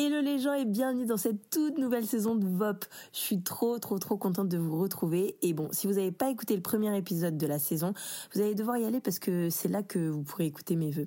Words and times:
Hello 0.00 0.20
les 0.20 0.38
gens 0.38 0.52
et 0.52 0.64
bienvenue 0.64 1.06
dans 1.06 1.16
cette 1.16 1.50
toute 1.50 1.76
nouvelle 1.76 2.06
saison 2.06 2.36
de 2.36 2.46
VOP. 2.46 2.84
Je 3.12 3.18
suis 3.18 3.42
trop 3.42 3.80
trop 3.80 3.98
trop 3.98 4.16
contente 4.16 4.48
de 4.48 4.56
vous 4.56 4.80
retrouver. 4.80 5.34
Et 5.42 5.52
bon, 5.54 5.70
si 5.72 5.88
vous 5.88 5.94
n'avez 5.94 6.12
pas 6.12 6.30
écouté 6.30 6.54
le 6.54 6.62
premier 6.62 6.96
épisode 6.96 7.36
de 7.36 7.46
la 7.48 7.58
saison, 7.58 7.94
vous 8.32 8.40
allez 8.40 8.54
devoir 8.54 8.76
y 8.76 8.84
aller 8.84 9.00
parce 9.00 9.18
que 9.18 9.50
c'est 9.50 9.66
là 9.66 9.82
que 9.82 9.98
vous 9.98 10.22
pourrez 10.22 10.46
écouter 10.46 10.76
mes 10.76 10.92
vœux. 10.92 11.06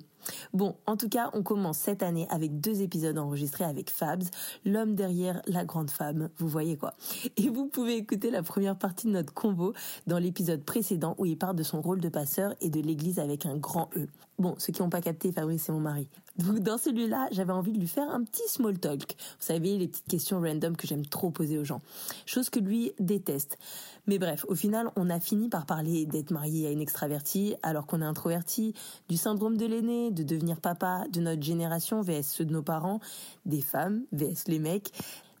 Bon, 0.52 0.76
en 0.86 0.98
tout 0.98 1.08
cas, 1.08 1.30
on 1.32 1.42
commence 1.42 1.78
cette 1.78 2.02
année 2.02 2.26
avec 2.28 2.60
deux 2.60 2.82
épisodes 2.82 3.16
enregistrés 3.16 3.64
avec 3.64 3.88
Fabs, 3.88 4.24
l'homme 4.66 4.94
derrière 4.94 5.40
la 5.46 5.64
grande 5.64 5.90
femme, 5.90 6.28
vous 6.36 6.48
voyez 6.48 6.76
quoi. 6.76 6.92
Et 7.38 7.48
vous 7.48 7.68
pouvez 7.68 7.96
écouter 7.96 8.30
la 8.30 8.42
première 8.42 8.76
partie 8.76 9.06
de 9.06 9.12
notre 9.12 9.32
convo 9.32 9.72
dans 10.06 10.18
l'épisode 10.18 10.64
précédent 10.64 11.14
où 11.16 11.24
il 11.24 11.38
parle 11.38 11.56
de 11.56 11.62
son 11.62 11.80
rôle 11.80 12.02
de 12.02 12.10
passeur 12.10 12.54
et 12.60 12.68
de 12.68 12.80
l'église 12.80 13.18
avec 13.18 13.46
un 13.46 13.56
grand 13.56 13.88
E. 13.96 14.06
Bon, 14.38 14.54
ceux 14.58 14.72
qui 14.72 14.82
n'ont 14.82 14.90
pas 14.90 15.00
capté, 15.00 15.32
Fabrice 15.32 15.62
c'est 15.62 15.72
mon 15.72 15.80
mari. 15.80 16.08
Donc 16.38 16.60
dans 16.60 16.78
celui-là, 16.78 17.28
j'avais 17.30 17.52
envie 17.52 17.72
de 17.72 17.78
lui 17.78 17.88
faire 17.88 18.08
un 18.08 18.22
petit 18.24 18.46
small 18.48 18.78
talk. 18.78 19.16
Vous 19.18 19.46
savez, 19.46 19.76
les 19.78 19.88
petites 19.88 20.08
questions 20.08 20.40
random 20.40 20.76
que 20.76 20.86
j'aime 20.86 21.06
trop 21.06 21.30
poser 21.30 21.58
aux 21.58 21.64
gens. 21.64 21.80
Chose 22.26 22.50
que 22.50 22.58
lui 22.58 22.92
déteste. 22.98 23.58
Mais 24.06 24.18
bref, 24.18 24.44
au 24.48 24.54
final, 24.54 24.90
on 24.96 25.10
a 25.10 25.20
fini 25.20 25.48
par 25.48 25.66
parler 25.66 26.06
d'être 26.06 26.30
marié 26.30 26.66
à 26.66 26.70
une 26.70 26.80
extravertie 26.80 27.54
alors 27.62 27.86
qu'on 27.86 28.02
est 28.02 28.06
introverti, 28.06 28.74
du 29.08 29.16
syndrome 29.16 29.56
de 29.56 29.66
l'aîné, 29.66 30.10
de 30.10 30.22
devenir 30.22 30.60
papa, 30.60 31.04
de 31.10 31.20
notre 31.20 31.42
génération 31.42 32.00
vs 32.00 32.22
ceux 32.22 32.44
de 32.44 32.52
nos 32.52 32.62
parents, 32.62 33.00
des 33.44 33.60
femmes 33.60 34.04
vs 34.12 34.48
les 34.48 34.58
mecs, 34.58 34.92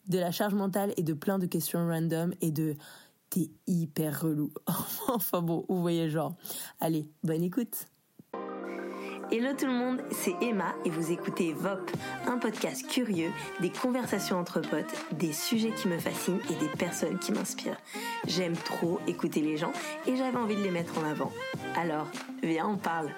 de 0.08 0.18
la 0.18 0.30
charge 0.30 0.54
mentale 0.54 0.92
et 0.96 1.02
de 1.02 1.14
plein 1.14 1.38
de 1.38 1.46
questions 1.46 1.86
random 1.86 2.34
et 2.40 2.50
de 2.50 2.74
t'es 3.30 3.50
hyper 3.66 4.20
relou. 4.22 4.52
enfin 5.08 5.40
bon, 5.40 5.64
vous 5.68 5.80
voyez 5.80 6.10
genre. 6.10 6.34
Allez, 6.80 7.08
bonne 7.22 7.42
écoute. 7.42 7.86
Hello 9.32 9.54
tout 9.58 9.64
le 9.64 9.72
monde, 9.72 10.02
c'est 10.10 10.34
Emma 10.42 10.74
et 10.84 10.90
vous 10.90 11.10
écoutez 11.10 11.54
VOP, 11.54 11.90
un 12.26 12.36
podcast 12.36 12.86
curieux, 12.86 13.30
des 13.60 13.70
conversations 13.70 14.36
entre 14.36 14.60
potes, 14.60 14.94
des 15.12 15.32
sujets 15.32 15.70
qui 15.70 15.88
me 15.88 15.98
fascinent 15.98 16.42
et 16.50 16.54
des 16.56 16.68
personnes 16.68 17.18
qui 17.18 17.32
m'inspirent. 17.32 17.80
J'aime 18.26 18.54
trop 18.54 19.00
écouter 19.06 19.40
les 19.40 19.56
gens 19.56 19.72
et 20.06 20.18
j'avais 20.18 20.36
envie 20.36 20.56
de 20.56 20.60
les 20.60 20.70
mettre 20.70 20.98
en 20.98 21.04
avant. 21.10 21.32
Alors, 21.76 22.08
viens, 22.42 22.68
on 22.68 22.76
parle. 22.76 23.08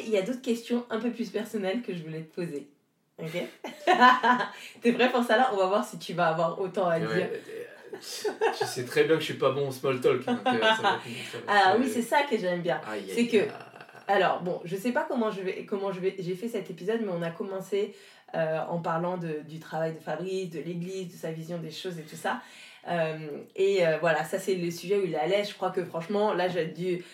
Il 0.00 0.08
y 0.08 0.16
a 0.16 0.22
d'autres 0.22 0.42
questions 0.42 0.84
un 0.90 0.98
peu 0.98 1.12
plus 1.12 1.30
personnelles 1.30 1.82
que 1.82 1.94
je 1.94 2.02
voulais 2.02 2.22
te 2.22 2.34
poser. 2.34 2.66
Ok? 3.20 3.40
T'es 4.82 4.92
prêt 4.94 5.12
pour 5.12 5.22
ça 5.22 5.36
là? 5.36 5.50
On 5.52 5.58
va 5.58 5.66
voir 5.66 5.84
si 5.84 6.00
tu 6.00 6.12
vas 6.12 6.26
avoir 6.26 6.60
autant 6.60 6.88
à 6.88 6.98
dire. 6.98 7.28
tu 7.92 8.66
sais 8.66 8.84
très 8.84 9.04
bien 9.04 9.14
que 9.14 9.20
je 9.20 9.26
suis 9.26 9.34
pas 9.34 9.52
bon 9.52 9.68
au 9.68 9.70
small 9.70 10.00
talk. 10.00 10.24
Donc, 10.24 10.40
euh, 10.44 10.60
ça 10.60 10.82
va, 10.82 10.98
ah 11.46 11.76
oui, 11.78 11.88
c'est 11.88 12.02
ça 12.02 12.24
que 12.24 12.36
j'aime 12.36 12.62
bien. 12.62 12.80
C'est 13.14 13.28
que 13.28 13.46
alors, 14.08 14.40
bon, 14.42 14.60
je 14.64 14.74
sais 14.74 14.92
pas 14.92 15.06
comment 15.06 15.30
je 15.30 15.42
vais, 15.42 15.64
comment 15.66 15.92
je 15.92 16.00
vais, 16.00 16.16
j'ai 16.18 16.34
fait 16.34 16.48
cet 16.48 16.70
épisode, 16.70 17.00
mais 17.02 17.12
on 17.12 17.22
a 17.22 17.30
commencé 17.30 17.94
euh, 18.34 18.58
en 18.68 18.78
parlant 18.78 19.18
de, 19.18 19.40
du 19.46 19.58
travail 19.58 19.94
de 19.94 20.00
Fabrice, 20.00 20.50
de 20.50 20.60
l'église, 20.60 21.08
de 21.08 21.12
sa 21.12 21.30
vision 21.30 21.58
des 21.58 21.70
choses 21.70 21.98
et 21.98 22.02
tout 22.02 22.16
ça. 22.16 22.40
Euh, 22.88 23.16
et 23.54 23.86
euh, 23.86 23.98
voilà, 24.00 24.24
ça 24.24 24.38
c'est 24.38 24.54
le 24.54 24.70
sujet 24.70 24.96
où 24.96 25.04
il 25.04 25.10
l'aise. 25.10 25.50
Je 25.50 25.54
crois 25.54 25.70
que 25.70 25.84
franchement, 25.84 26.32
là, 26.32 26.48
j'ai 26.48 26.66
dû, 26.66 27.04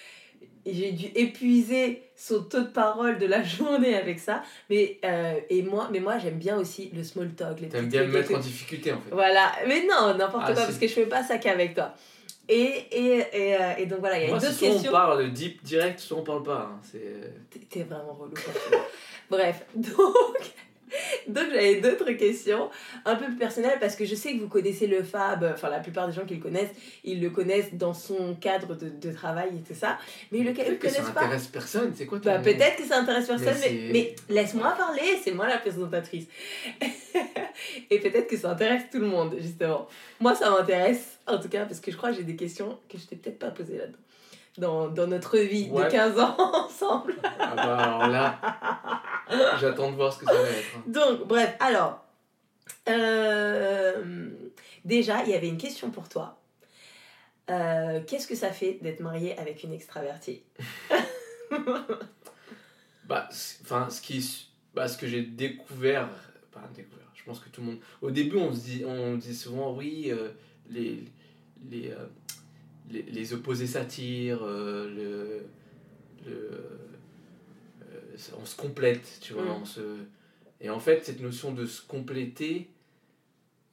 j'ai 0.64 0.92
dû 0.92 1.06
épuiser 1.16 2.02
son 2.14 2.44
taux 2.44 2.62
de 2.62 2.68
parole 2.68 3.18
de 3.18 3.26
la 3.26 3.42
journée 3.44 3.96
avec 3.96 4.20
ça. 4.20 4.44
Mais, 4.70 5.00
et 5.50 5.62
moi, 5.62 5.88
mais 5.92 6.00
moi 6.00 6.18
j'aime 6.18 6.38
bien 6.38 6.56
aussi 6.56 6.92
le 6.94 7.02
small 7.02 7.30
talk. 7.34 7.68
T'aimes 7.68 7.88
bien 7.88 8.04
me 8.04 8.12
mettre 8.12 8.34
en 8.34 8.38
difficulté 8.38 8.92
en 8.92 9.00
fait. 9.00 9.10
Voilà, 9.10 9.52
mais 9.66 9.82
non, 9.82 10.16
n'importe 10.16 10.44
ah, 10.46 10.52
quoi, 10.52 10.62
parce 10.62 10.78
que 10.78 10.86
je 10.86 10.92
fais 10.92 11.06
pas 11.06 11.24
ça 11.24 11.38
qu'avec 11.38 11.74
toi. 11.74 11.92
Et, 12.48 12.86
et, 12.90 13.24
et, 13.32 13.56
euh, 13.56 13.74
et, 13.78 13.86
donc 13.86 14.00
voilà, 14.00 14.18
il 14.18 14.28
y 14.28 14.32
a 14.32 14.38
deux 14.38 14.46
questions. 14.46 14.78
Soit 14.78 14.88
on 14.88 14.92
parle 14.92 15.32
deep 15.32 15.62
direct, 15.62 15.98
soit 15.98 16.18
on 16.18 16.22
parle 16.22 16.42
pas. 16.42 16.70
Hein. 16.72 16.80
Euh, 16.94 17.28
t'es 17.70 17.82
vraiment 17.82 18.12
relou. 18.12 18.34
Bref, 19.30 19.64
donc 19.74 20.54
Donc 21.28 21.44
j'avais 21.50 21.80
d'autres 21.80 22.12
questions 22.12 22.70
un 23.04 23.16
peu 23.16 23.26
plus 23.26 23.36
personnelles 23.36 23.78
parce 23.80 23.96
que 23.96 24.04
je 24.04 24.14
sais 24.14 24.34
que 24.34 24.40
vous 24.40 24.48
connaissez 24.48 24.86
le 24.86 25.02
Fab, 25.02 25.44
enfin 25.52 25.70
la 25.70 25.80
plupart 25.80 26.06
des 26.06 26.12
gens 26.12 26.24
qui 26.24 26.34
le 26.34 26.40
connaissent, 26.40 26.72
ils 27.04 27.20
le 27.20 27.30
connaissent 27.30 27.74
dans 27.74 27.94
son 27.94 28.34
cadre 28.34 28.74
de, 28.74 28.88
de 28.88 29.12
travail 29.12 29.50
et 29.56 29.62
tout 29.62 29.78
ça. 29.78 29.98
Mais 30.32 30.40
le 30.40 30.52
connaissent 30.52 30.78
pas. 30.78 31.02
Ça 31.02 31.20
intéresse 31.20 31.46
personne, 31.46 31.92
c'est 31.96 32.06
quoi 32.06 32.18
bah, 32.18 32.38
Peut-être 32.38 32.76
que 32.76 32.84
ça 32.84 32.98
intéresse 32.98 33.26
personne, 33.26 33.56
mais, 33.60 33.90
mais, 33.92 34.16
laisse-moi 34.28 34.74
parler, 34.76 35.18
c'est 35.22 35.32
moi 35.32 35.48
la 35.48 35.58
présentatrice. 35.58 36.26
et 37.94 38.00
peut-être 38.00 38.28
que 38.28 38.36
ça 38.36 38.50
intéresse 38.50 38.84
tout 38.90 39.00
le 39.00 39.06
monde, 39.06 39.36
justement. 39.38 39.88
Moi 40.20 40.34
ça 40.34 40.50
m'intéresse, 40.50 41.18
en 41.26 41.38
tout 41.38 41.48
cas, 41.48 41.64
parce 41.64 41.80
que 41.80 41.90
je 41.90 41.96
crois 41.96 42.10
que 42.10 42.16
j'ai 42.16 42.24
des 42.24 42.36
questions 42.36 42.78
que 42.88 42.98
je 42.98 43.06
t'ai 43.06 43.16
peut-être 43.16 43.38
pas 43.38 43.50
posées 43.50 43.78
là-dedans 43.78 43.98
dans, 44.58 44.88
dans 44.88 45.06
notre 45.06 45.38
vie 45.38 45.68
de 45.68 45.90
15 45.90 46.18
ans 46.18 46.36
ensemble. 46.66 47.14
ah 47.22 47.54
bah 47.56 47.76
alors 47.76 48.06
là, 48.08 48.38
j'attends 49.60 49.90
de 49.90 49.96
voir 49.96 50.12
ce 50.12 50.20
que 50.20 50.26
ça 50.26 50.32
va 50.32 50.48
être. 50.48 50.76
Hein. 50.76 50.82
Donc, 50.86 51.26
bref, 51.26 51.56
alors, 51.60 52.04
euh, 52.88 54.30
déjà, 54.84 55.22
il 55.24 55.30
y 55.30 55.34
avait 55.34 55.48
une 55.48 55.58
question 55.58 55.90
pour 55.90 56.08
toi. 56.08 56.40
Euh, 57.50 58.00
qu'est-ce 58.06 58.26
que 58.26 58.34
ça 58.34 58.50
fait 58.50 58.78
d'être 58.80 59.00
marié 59.00 59.38
avec 59.38 59.62
une 59.64 59.72
extravertie? 59.72 60.42
Bah, 63.06 63.28
enfin, 63.62 63.90
ce, 63.90 64.00
qui, 64.00 64.48
bah, 64.72 64.88
ce 64.88 64.96
que 64.96 65.06
j'ai 65.06 65.20
découvert, 65.20 66.08
pas 66.50 66.62
découvert, 66.74 67.03
je 67.24 67.30
pense 67.30 67.40
que 67.40 67.48
tout 67.48 67.62
le 67.62 67.68
monde. 67.68 67.78
Au 68.02 68.10
début, 68.10 68.36
on 68.36 68.52
se 68.52 68.60
dit, 68.60 68.84
on 68.86 69.16
dit 69.16 69.34
souvent, 69.34 69.74
oui, 69.74 70.10
euh, 70.10 70.30
les. 70.68 71.04
les 71.70 71.90
les, 72.90 73.02
les 73.02 73.32
opposés 73.32 73.66
s'attirent, 73.66 74.42
euh, 74.42 74.88
le, 76.24 76.30
le, 76.30 76.50
euh, 77.82 78.16
on 78.40 78.44
se 78.44 78.56
complète, 78.56 79.18
tu 79.20 79.32
vois. 79.32 79.44
Mm. 79.44 79.62
On 79.62 79.64
se... 79.64 79.80
Et 80.60 80.70
en 80.70 80.80
fait, 80.80 81.04
cette 81.04 81.20
notion 81.20 81.52
de 81.52 81.66
se 81.66 81.82
compléter, 81.82 82.68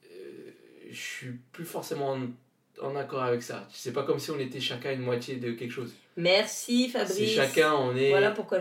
euh, 0.04 0.50
je 0.90 1.00
suis 1.00 1.32
plus 1.52 1.64
forcément 1.64 2.12
en, 2.12 2.26
en, 2.82 2.96
accord 2.96 3.22
avec 3.22 3.42
ça. 3.42 3.66
C'est 3.72 3.92
pas 3.92 4.02
comme 4.02 4.18
si 4.18 4.30
on 4.30 4.38
était 4.38 4.60
chacun 4.60 4.92
une 4.92 5.02
moitié 5.02 5.36
de 5.36 5.52
quelque 5.52 5.70
chose. 5.70 5.94
Merci 6.16 6.88
Fabrice. 6.88 7.16
C'est 7.16 7.26
chacun, 7.26 7.74
on 7.74 7.96
est 7.96 8.12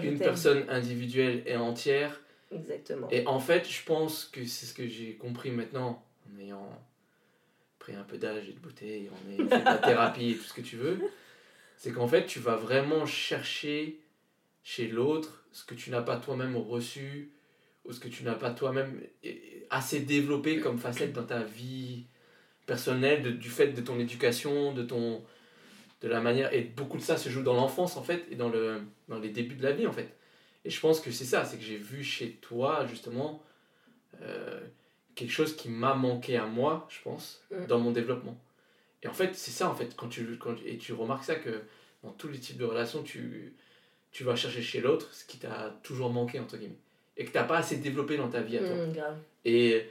une 0.03 0.19
personne 0.19 0.63
individuelle 0.69 1.43
et 1.45 1.57
entière. 1.57 2.21
Exactement. 2.51 3.07
Et 3.11 3.25
en 3.27 3.39
fait, 3.39 3.69
je 3.69 3.83
pense 3.83 4.25
que 4.25 4.45
c'est 4.45 4.65
ce 4.65 4.73
que 4.73 4.87
j'ai 4.87 5.15
compris 5.15 5.51
maintenant 5.51 6.05
en 6.29 6.39
ayant 6.39 6.69
pris 7.79 7.95
un 7.95 8.03
peu 8.03 8.17
d'âge 8.17 8.47
et 8.49 8.53
de 8.53 8.59
beauté, 8.59 9.09
on 9.11 9.31
est 9.31 9.37
fait 9.37 9.59
de 9.59 9.65
la 9.65 9.77
thérapie 9.77 10.31
et 10.31 10.35
tout 10.35 10.43
ce 10.43 10.53
que 10.53 10.61
tu 10.61 10.75
veux, 10.75 10.99
c'est 11.77 11.91
qu'en 11.91 12.07
fait, 12.07 12.27
tu 12.27 12.39
vas 12.39 12.55
vraiment 12.55 13.05
chercher 13.05 13.99
chez 14.63 14.87
l'autre 14.87 15.43
ce 15.51 15.65
que 15.65 15.73
tu 15.73 15.89
n'as 15.89 16.01
pas 16.01 16.17
toi-même 16.17 16.55
reçu 16.55 17.31
ou 17.85 17.91
ce 17.91 17.99
que 17.99 18.07
tu 18.07 18.23
n'as 18.23 18.35
pas 18.35 18.51
toi-même 18.51 19.01
assez 19.69 20.01
développé 20.01 20.59
comme 20.59 20.77
facette 20.77 21.13
dans 21.13 21.25
ta 21.25 21.41
vie 21.41 22.05
personnelle, 22.67 23.39
du 23.39 23.49
fait 23.49 23.69
de 23.69 23.81
ton 23.81 23.99
éducation, 23.99 24.73
de 24.73 24.83
ton 24.83 25.23
de 26.01 26.07
la 26.07 26.19
manière 26.19 26.51
et 26.53 26.61
beaucoup 26.61 26.97
de 26.97 27.03
ça 27.03 27.17
se 27.17 27.29
joue 27.29 27.43
dans 27.43 27.53
l'enfance 27.53 27.95
en 27.95 28.03
fait 28.03 28.25
et 28.31 28.35
dans 28.35 28.49
le 28.49 28.81
dans 29.07 29.19
les 29.19 29.29
débuts 29.29 29.55
de 29.55 29.63
la 29.63 29.71
vie 29.71 29.87
en 29.87 29.91
fait. 29.91 30.15
Et 30.65 30.69
je 30.69 30.79
pense 30.79 30.99
que 30.99 31.11
c'est 31.11 31.25
ça, 31.25 31.45
c'est 31.45 31.57
que 31.57 31.63
j'ai 31.63 31.77
vu 31.77 32.03
chez 32.03 32.33
toi 32.33 32.85
justement 32.85 33.41
euh, 34.21 34.59
quelque 35.15 35.31
chose 35.31 35.55
qui 35.55 35.69
m'a 35.69 35.93
manqué 35.93 36.37
à 36.37 36.45
moi, 36.45 36.87
je 36.89 37.01
pense, 37.01 37.43
mm. 37.51 37.65
dans 37.65 37.79
mon 37.79 37.91
développement. 37.91 38.37
Et 39.03 39.07
en 39.07 39.13
fait, 39.13 39.35
c'est 39.35 39.51
ça, 39.51 39.69
en 39.69 39.75
fait, 39.75 39.95
quand 39.95 40.07
tu, 40.07 40.37
quand, 40.37 40.55
et 40.65 40.77
tu 40.77 40.93
remarques 40.93 41.23
ça 41.23 41.35
que 41.35 41.61
dans 42.03 42.11
tous 42.11 42.27
les 42.27 42.37
types 42.39 42.57
de 42.57 42.65
relations, 42.65 43.03
tu, 43.03 43.53
tu 44.11 44.23
vas 44.23 44.35
chercher 44.35 44.61
chez 44.61 44.81
l'autre 44.81 45.13
ce 45.13 45.25
qui 45.25 45.37
t'a 45.37 45.75
toujours 45.83 46.11
manqué, 46.11 46.39
entre 46.39 46.57
guillemets. 46.57 46.77
Et 47.17 47.25
que 47.25 47.31
t'as 47.31 47.43
pas 47.43 47.57
assez 47.57 47.77
développé 47.77 48.17
dans 48.17 48.29
ta 48.29 48.41
vie 48.41 48.57
à 48.57 48.61
toi. 48.61 48.85
Mm, 48.85 48.93
et, 49.45 49.85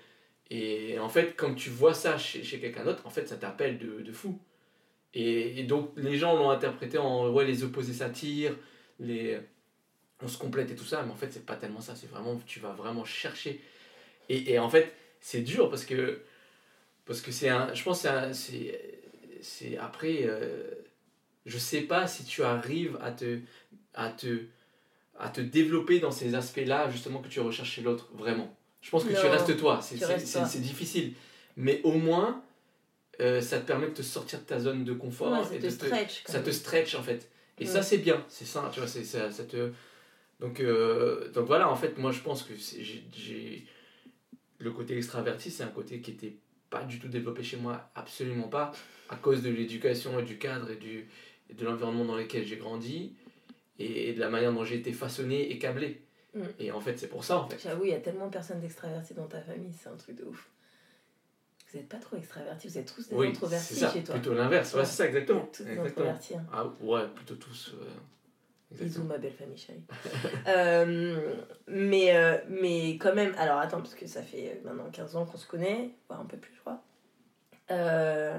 et 0.50 0.98
en 0.98 1.08
fait, 1.08 1.34
quand 1.36 1.54
tu 1.54 1.70
vois 1.70 1.94
ça 1.94 2.18
chez, 2.18 2.42
chez 2.42 2.60
quelqu'un 2.60 2.84
d'autre, 2.84 3.06
en 3.06 3.10
fait, 3.10 3.26
ça 3.28 3.36
t'appelle 3.36 3.78
de, 3.78 4.00
de 4.00 4.12
fou. 4.12 4.38
Et, 5.12 5.60
et, 5.60 5.64
donc, 5.64 5.90
les 5.96 6.16
gens 6.16 6.36
l'ont 6.36 6.50
interprété 6.50 6.96
en 6.98 7.30
ouais, 7.30 7.44
les 7.44 7.64
opposés 7.64 7.92
s'attirent, 7.92 8.54
les, 9.00 9.40
on 10.22 10.28
se 10.28 10.38
complète 10.38 10.70
et 10.70 10.74
tout 10.74 10.84
ça, 10.84 11.02
mais 11.02 11.12
en 11.12 11.16
fait, 11.16 11.32
c'est 11.32 11.46
pas 11.46 11.56
tellement 11.56 11.80
ça. 11.80 11.94
C'est 11.96 12.10
vraiment, 12.10 12.40
tu 12.46 12.60
vas 12.60 12.72
vraiment 12.72 13.04
chercher. 13.04 13.60
Et, 14.28 14.52
et 14.52 14.58
en 14.58 14.68
fait, 14.68 14.92
c'est 15.20 15.40
dur 15.40 15.68
parce 15.68 15.84
que 15.84 16.20
parce 17.04 17.20
que 17.20 17.32
c'est 17.32 17.48
un 17.48 17.72
je 17.74 17.82
pense 17.82 18.06
c'est 18.32 19.00
c'est 19.42 19.76
après 19.78 20.20
euh, 20.22 20.70
je 21.46 21.58
sais 21.58 21.82
pas 21.82 22.06
si 22.06 22.24
tu 22.24 22.42
arrives 22.42 22.98
à 23.02 23.10
te 23.10 23.38
à 23.94 24.10
te 24.10 24.44
à 25.18 25.28
te 25.28 25.40
développer 25.40 26.00
dans 26.00 26.10
ces 26.10 26.34
aspects 26.34 26.64
là 26.64 26.90
justement 26.90 27.20
que 27.20 27.28
tu 27.28 27.40
recherches 27.40 27.70
chez 27.72 27.82
l'autre 27.82 28.08
vraiment. 28.14 28.54
Je 28.80 28.90
pense 28.90 29.04
que 29.04 29.10
tu 29.10 29.26
restes 29.26 29.56
toi 29.58 29.80
c'est 29.82 30.60
difficile. 30.60 31.12
Mais 31.56 31.80
au 31.84 31.92
moins 31.92 32.42
euh, 33.20 33.42
ça 33.42 33.58
te 33.58 33.66
permet 33.66 33.88
de 33.88 33.92
te 33.92 34.02
sortir 34.02 34.38
de 34.38 34.44
ta 34.44 34.58
zone 34.58 34.84
de 34.84 34.94
confort 34.94 35.44
ça 35.44 35.56
te 35.58 35.68
stretch 35.68 36.22
ça 36.24 36.40
te 36.40 36.50
stretch 36.50 36.94
en 36.94 37.02
fait. 37.02 37.28
Et 37.58 37.66
ça 37.66 37.82
c'est 37.82 37.98
bien 37.98 38.24
c'est 38.28 38.46
ça 38.46 38.70
tu 38.72 38.80
vois 38.80 38.88
c'est 38.88 39.04
ça, 39.04 39.30
ça 39.30 39.44
te 39.44 39.72
donc 40.40 40.60
euh, 40.60 41.30
donc 41.32 41.46
voilà 41.46 41.70
en 41.70 41.76
fait 41.76 41.98
moi 41.98 42.12
je 42.12 42.20
pense 42.20 42.42
que 42.42 42.54
j'ai 42.54 43.66
le 44.60 44.70
côté 44.72 44.96
extraverti, 44.96 45.50
c'est 45.50 45.62
un 45.62 45.68
côté 45.68 46.00
qui 46.00 46.12
n'était 46.12 46.36
pas 46.68 46.84
du 46.84 47.00
tout 47.00 47.08
développé 47.08 47.42
chez 47.42 47.56
moi, 47.56 47.90
absolument 47.94 48.48
pas, 48.48 48.72
à 49.08 49.16
cause 49.16 49.42
de 49.42 49.50
l'éducation 49.50 50.18
et 50.18 50.22
du 50.22 50.38
cadre 50.38 50.70
et, 50.70 50.76
du, 50.76 51.08
de 51.52 51.64
l'environnement 51.64 52.04
dans 52.04 52.16
lequel 52.16 52.44
j'ai 52.44 52.56
grandi 52.56 53.14
et, 53.78 54.12
de 54.12 54.20
la 54.20 54.28
manière 54.28 54.52
dont 54.52 54.64
j'ai 54.64 54.76
été 54.76 54.92
façonné 54.92 55.50
et 55.50 55.58
câblé. 55.58 56.02
Mm. 56.34 56.42
Et 56.60 56.70
en 56.70 56.80
fait, 56.80 56.98
c'est 56.98 57.08
pour 57.08 57.24
ça, 57.24 57.38
en 57.38 57.48
fait. 57.48 57.58
J'avoue, 57.60 57.86
il 57.86 57.90
y 57.90 57.94
a 57.94 58.00
tellement 58.00 58.26
de 58.26 58.32
personnes 58.32 58.62
extraverties 58.62 59.14
dans 59.14 59.26
ta 59.26 59.40
famille, 59.40 59.72
c'est 59.72 59.88
un 59.88 59.96
truc 59.96 60.16
de 60.16 60.24
ouf. 60.24 60.48
Vous 61.72 61.78
n'êtes 61.78 61.88
pas 61.88 61.98
trop 61.98 62.16
extravertis, 62.16 62.68
vous 62.68 62.78
êtes 62.78 62.94
tous 62.94 63.08
des 63.08 63.14
Oui, 63.14 63.28
introvertis 63.28 63.74
ça, 63.74 63.90
chez 63.92 64.04
toi. 64.04 64.16
plutôt 64.16 64.34
l'inverse. 64.34 64.74
Ouais, 64.74 64.84
c'est 64.84 64.96
ça, 64.96 65.06
exactement. 65.06 65.48
Tous 65.52 65.62
des 65.64 65.70
exactement. 65.70 66.06
introvertis. 66.10 66.34
hein. 66.34 66.46
Ah 66.52 66.66
ouais, 66.80 67.08
plutôt 67.14 67.36
tous. 67.36 67.74
euh, 67.80 67.86
Bisous, 68.70 69.02
ma 69.04 69.18
belle 69.18 69.32
famille 69.32 69.58
chérie. 69.58 69.82
Euh, 70.46 71.34
mais, 71.66 72.14
euh, 72.16 72.38
mais 72.48 72.92
quand 72.98 73.14
même, 73.14 73.34
alors 73.38 73.58
attends, 73.58 73.78
parce 73.78 73.94
que 73.94 74.06
ça 74.06 74.22
fait 74.22 74.60
euh, 74.64 74.68
maintenant 74.68 74.90
15 74.90 75.16
ans 75.16 75.26
qu'on 75.26 75.36
se 75.38 75.46
connaît, 75.46 75.90
voire 76.08 76.20
un 76.20 76.24
peu 76.24 76.36
plus, 76.36 76.52
je 76.54 76.60
crois. 76.60 76.82
Euh, 77.70 78.36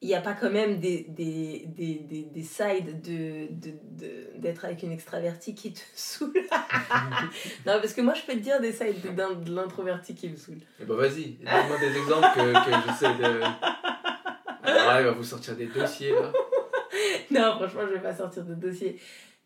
Il 0.00 0.08
n'y 0.08 0.14
a 0.14 0.20
pas 0.20 0.34
quand 0.34 0.50
même 0.50 0.78
des, 0.78 1.04
des, 1.08 1.64
des, 1.66 1.94
des, 2.08 2.22
des 2.22 2.42
sides 2.42 3.00
de, 3.02 3.48
de, 3.50 3.72
de- 3.90 4.38
d'être 4.38 4.64
avec 4.64 4.82
une 4.84 4.92
extravertie 4.92 5.54
qui 5.54 5.72
te 5.72 5.80
saoule. 5.94 6.32
non, 7.66 7.80
parce 7.80 7.92
que 7.94 8.00
moi, 8.00 8.14
je 8.14 8.22
peux 8.22 8.34
te 8.34 8.38
dire 8.38 8.60
des 8.60 8.72
sides 8.72 9.00
de, 9.02 9.34
de 9.44 9.54
l'introverti 9.54 10.14
qui 10.14 10.28
me 10.28 10.36
saoule. 10.36 10.60
Eh 10.80 10.84
ben 10.84 10.94
vas-y, 10.94 11.32
donne-moi 11.42 11.78
des 11.80 11.96
exemples 11.98 12.28
que, 12.34 12.64
que 12.64 12.86
j'essaie 12.86 13.14
de. 13.18 13.40
Alors 14.62 14.86
là, 14.86 15.00
il 15.00 15.04
va 15.06 15.12
vous 15.12 15.24
sortir 15.24 15.56
des 15.56 15.66
dossiers 15.66 16.12
là. 16.12 16.30
non, 17.30 17.56
franchement, 17.56 17.82
je 17.88 17.94
vais 17.94 18.02
pas 18.02 18.14
sortir 18.14 18.44
de 18.44 18.54
dossier. 18.54 18.98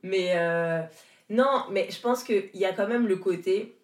Mais 0.03 0.33
euh, 0.35 0.83
non, 1.31 1.65
mais 1.71 1.89
je 1.91 2.01
pense 2.01 2.25
qu'il 2.25 2.51
y 2.55 2.65
a 2.65 2.73
quand 2.73 2.89
même 2.89 3.07
le 3.07 3.17
côté, 3.17 3.77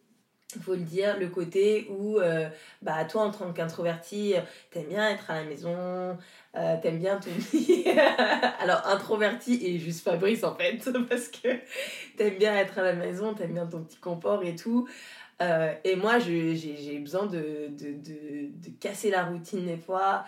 faut 0.62 0.74
le 0.74 0.80
dire, 0.80 1.18
le 1.18 1.28
côté 1.28 1.86
où, 1.90 2.18
euh, 2.18 2.48
bah, 2.82 3.04
toi, 3.04 3.22
en 3.22 3.30
tant 3.30 3.52
qu'introverti, 3.52 4.34
t'aimes 4.70 4.88
bien 4.88 5.10
être 5.10 5.30
à 5.30 5.42
la 5.42 5.44
maison, 5.44 6.16
euh, 6.56 6.76
t'aimes 6.82 6.98
bien 6.98 7.18
ton. 7.18 7.30
Alors, 8.60 8.86
introverti 8.86 9.64
et 9.64 9.78
juste 9.78 10.04
Fabrice, 10.04 10.44
en 10.44 10.54
fait, 10.54 10.90
parce 11.08 11.28
que 11.28 11.48
t'aimes 12.16 12.38
bien 12.38 12.56
être 12.56 12.78
à 12.78 12.82
la 12.82 12.94
maison, 12.94 13.34
t'aimes 13.34 13.54
bien 13.54 13.66
ton 13.66 13.82
petit 13.82 13.98
confort 13.98 14.42
et 14.44 14.56
tout. 14.56 14.88
Et 15.84 15.94
moi, 15.94 16.18
j'ai 16.18 16.98
besoin 16.98 17.26
de, 17.26 17.68
de 17.70 18.70
casser 18.80 19.10
la 19.10 19.24
routine 19.24 19.64
des 19.66 19.76
fois. 19.76 20.24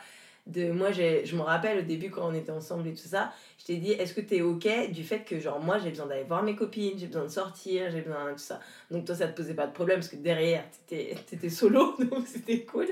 De, 0.53 0.73
moi, 0.73 0.91
je 0.91 1.37
me 1.37 1.43
rappelle 1.43 1.79
au 1.79 1.83
début 1.83 2.11
quand 2.11 2.29
on 2.29 2.35
était 2.35 2.51
ensemble 2.51 2.89
et 2.89 2.93
tout 2.93 3.07
ça, 3.07 3.33
je 3.59 3.67
t'ai 3.67 3.77
dit, 3.77 3.93
est-ce 3.93 4.15
que 4.15 4.21
t'es 4.21 4.41
ok 4.43 4.91
du 4.91 5.05
fait 5.05 5.21
que, 5.21 5.39
genre, 5.39 5.61
moi, 5.61 5.79
j'ai 5.79 5.91
besoin 5.91 6.07
d'aller 6.07 6.25
voir 6.25 6.43
mes 6.43 6.57
copines, 6.57 6.99
j'ai 6.99 7.07
besoin 7.07 7.23
de 7.25 7.29
sortir, 7.29 7.91
j'ai 7.91 8.01
besoin 8.01 8.27
de 8.27 8.33
tout 8.33 8.39
ça. 8.39 8.59
Donc, 8.91 9.05
toi, 9.05 9.15
ça 9.15 9.29
te 9.29 9.37
posait 9.37 9.55
pas 9.55 9.67
de 9.69 9.73
problème 9.73 9.99
parce 9.99 10.09
que 10.09 10.17
derrière, 10.17 10.65
t'étais 10.89 11.13
étais 11.33 11.49
solo, 11.51 11.95
donc 12.11 12.27
c'était 12.27 12.65
cool. 12.65 12.87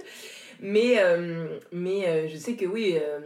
Mais, 0.60 0.98
euh, 1.02 1.58
mais 1.72 2.06
euh, 2.08 2.28
je 2.28 2.36
sais 2.36 2.54
que 2.54 2.64
oui, 2.66 2.96
euh, 3.00 3.20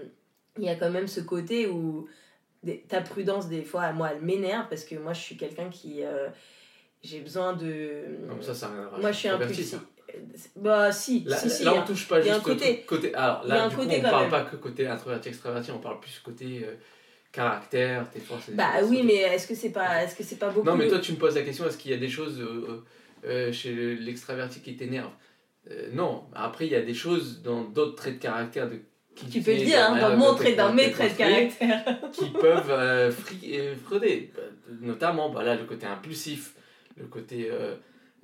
il 0.59 0.65
y 0.65 0.69
a 0.69 0.77
quand 0.77 0.91
même 0.91 1.09
ce 1.09 1.21
côté 1.21 1.67
où 1.67 2.09
des- 2.63 2.81
ta 2.89 3.01
prudence, 3.03 3.49
des 3.49 3.63
fois, 3.63 3.93
moi, 3.93 4.11
elle 4.15 4.23
m'énerve 4.23 4.67
parce 4.71 4.85
que 4.85 4.95
moi, 4.97 5.13
je 5.13 5.21
suis 5.21 5.37
quelqu'un 5.37 5.69
qui. 5.69 6.01
j'ai 7.03 7.21
besoin 7.21 7.53
de. 7.55 8.27
Comme 8.29 8.41
ça, 8.43 8.55
ça 8.55 8.71
moi, 8.99 9.13
je 9.13 9.19
suis 9.19 9.29
impulsive. 9.29 9.81
Bah, 10.57 10.93
si, 10.93 11.25
Là, 11.27 11.37
si, 11.37 11.51
si. 11.51 11.65
là, 11.65 11.73
hein. 11.73 11.83
on 11.83 11.87
touche 11.87 12.07
pas 12.09 12.21
juste 12.21 12.43
côté- 12.43 12.83
côté. 12.87 13.15
Alors 13.15 13.45
là, 13.47 13.69
du 13.69 13.77
coup, 13.77 13.83
on 13.83 14.01
parle 14.03 14.23
même. 14.23 14.31
pas 14.31 14.43
que 14.43 14.57
côté 14.57 14.87
introverti, 14.87 15.29
extraverti, 15.29 15.71
on 15.71 15.79
parle 15.79 16.01
plus 16.01 16.21
côté 16.25 16.63
euh, 16.65 16.75
caractère, 17.31 18.09
tes 18.11 18.21
forces 18.21 18.51
Bah 18.51 18.71
oui, 18.85 19.03
mais 19.05 19.15
est-ce 19.15 19.47
que 19.47 19.55
c'est 19.55 19.71
pas, 19.71 20.05
est-ce 20.05 20.15
que 20.17 20.23
c'est 20.23 20.37
pas 20.39 20.51
beaucoup 20.51 20.67
Non, 20.67 20.77
mais 20.77 20.89
toi, 20.89 20.99
tu 20.99 21.13
me 21.13 21.17
poses 21.19 21.35
la 21.37 21.43
question 21.43 21.67
est-ce 21.67 21.79
qu'il 21.79 21.91
y 21.91 21.95
a 21.95 21.99
des 21.99 22.09
choses 22.11 22.41
euh, 22.41 22.83
euh, 23.25 23.53
chez 23.53 23.73
le- 23.73 23.95
l'extraverti 23.95 24.61
qui 24.61 24.77
t'énervent? 24.77 25.11
Euh, 25.71 25.89
Non. 25.93 26.25
Après, 26.35 26.67
il 26.67 26.73
y 26.73 26.77
a 26.77 26.83
des 26.83 26.95
choses 26.95 27.41
dans 27.43 27.63
d'autres 27.63 27.95
traits 27.97 28.15
de 28.19 28.23
caractère 28.23 28.69
de 28.69 28.81
qui 29.15 29.27
Tu 29.29 29.41
peux 29.43 29.53
le 29.53 29.59
dire, 29.59 29.79
hein, 29.91 29.99
dans 30.01 30.17
mon 30.17 30.35
trait, 30.35 30.55
dans 30.55 30.73
mes 30.73 30.91
traits 30.91 31.13
de 31.13 31.19
caractère. 31.19 32.01
qui 32.13 32.31
peuvent 32.31 33.13
frauder. 33.85 34.33
Bah, 34.35 34.43
Notamment, 34.81 35.29
bah, 35.31 35.43
là, 35.43 35.55
le 35.55 35.65
côté 35.65 35.87
impulsif, 35.87 36.55
le 36.97 37.05
côté 37.07 37.51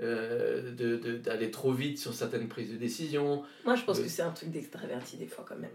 euh, 0.00 0.62
euh, 0.68 0.72
de- 0.72 0.96
de- 0.96 1.16
d'aller 1.16 1.50
trop 1.50 1.72
vite 1.72 1.98
sur 1.98 2.14
certaines 2.14 2.48
prises 2.48 2.70
de 2.70 2.76
décision. 2.76 3.42
Moi, 3.64 3.74
je 3.74 3.82
pense 3.84 3.98
Oui. 3.98 4.04
que 4.04 4.08
c'est 4.10 4.22
un 4.22 4.30
truc 4.30 4.50
d'extraverti 4.50 5.16
des 5.16 5.26
fois 5.26 5.44
quand 5.48 5.56
même. 5.56 5.70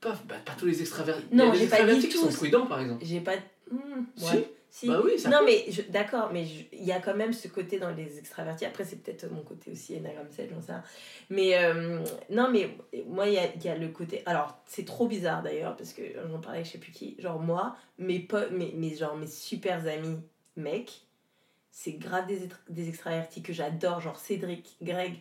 Pas, 0.00 0.16
bah, 0.28 0.36
pas 0.44 0.52
tous 0.58 0.66
les 0.66 0.80
extravertis. 0.80 1.24
Non, 1.32 1.52
j'ai 1.54 1.66
pas 1.66 1.84
dit 1.84 2.08
qui 2.08 2.16
sont 2.16 2.26
tous. 2.28 2.36
prudents, 2.36 2.66
par 2.66 2.80
exemple. 2.80 3.04
J'ai 3.04 3.20
pas. 3.20 3.36
Hmm, 3.70 4.04
Si. 4.16 4.24
ouais. 4.24 4.52
Si. 4.70 4.86
Bah 4.86 5.00
oui, 5.02 5.18
ça 5.18 5.30
non, 5.30 5.38
mais 5.46 5.64
d'accord, 5.88 6.28
mais 6.30 6.46
il 6.74 6.84
y 6.84 6.92
a 6.92 7.00
quand 7.00 7.14
même 7.16 7.32
ce 7.32 7.48
côté 7.48 7.78
dans 7.78 7.88
les 7.90 8.18
extravertis. 8.18 8.66
Après, 8.66 8.84
c'est 8.84 8.96
peut-être 9.02 9.26
mon 9.32 9.42
côté 9.42 9.70
aussi, 9.72 9.96
Enneagram 9.96 10.26
7, 10.30 10.50
j'en 10.54 10.60
sais. 10.60 10.74
Mais 11.30 11.56
euh, 11.56 12.00
non, 12.28 12.50
mais 12.52 12.76
moi, 13.06 13.26
il 13.28 13.32
y 13.32 13.38
a, 13.38 13.46
y 13.64 13.68
a 13.68 13.76
le 13.78 13.88
côté. 13.88 14.22
Alors, 14.26 14.62
c'est 14.66 14.84
trop 14.84 15.06
bizarre 15.08 15.42
d'ailleurs, 15.42 15.74
parce 15.74 15.94
que 15.94 16.02
j'en 16.30 16.38
parlais 16.40 16.58
avec 16.58 16.66
je 16.66 16.72
sais 16.72 16.78
plus 16.78 16.92
qui. 16.92 17.16
Genre, 17.18 17.40
moi, 17.40 17.76
mes, 17.96 18.18
potes, 18.18 18.50
mes, 18.50 18.72
mes, 18.72 18.94
genre, 18.94 19.16
mes 19.16 19.26
super 19.26 19.86
amis 19.88 20.18
mecs, 20.56 21.00
c'est 21.80 21.92
grave 21.92 22.26
des, 22.26 22.40
des 22.68 22.88
extravertis 22.88 23.40
que 23.40 23.52
j'adore, 23.52 24.00
genre 24.00 24.18
Cédric, 24.18 24.76
Greg. 24.82 25.14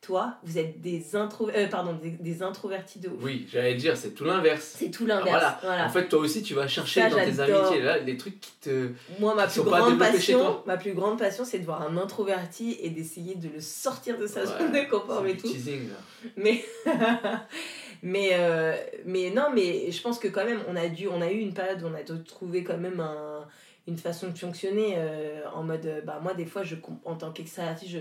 Toi, 0.00 0.34
vous 0.44 0.56
êtes 0.56 0.80
des, 0.80 1.16
intro 1.16 1.50
euh, 1.50 1.66
pardon, 1.66 1.94
des, 1.94 2.10
des 2.10 2.42
introvertis 2.44 3.00
de 3.00 3.08
ouf. 3.08 3.20
Oui, 3.20 3.48
j'allais 3.52 3.74
dire, 3.74 3.96
c'est 3.96 4.12
tout 4.12 4.24
l'inverse. 4.24 4.76
C'est 4.78 4.90
tout 4.90 5.04
l'inverse. 5.04 5.28
Voilà. 5.28 5.58
voilà. 5.62 5.86
En 5.86 5.88
fait, 5.88 6.08
toi 6.08 6.20
aussi, 6.20 6.42
tu 6.42 6.54
vas 6.54 6.68
chercher 6.68 7.02
Ça, 7.02 7.10
dans 7.10 7.16
tes 7.16 7.40
amitiés, 7.40 7.82
là, 7.82 7.98
les 7.98 8.16
trucs 8.16 8.40
qui 8.40 8.52
te. 8.60 8.90
Moi, 9.18 9.34
ma 9.34 9.46
plus 9.46 9.56
sont 9.56 9.64
pas 9.64 9.80
grande 9.80 9.98
passion, 9.98 10.38
toi. 10.38 10.64
ma 10.64 10.76
plus 10.76 10.94
grande 10.94 11.18
passion, 11.18 11.44
c'est 11.44 11.58
de 11.58 11.64
voir 11.64 11.82
un 11.82 11.96
introverti 11.96 12.78
et 12.80 12.90
d'essayer 12.90 13.34
de 13.34 13.48
le 13.48 13.60
sortir 13.60 14.16
de 14.16 14.28
sa 14.28 14.46
zone 14.46 14.70
de 14.70 14.88
confort 14.88 15.24
c'est 15.24 15.32
et 15.32 15.36
tout. 15.36 15.48
teasing, 15.48 15.88
là. 15.88 15.96
Mais, 16.36 16.64
mais, 18.02 18.30
euh, 18.34 18.76
mais 19.04 19.30
non, 19.30 19.48
mais 19.52 19.90
je 19.90 20.00
pense 20.00 20.20
que 20.20 20.28
quand 20.28 20.44
même, 20.44 20.60
on 20.68 20.76
a 20.76 20.88
dû, 20.88 21.08
on 21.08 21.20
a 21.20 21.30
eu 21.30 21.38
une 21.40 21.52
période 21.52 21.82
où 21.82 21.86
on 21.88 21.94
a 21.94 22.04
dû 22.04 22.22
trouver 22.22 22.62
quand 22.62 22.78
même 22.78 23.00
un, 23.00 23.44
une 23.90 23.98
façon 23.98 24.28
de 24.28 24.38
fonctionner 24.38 24.94
euh, 24.96 25.42
en 25.52 25.62
mode, 25.62 26.02
bah 26.06 26.20
moi 26.22 26.32
des 26.34 26.46
fois, 26.46 26.62
je, 26.62 26.76
en 27.04 27.16
tant 27.16 27.32
qu'extraverti, 27.32 27.88
je 27.88 27.98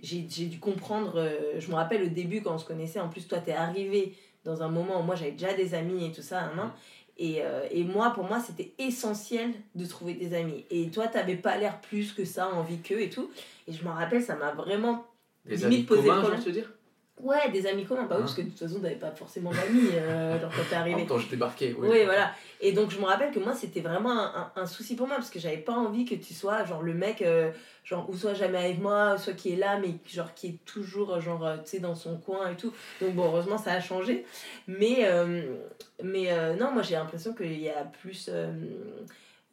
j'ai 0.00 0.26
j'ai 0.28 0.46
dû 0.46 0.58
comprendre, 0.58 1.14
euh, 1.16 1.58
je 1.58 1.68
me 1.68 1.74
rappelle 1.74 2.02
au 2.02 2.08
début 2.08 2.42
quand 2.42 2.54
on 2.54 2.58
se 2.58 2.66
connaissait, 2.66 3.00
en 3.00 3.08
plus 3.08 3.26
toi 3.26 3.38
t'es 3.38 3.52
arrivé 3.52 4.12
dans 4.44 4.62
un 4.62 4.68
moment 4.68 5.00
où 5.00 5.02
moi 5.02 5.14
j'avais 5.14 5.32
déjà 5.32 5.54
des 5.54 5.74
amis 5.74 6.06
et 6.06 6.12
tout 6.12 6.20
ça, 6.22 6.42
hein, 6.42 6.52
hein. 6.58 6.74
et, 7.16 7.42
euh, 7.42 7.66
et 7.70 7.84
moi 7.84 8.10
pour 8.10 8.24
moi 8.24 8.40
c'était 8.40 8.72
essentiel 8.78 9.52
de 9.74 9.86
trouver 9.86 10.14
des 10.14 10.34
amis. 10.34 10.64
Et 10.70 10.90
toi 10.90 11.06
t'avais 11.06 11.36
pas 11.36 11.56
l'air 11.56 11.80
plus 11.80 12.12
que 12.12 12.24
ça, 12.24 12.52
envie 12.52 12.78
qu'eux 12.80 13.00
et 13.00 13.08
tout. 13.08 13.30
Et 13.66 13.72
je 13.72 13.82
me 13.84 13.90
rappelle, 13.90 14.22
ça 14.22 14.36
m'a 14.36 14.52
vraiment 14.52 15.06
Des 15.46 15.56
Limite 15.56 15.64
amis 15.64 15.82
poser 15.84 16.08
communs, 16.08 16.20
problème. 16.20 16.52
dire? 16.52 16.72
Ouais, 17.20 17.48
des 17.52 17.64
amis 17.68 17.84
communs. 17.86 18.02
Oui, 18.02 18.08
Ah. 18.10 18.16
parce 18.18 18.34
que 18.34 18.42
de 18.42 18.48
toute 18.50 18.58
façon, 18.58 18.80
t'avais 18.80 18.96
pas 18.96 19.12
forcément 19.12 19.50
d'amis 19.52 19.88
euh, 19.92 20.38
genre 20.40 20.50
quand 20.50 20.62
t'es 20.68 20.74
arrivé. 20.74 21.06
temps, 21.06 21.16
je 21.18 21.28
débarquais. 21.30 21.74
Oui, 21.78 21.88
Oui, 21.88 22.04
voilà. 22.04 22.32
Et 22.60 22.72
donc, 22.72 22.90
je 22.90 22.98
me 22.98 23.04
rappelle 23.04 23.30
que 23.32 23.38
moi, 23.38 23.54
c'était 23.54 23.80
vraiment 23.80 24.10
un, 24.10 24.50
un- 24.56 24.62
un 24.62 24.66
souci 24.66 24.96
pour 24.96 25.06
moi 25.06 25.16
parce 25.16 25.30
que 25.30 25.38
j'avais 25.38 25.58
pas 25.58 25.72
envie 25.74 26.04
que 26.04 26.16
tu 26.16 26.34
sois 26.34 26.64
genre 26.64 26.82
le 26.82 26.92
mec, 26.92 27.22
euh, 27.22 27.52
genre, 27.84 28.10
ou 28.10 28.16
soit 28.16 28.34
jamais 28.34 28.58
avec 28.58 28.80
moi, 28.80 29.14
ou 29.14 29.18
soit 29.18 29.32
qui 29.34 29.52
est 29.52 29.56
là, 29.56 29.78
mais 29.78 29.94
genre 30.08 30.34
qui 30.34 30.48
est 30.48 30.64
toujours, 30.64 31.20
genre, 31.20 31.46
euh, 31.46 31.56
tu 31.58 31.62
sais, 31.70 31.78
dans 31.78 31.94
son 31.94 32.16
coin 32.18 32.50
et 32.50 32.56
tout. 32.56 32.72
Donc, 33.00 33.14
bon, 33.14 33.26
heureusement, 33.26 33.58
ça 33.58 33.72
a 33.74 33.80
changé. 33.80 34.26
Mais, 34.66 35.04
euh, 35.06 35.54
mais 36.02 36.56
non, 36.56 36.72
moi, 36.72 36.82
j'ai 36.82 36.96
l'impression 36.96 37.32
qu'il 37.32 37.60
y 37.60 37.68
a 37.70 37.84
plus. 37.84 38.28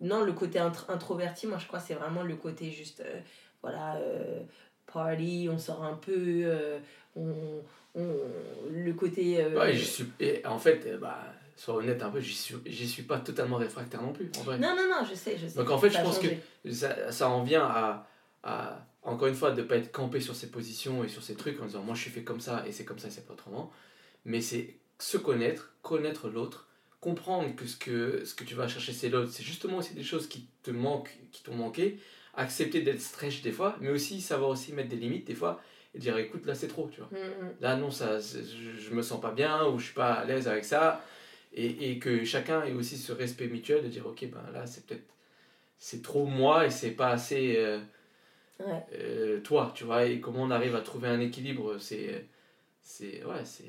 non, 0.01 0.21
le 0.23 0.33
côté 0.33 0.57
intr- 0.57 0.89
introverti, 0.89 1.45
moi, 1.45 1.59
je 1.59 1.67
crois, 1.67 1.79
c'est 1.79 1.93
vraiment 1.93 2.23
le 2.23 2.35
côté 2.35 2.71
juste. 2.71 3.03
voilà. 3.61 3.97
euh, 3.97 4.39
party, 4.91 5.47
on 5.51 5.57
sort 5.57 5.83
un 5.83 5.93
peu. 5.95 6.13
euh, 6.17 6.79
on, 7.15 7.33
on- 7.95 8.17
le 8.71 8.93
côté. 8.93 9.43
euh, 9.43 9.57
Ouais, 9.59 9.75
suis... 9.77 10.05
Et 10.19 10.45
en 10.45 10.57
fait, 10.59 10.85
euh, 10.87 10.97
bah, 10.97 11.19
sois 11.55 11.75
honnête 11.75 12.01
un 12.01 12.09
peu, 12.09 12.19
j'y 12.19 12.33
suis, 12.33 12.55
j'y 12.65 12.87
suis 12.87 13.03
pas 13.03 13.19
totalement 13.19 13.57
réfractaire 13.57 14.01
non 14.01 14.13
plus, 14.13 14.31
en 14.39 14.43
vrai. 14.43 14.57
Non, 14.57 14.75
non, 14.75 14.87
non, 14.89 15.05
je 15.09 15.13
sais, 15.15 15.37
je 15.37 15.47
sais. 15.47 15.57
Donc 15.57 15.69
en 15.69 15.77
fait, 15.77 15.89
je 15.89 15.99
pense 16.01 16.15
changé. 16.15 16.39
que 16.63 16.71
ça, 16.71 17.11
ça 17.11 17.29
en 17.29 17.43
vient 17.43 17.63
à, 17.65 18.07
à, 18.43 18.85
encore 19.03 19.27
une 19.27 19.35
fois, 19.35 19.51
de 19.51 19.61
pas 19.61 19.75
être 19.77 19.91
campé 19.91 20.19
sur 20.21 20.35
ses 20.35 20.49
positions 20.49 21.03
et 21.03 21.09
sur 21.09 21.21
ses 21.23 21.35
trucs 21.35 21.59
en 21.61 21.65
disant 21.65 21.81
moi 21.83 21.95
je 21.95 22.01
suis 22.01 22.11
fait 22.11 22.23
comme 22.23 22.39
ça 22.39 22.63
et 22.67 22.71
c'est 22.71 22.85
comme 22.85 22.99
ça 22.99 23.07
et 23.07 23.11
c'est 23.11 23.25
pas 23.25 23.33
autrement. 23.33 23.71
Mais 24.25 24.41
c'est 24.41 24.75
se 24.99 25.17
connaître, 25.17 25.73
connaître 25.81 26.29
l'autre, 26.29 26.67
comprendre 26.99 27.55
que 27.55 27.65
ce, 27.65 27.75
que 27.77 28.23
ce 28.25 28.35
que 28.35 28.43
tu 28.43 28.53
vas 28.55 28.67
chercher 28.67 28.93
c'est 28.93 29.09
l'autre. 29.09 29.31
C'est 29.31 29.43
justement 29.43 29.77
aussi 29.77 29.93
des 29.95 30.03
choses 30.03 30.27
qui 30.27 30.47
te 30.63 30.71
manquent, 30.71 31.17
qui 31.31 31.43
t'ont 31.43 31.55
manqué. 31.55 31.99
Accepter 32.33 32.81
d'être 32.81 33.01
stretch 33.01 33.41
des 33.41 33.51
fois, 33.51 33.75
mais 33.81 33.89
aussi 33.89 34.21
savoir 34.21 34.49
aussi 34.49 34.71
mettre 34.73 34.89
des 34.89 34.95
limites 34.95 35.27
des 35.27 35.35
fois 35.35 35.61
et 35.93 35.99
dire 35.99 36.17
écoute 36.17 36.45
là 36.45 36.55
c'est 36.55 36.67
trop, 36.69 36.89
tu 36.89 37.01
vois. 37.01 37.09
Mm, 37.11 37.23
mm. 37.45 37.51
Là, 37.59 37.75
non, 37.75 37.91
ça, 37.91 38.19
je, 38.19 38.79
je 38.79 38.93
me 38.93 39.01
sens 39.01 39.19
pas 39.19 39.31
bien 39.31 39.65
ou 39.67 39.79
je 39.79 39.85
suis 39.85 39.93
pas 39.93 40.13
à 40.13 40.25
l'aise 40.25 40.47
avec 40.47 40.63
ça. 40.63 41.03
Et, 41.53 41.91
et 41.91 41.99
que 41.99 42.23
chacun 42.23 42.63
ait 42.63 42.71
aussi 42.71 42.97
ce 42.97 43.11
respect 43.11 43.47
mutuel 43.47 43.83
de 43.83 43.89
dire, 43.89 44.07
ok, 44.07 44.25
ben 44.29 44.41
là, 44.53 44.65
c'est 44.65 44.85
peut-être. 44.85 45.03
C'est 45.77 46.01
trop 46.01 46.25
moi 46.25 46.65
et 46.67 46.69
c'est 46.69 46.91
pas 46.91 47.09
assez 47.09 47.55
euh, 47.57 47.79
Ouais. 48.59 48.85
euh, 48.93 49.41
toi, 49.41 49.71
tu 49.75 49.83
vois. 49.83 50.05
Et 50.05 50.21
comment 50.21 50.43
on 50.43 50.51
arrive 50.51 50.75
à 50.75 50.81
trouver 50.81 51.09
un 51.09 51.19
équilibre, 51.19 51.77
c'est. 51.79 52.25
C'est. 52.81 53.23
Ouais, 53.25 53.43
c'est. 53.43 53.65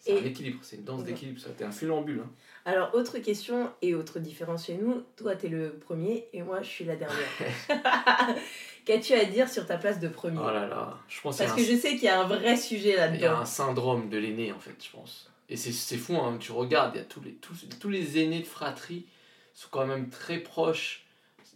C'est 0.00 0.12
Et- 0.12 0.18
un 0.18 0.24
équilibre, 0.24 0.58
c'est 0.62 0.76
une 0.76 0.84
danse 0.84 1.00
Ouais. 1.02 1.06
d'équilibre, 1.08 1.38
ça. 1.38 1.50
T'es 1.50 1.64
un 1.64 1.70
funambule. 1.70 2.20
Hein. 2.24 2.30
Alors, 2.68 2.94
autre 2.94 3.18
question 3.18 3.70
et 3.80 3.94
autre 3.94 4.18
différence 4.18 4.66
chez 4.66 4.74
nous. 4.74 5.02
Toi, 5.16 5.34
t'es 5.36 5.48
le 5.48 5.70
premier 5.70 6.26
et 6.34 6.42
moi, 6.42 6.60
je 6.60 6.68
suis 6.68 6.84
la 6.84 6.96
dernière. 6.96 7.26
Qu'as-tu 8.84 9.14
à 9.14 9.24
dire 9.24 9.48
sur 9.48 9.66
ta 9.66 9.78
place 9.78 10.00
de 10.00 10.08
premier? 10.08 10.38
Oh 10.38 10.50
là 10.50 10.66
là, 10.66 10.98
je 11.08 11.18
pense 11.20 11.38
Parce 11.38 11.52
un- 11.52 11.56
que 11.56 11.62
je 11.62 11.74
sais 11.76 11.92
qu'il 11.92 12.04
y 12.04 12.08
a 12.08 12.20
un 12.20 12.26
vrai 12.26 12.56
sujet 12.56 12.90
Il 12.90 12.94
y 12.94 12.98
a 12.98 13.06
là-dedans. 13.10 13.38
un 13.40 13.44
syndrome 13.46 14.10
de 14.10 14.18
l'aîné, 14.18 14.52
en 14.52 14.58
fait, 14.58 14.74
je 14.84 14.90
pense. 14.90 15.30
Et 15.48 15.56
c'est 15.56 15.96
fou, 15.96 16.14
hein, 16.16 16.36
tu 16.38 16.52
regardes, 16.52 16.94
il 16.94 16.98
y 16.98 17.00
a 17.00 17.04
tous 17.04 17.22
les, 17.22 17.32
tous, 17.32 17.66
tous 17.80 17.88
les 17.88 18.18
aînés 18.18 18.40
de 18.40 18.46
fratrie 18.46 19.06
sont 19.54 19.68
quand 19.70 19.86
même 19.86 20.10
très 20.10 20.38
proches 20.38 21.06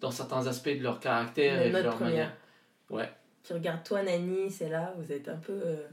dans 0.01 0.11
certains 0.11 0.47
aspects 0.47 0.71
de 0.71 0.83
leur 0.83 0.99
caractère 0.99 1.61
et 1.63 1.67
de 1.69 1.73
notre 1.73 1.85
leur 1.85 1.95
première. 1.97 2.11
manière. 2.13 2.37
Ouais. 2.89 3.11
Tu 3.45 3.53
regardes 3.53 3.85
toi, 3.85 4.03
Nani, 4.03 4.51
c'est 4.51 4.71
là, 4.71 4.95
vous 4.99 5.13
êtes 5.13 5.29
un 5.29 5.37
peu. 5.37 5.53
euh, 5.53 5.87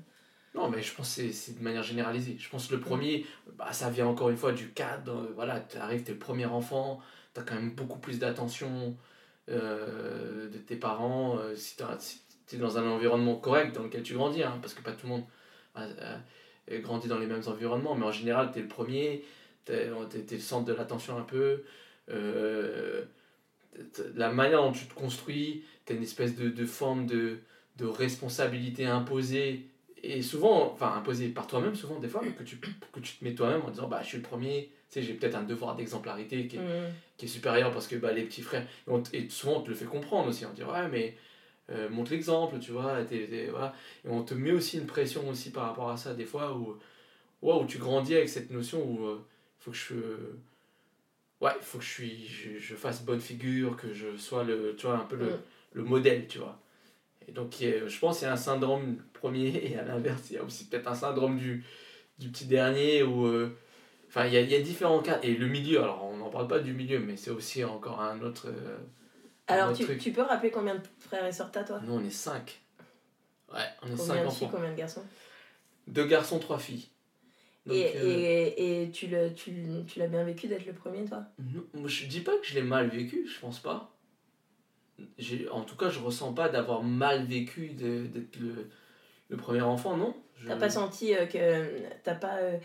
Non, 0.56 0.70
mais 0.70 0.82
je 0.82 0.94
pense 0.96 1.16
que 1.16 1.32
c'est- 1.32 1.58
de 1.58 1.64
manière 1.64 1.84
généralisée. 1.84 2.36
Je 2.40 2.50
pense 2.50 2.68
que 2.68 2.76
le 2.76 2.82
premier, 2.82 3.26
bah, 3.56 3.72
ça 3.72 3.90
vient 3.90 4.08
encore 4.08 4.30
une 4.30 4.38
fois 4.38 4.52
du 4.52 4.70
cadre. 4.72 5.14
euh, 5.16 5.32
Voilà, 5.36 5.60
tu 5.60 5.78
arrives, 5.78 6.04
t'es 6.04 6.14
le 6.14 6.20
premier 6.20 6.46
enfant, 6.46 7.00
tu 7.34 7.40
as 7.40 7.44
quand 7.44 7.56
même 7.56 7.72
beaucoup 7.76 8.00
plus 8.00 8.20
d'attention 8.20 8.96
euh, 9.50 10.50
de 10.50 10.58
tes 10.60 10.76
parents. 10.76 11.38
euh, 11.40 11.56
si 11.56 11.76
tu 12.48 12.56
es 12.56 12.60
dans 12.60 12.78
un 12.78 12.88
environnement 12.90 13.36
correct 13.36 13.74
dans 13.76 13.84
lequel 13.84 14.04
tu 14.04 14.14
grandis, 14.14 14.44
hein, 14.44 14.58
parce 14.62 14.74
que 14.74 14.82
pas 14.82 14.92
tout 14.94 15.06
le 15.08 15.14
monde 15.14 15.24
a, 15.76 15.84
a- 15.84 16.20
a 16.76 16.78
grandi 16.80 17.08
dans 17.08 17.18
les 17.20 17.26
mêmes 17.28 17.44
environnements, 17.48 17.96
mais 17.96 18.06
en 18.06 18.12
général, 18.12 18.52
tu 18.52 18.60
es 18.60 18.62
le 18.64 18.68
premier, 18.68 19.24
tu 19.66 19.72
es, 19.74 19.88
le 19.88 20.40
centre 20.40 20.66
de 20.66 20.74
l'attention 20.74 21.18
un 21.18 21.24
peu. 21.24 21.64
la 24.16 24.32
manière 24.32 24.62
dont 24.64 24.72
tu 24.72 24.86
te 24.86 24.94
construis, 24.94 25.64
tu 25.86 25.94
as 25.94 25.96
une 25.96 26.04
espèce 26.04 26.36
de, 26.36 26.66
forme 26.66 27.06
de 27.06 27.40
responsabilité 27.82 28.86
imposée 28.86 29.68
et 30.04 30.22
souvent, 30.22 30.72
enfin 30.74 30.94
imposée 30.96 31.28
par 31.30 31.48
toi-même, 31.48 31.76
souvent 31.76 32.00
des 32.00 32.08
fois, 32.08 32.22
que 32.38 32.44
tu, 32.44 32.58
que 32.58 33.00
tu 33.00 33.14
te 33.18 33.24
mets 33.24 33.34
toi-même 33.36 33.62
en 33.66 33.70
disant 33.70 33.88
bah 33.88 34.02
je 34.04 34.08
suis 34.08 34.18
le 34.18 34.24
premier, 34.24 34.72
tu 34.90 35.00
sais, 35.00 35.02
j'ai 35.04 35.14
peut-être 35.14 35.36
un 35.36 35.44
devoir 35.44 35.76
d'exemplarité 35.76 36.48
qui, 36.48 36.58
est- 36.58 36.60
qui 37.18 37.26
est 37.26 37.30
supérieur 37.30 37.72
parce 37.72 37.88
que 37.88 37.96
bah, 37.96 38.12
les 38.14 38.24
petits 38.24 38.42
frères, 38.42 38.64
et, 38.88 38.92
on 38.92 39.02
t- 39.02 39.18
et 39.18 39.30
souvent 39.30 39.58
on 39.58 39.62
te 39.62 39.70
le 39.70 39.76
fait 39.76 39.86
comprendre 39.86 40.30
aussi, 40.30 40.46
on 40.46 40.54
dit 40.54 40.64
ouais 40.64 40.88
mais 40.90 41.16
euh, 41.72 41.88
montre 41.90 42.12
l'exemple, 42.12 42.58
tu 42.60 42.72
vois, 42.72 43.04
voilà. 43.52 43.74
et 44.06 44.10
on 44.10 44.24
te 44.24 44.34
met 44.34 44.52
aussi 44.52 44.78
une 44.78 44.88
pression 44.88 45.28
aussi 45.30 45.52
par 45.52 45.66
rapport 45.66 45.90
à 45.92 45.98
ça 45.98 46.14
des 46.16 46.26
fois 46.26 46.56
où, 46.58 46.78
tu 47.68 47.78
grandis 47.78 48.16
avec 48.16 48.30
cette 48.30 48.50
notion 48.52 48.84
où 48.84 49.10
il 49.12 49.18
faut 49.60 49.72
que 49.72 49.78
je 49.78 49.96
ouais, 51.42 51.52
faut 51.62 51.78
que 51.78 51.84
je, 51.84 51.90
suis, 51.90 52.28
je, 52.28 52.58
je 52.60 52.76
fasse 52.76 53.04
bonne 53.04 53.22
figure, 53.22 53.78
que 53.78 53.94
je 53.94 54.18
sois 54.18 54.44
le, 54.44 54.76
tu 54.78 54.88
vois, 54.88 54.98
un 54.98 55.06
peu 55.06 55.16
le, 55.16 55.26
Mm. 55.26 55.40
le 55.74 55.84
modèle, 55.84 56.28
tu 56.28 56.40
vois. 56.40 56.60
Et 57.30 57.32
donc, 57.32 57.54
je 57.60 58.00
pense 58.00 58.18
qu'il 58.18 58.28
y 58.28 58.30
a 58.30 58.34
un 58.34 58.38
syndrome 58.38 58.98
premier, 59.14 59.50
et 59.72 59.78
à 59.78 59.84
l'inverse, 59.84 60.24
il 60.32 60.38
y 60.38 60.40
a 60.40 60.44
aussi 60.44 60.66
peut-être 60.66 60.88
un 60.88 60.96
syndrome 60.96 61.38
du, 61.38 61.64
du 62.18 62.30
petit 62.30 62.46
dernier, 62.46 63.04
où... 63.04 63.26
euh, 63.28 63.56
Enfin, 64.08 64.26
il 64.26 64.34
y 64.34 64.38
a, 64.38 64.42
il 64.42 64.50
y 64.50 64.56
a 64.56 64.62
différents 64.62 65.04
cas. 65.04 65.20
Et 65.22 65.36
le 65.36 65.46
milieu, 65.48 65.84
alors 65.84 66.04
on 66.04 66.18
n'en 66.18 66.32
parle 66.32 66.48
pas 66.48 66.58
du 66.58 66.74
milieu, 66.74 66.98
mais 66.98 67.16
c'est 67.16 67.30
aussi 67.30 67.64
encore 67.64 68.02
un 68.02 68.20
autre... 68.22 68.48
euh, 68.48 68.78
un 69.48 69.54
Alors, 69.54 69.68
autre 69.70 69.78
tu, 69.78 69.84
truc. 69.86 70.00
tu 70.00 70.12
peux 70.12 70.24
rappeler 70.24 70.50
combien 70.50 70.74
de 70.74 70.82
frères 70.98 71.28
et 71.28 71.32
sœurs 71.32 71.52
t'as, 71.52 71.64
toi? 71.64 71.80
Nous, 71.86 71.94
on 71.94 72.04
est 72.04 72.10
cinq. 72.10 72.60
Ouais, 73.54 73.60
on 73.84 73.86
est 73.86 73.90
Combien 73.92 74.06
cinq 74.06 74.26
de 74.26 74.30
filles, 74.32 74.48
enfants. 74.48 74.50
combien 74.58 74.72
de 74.72 74.78
garçons? 74.78 75.04
Deux 75.86 76.06
garçons, 76.08 76.40
trois 76.40 76.58
filles. 76.58 76.88
Donc, 77.68 77.78
Et, 77.78 77.92
euh, 77.98 78.20
et, 78.58 78.84
et 78.84 78.90
tu 78.92 79.06
l'as 79.08 79.30
tu, 79.30 79.54
tu 79.86 80.00
bien 80.08 80.24
vécu 80.24 80.48
d'être 80.48 80.66
le 80.66 80.74
premier, 80.74 81.06
toi? 81.06 81.26
Non, 81.76 81.88
je 81.88 82.08
dis 82.08 82.22
pas 82.22 82.36
que 82.38 82.48
je 82.48 82.56
l'ai 82.56 82.64
mal 82.64 82.88
vécu, 82.90 83.28
je 83.28 83.40
pense 83.40 83.60
pas. 83.60 83.96
En 85.52 85.62
tout 85.62 85.76
cas, 85.76 85.90
je 85.90 86.00
ressens 86.00 86.34
pas 86.34 86.50
d'avoir 86.50 86.84
mal 86.84 87.26
vécu 87.26 87.70
d'être 87.70 88.40
le, 88.40 88.70
le 89.30 89.38
premier 89.38 89.62
enfant, 89.62 89.98
non. 89.98 90.16
Je- 90.38 90.48
T'as 90.48 90.56
pas 90.56 90.70
senti 90.70 91.14
euh, 91.16 91.26
que. 91.26 91.84
T'as 92.04 92.16
pas, 92.16 92.38
euh, 92.38 92.58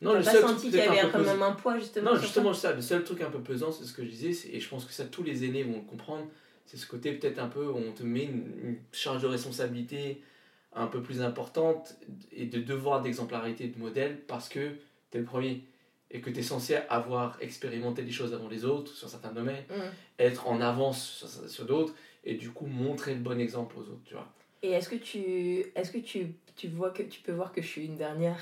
non, 0.00 0.12
t'as 0.12 0.18
le 0.18 0.24
pas 0.24 0.30
seul 0.32 0.40
senti 0.42 0.70
truc 0.70 0.70
qu'il 0.72 0.80
y 0.80 0.98
avait 0.98 1.10
quand 1.10 1.18
pesant- 1.18 1.32
même 1.32 1.42
un 1.42 1.52
poids, 1.52 1.78
justement 1.78 2.10
Non, 2.12 2.16
justement, 2.20 2.52
ça, 2.52 2.72
le 2.74 2.82
seul 2.82 3.04
truc 3.04 3.20
un 3.22 3.30
peu 3.30 3.40
pesant, 3.40 3.72
c'est 3.72 3.84
ce 3.84 3.92
que 3.92 4.04
je 4.04 4.10
disais, 4.10 4.50
et 4.54 4.60
je 4.60 4.68
pense 4.68 4.84
que 4.84 4.92
ça, 4.92 5.04
tous 5.04 5.22
les 5.22 5.44
aînés 5.44 5.62
vont 5.62 5.76
le 5.76 5.80
comprendre, 5.88 6.26
c'est 6.66 6.76
ce 6.76 6.86
côté 6.86 7.12
peut-être 7.12 7.38
un 7.38 7.48
peu 7.48 7.66
où 7.66 7.76
on 7.76 7.92
te 7.92 8.02
met 8.02 8.24
une, 8.24 8.44
une 8.62 8.76
charge 8.92 9.22
de 9.22 9.26
responsabilité 9.28 10.22
un 10.74 10.86
peu 10.86 11.02
plus 11.02 11.20
importante 11.22 11.96
et 12.32 12.46
de 12.46 12.58
devoir 12.60 13.02
d'exemplarité 13.02 13.68
de 13.68 13.78
modèle 13.78 14.18
parce 14.26 14.48
que 14.48 14.70
tu 15.10 15.16
es 15.16 15.20
le 15.20 15.24
premier 15.26 15.62
et 16.12 16.20
que 16.20 16.30
tu 16.30 16.38
es 16.40 16.42
censé 16.42 16.76
avoir 16.88 17.36
expérimenté 17.40 18.02
des 18.02 18.10
choses 18.12 18.32
avant 18.34 18.48
les 18.48 18.64
autres 18.64 18.92
sur 18.94 19.08
certains 19.08 19.32
domaines, 19.32 19.64
Mm. 19.70 19.80
être 20.18 20.46
en 20.46 20.60
avance 20.60 21.02
sur, 21.26 21.28
sur 21.48 21.64
d'autres 21.64 21.94
et 22.24 22.34
du 22.34 22.50
coup 22.50 22.66
montrer 22.66 23.14
le 23.14 23.20
bon 23.20 23.40
exemple 23.40 23.76
aux 23.78 23.82
autres, 23.82 24.04
tu 24.04 24.14
vois. 24.14 24.28
Et 24.62 24.70
est-ce 24.72 24.88
que 24.88 24.94
tu. 24.96 25.64
Est-ce 25.74 25.90
que 25.90 25.98
tu, 25.98 26.28
tu 26.54 26.68
vois 26.68 26.90
que 26.90 27.02
tu 27.02 27.20
peux 27.20 27.32
voir 27.32 27.50
que 27.52 27.60
je 27.62 27.66
suis 27.66 27.84
une 27.86 27.96
dernière? 27.96 28.38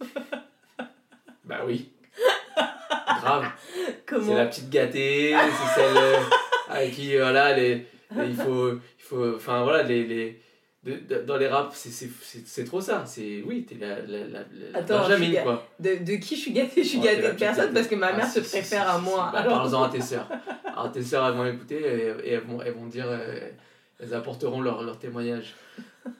Bah 1.44 1.60
oui. 1.66 1.90
Grave. 3.20 3.50
Comment? 4.06 4.26
C'est 4.26 4.34
la 4.34 4.46
petite 4.46 4.70
gâtée, 4.70 5.34
c'est 5.36 5.80
celle 5.80 5.96
euh, 5.96 6.16
avec 6.68 6.92
qui, 6.94 7.16
voilà, 7.16 7.54
les, 7.54 7.86
les- 8.16 8.28
il 8.28 8.34
faut, 8.34 8.72
il 8.72 8.80
faut, 8.98 9.34
enfin 9.36 9.62
voilà, 9.62 9.82
les, 9.82 10.04
les, 10.06 10.40
de- 10.84 11.00
de- 11.08 11.22
dans 11.22 11.36
les 11.36 11.48
raps, 11.48 11.74
c'est- 11.76 12.64
trop 12.64 12.80
ça. 12.80 13.04
C'est, 13.06 13.42
oui, 13.46 13.64
t'es 13.64 13.76
la, 13.80 14.00
la, 14.02 14.18
la, 14.26 14.38
la 14.72 14.78
Attends, 14.78 15.16
suis 15.16 15.36
quoi. 15.42 15.66
de, 15.80 16.04
de 16.04 16.16
qui 16.16 16.36
je 16.36 16.40
suis 16.42 16.52
gâtée? 16.52 16.82
Je 16.82 16.88
suis 16.88 16.98
Oh, 17.00 17.04
gâtée 17.04 17.22
de 17.22 17.38
personne 17.38 17.72
parce 17.72 17.86
que 17.88 17.94
ma 17.94 18.08
Ah, 18.08 18.16
mère 18.16 18.26
si, 18.26 18.34
se 18.42 18.48
préfère 18.50 18.88
à 18.88 18.98
moi. 18.98 19.30
Bah, 19.32 19.40
Alors- 19.40 19.62
Parle-en 19.62 19.82
à 19.84 19.88
tes 19.88 20.00
sœurs. 20.02 20.28
Alors 20.66 20.92
tes 20.92 21.02
sœurs, 21.02 21.26
elles 21.28 21.34
vont 21.34 21.46
écouter 21.46 21.76
et, 21.80 22.28
et 22.28 22.32
elles, 22.32 22.40
vont, 22.42 22.60
elles 22.62 22.74
vont 22.74 22.86
dire, 22.86 23.06
euh, 23.08 23.50
elles 24.00 24.12
apporteront 24.14 24.60
leur, 24.60 24.82
leur 24.82 24.98
témoignage. 24.98 25.54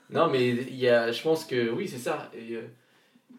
Non, 0.09 0.29
mais 0.29 0.49
il 0.49 0.75
y 0.75 0.89
a, 0.89 1.11
je 1.11 1.21
pense 1.21 1.45
que 1.45 1.69
oui, 1.69 1.87
c'est 1.87 1.97
ça. 1.99 2.31
Euh, 2.35 2.61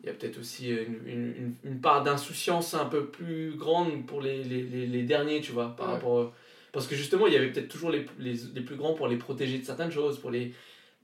il 0.02 0.06
y 0.06 0.10
a 0.10 0.12
peut-être 0.12 0.38
aussi 0.38 0.68
une, 0.70 1.00
une, 1.08 1.54
une, 1.64 1.80
part 1.80 2.04
d'insouciance 2.04 2.74
un 2.74 2.84
peu 2.84 3.06
plus 3.06 3.54
grande 3.56 4.06
pour 4.06 4.20
les, 4.20 4.44
les, 4.44 4.62
les, 4.62 4.86
les 4.86 5.02
derniers, 5.02 5.40
tu 5.40 5.50
vois, 5.50 5.74
par 5.76 5.88
Ouais. 5.88 5.92
rapport... 5.94 6.18
euh, 6.18 6.32
Parce 6.70 6.86
que 6.86 6.94
justement, 6.94 7.26
il 7.26 7.32
y 7.32 7.36
avait 7.36 7.50
peut-être 7.50 7.66
toujours 7.68 7.90
les, 7.90 8.06
les, 8.20 8.34
les 8.54 8.60
plus 8.60 8.76
grands 8.76 8.92
pour 8.94 9.08
les 9.08 9.16
protéger 9.16 9.58
de 9.58 9.64
certaines 9.64 9.90
choses, 9.90 10.20
pour 10.20 10.30
les... 10.30 10.52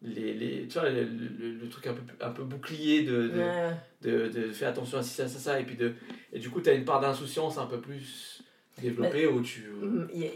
Les, 0.05 0.35
les, 0.35 0.67
tu 0.67 0.79
vois, 0.81 0.91
le, 0.91 1.03
le- 1.05 1.53
le 1.63 1.69
truc 1.69 1.87
un 1.87 1.95
peu, 1.95 2.03
un 2.21 2.31
peu 2.31 2.43
bouclier 2.43 3.03
de, 3.05 3.29
de, 3.29 3.39
Ouais. 3.39 3.71
de, 4.03 4.27
de 4.29 4.53
faire 4.53 4.71
attention 4.71 4.99
à 4.99 5.03
ci, 5.03 5.11
ça, 5.15 5.29
ça, 5.29 5.39
ça, 5.39 5.61
et 5.61 5.65
puis 5.65 5.77
de... 5.77 5.95
Et 6.33 6.39
du 6.41 6.51
coup, 6.51 6.61
tu 6.61 6.71
as 6.71 6.73
une 6.73 6.85
part 6.85 7.01
d'insouciance 7.01 7.57
un 7.57 7.67
peu 7.67 7.81
plus 7.81 8.43
développée 8.81 9.27
où 9.29 9.41
tu... 9.43 9.61
Mm, 9.71 10.09
Il 10.13 10.21
y, 10.23 10.27
a, 10.27 10.31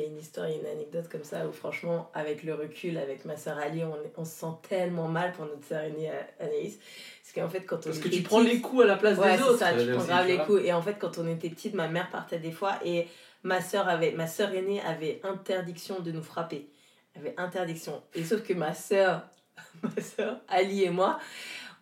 y 0.00 0.02
a 0.02 0.06
une 0.06 0.18
histoire, 0.18 0.48
il 0.48 0.52
y 0.54 0.58
a 0.58 0.60
une 0.60 0.78
anecdote 0.78 1.06
comme 1.10 1.24
ça 1.24 1.46
où 1.46 1.52
franchement, 1.52 2.10
avec 2.14 2.44
le 2.44 2.54
recul, 2.54 2.96
avec 2.96 3.26
ma 3.26 3.36
soeur 3.36 3.58
Ali, 3.58 3.82
on, 4.16 4.24
se 4.24 4.30
sent 4.30 4.46
tellement 4.66 5.08
mal 5.08 5.32
pour 5.32 5.44
notre 5.44 5.64
soeur 5.66 5.82
aînée 5.82 6.08
euh, 6.10 6.22
Anaïs. 6.44 6.78
Parce 7.22 7.34
qu'en 7.34 7.50
fait, 7.50 7.66
quand 7.66 7.76
on 7.76 7.80
Parce 7.90 7.98
que 7.98 8.08
tu 8.08 8.22
prends 8.22 8.38
petite- 8.40 8.52
les 8.54 8.60
coups 8.60 8.84
à 8.84 8.86
la 8.86 8.96
place 8.96 9.18
Ouais, 9.18 9.36
des 9.36 9.42
autres. 9.42 9.58
ça, 9.58 9.72
tu 9.74 9.80
euh, 9.80 9.92
prends 9.92 9.98
aussi, 10.00 10.08
grave 10.08 10.22
tu 10.24 10.28
les 10.30 10.36
vois. 10.36 10.46
coups. 10.46 10.62
Et 10.64 10.72
en 10.72 10.80
fait, 10.80 10.96
quand 10.98 11.18
on 11.18 11.28
était 11.28 11.50
petite, 11.50 11.74
ma 11.74 11.88
mère 11.88 12.08
partait 12.10 12.38
des 12.38 12.52
fois 12.52 12.78
et 12.86 13.06
ma 13.42 13.60
soeur 13.60 13.86
avait, 13.86 14.12
ma 14.12 14.26
soeur 14.26 14.52
aînée 14.54 14.80
avait 14.80 15.20
interdiction 15.24 16.00
de 16.00 16.10
nous 16.10 16.22
frapper. 16.22 16.68
Elle 17.14 17.22
avait 17.22 17.34
interdiction. 17.36 18.02
Et 18.14 18.24
sauf 18.24 18.42
que 18.42 18.52
ma 18.54 18.74
soeur, 18.74 19.22
ma 19.82 20.02
soeur 20.02 20.40
Ali 20.48 20.84
et 20.84 20.90
moi, 20.90 21.18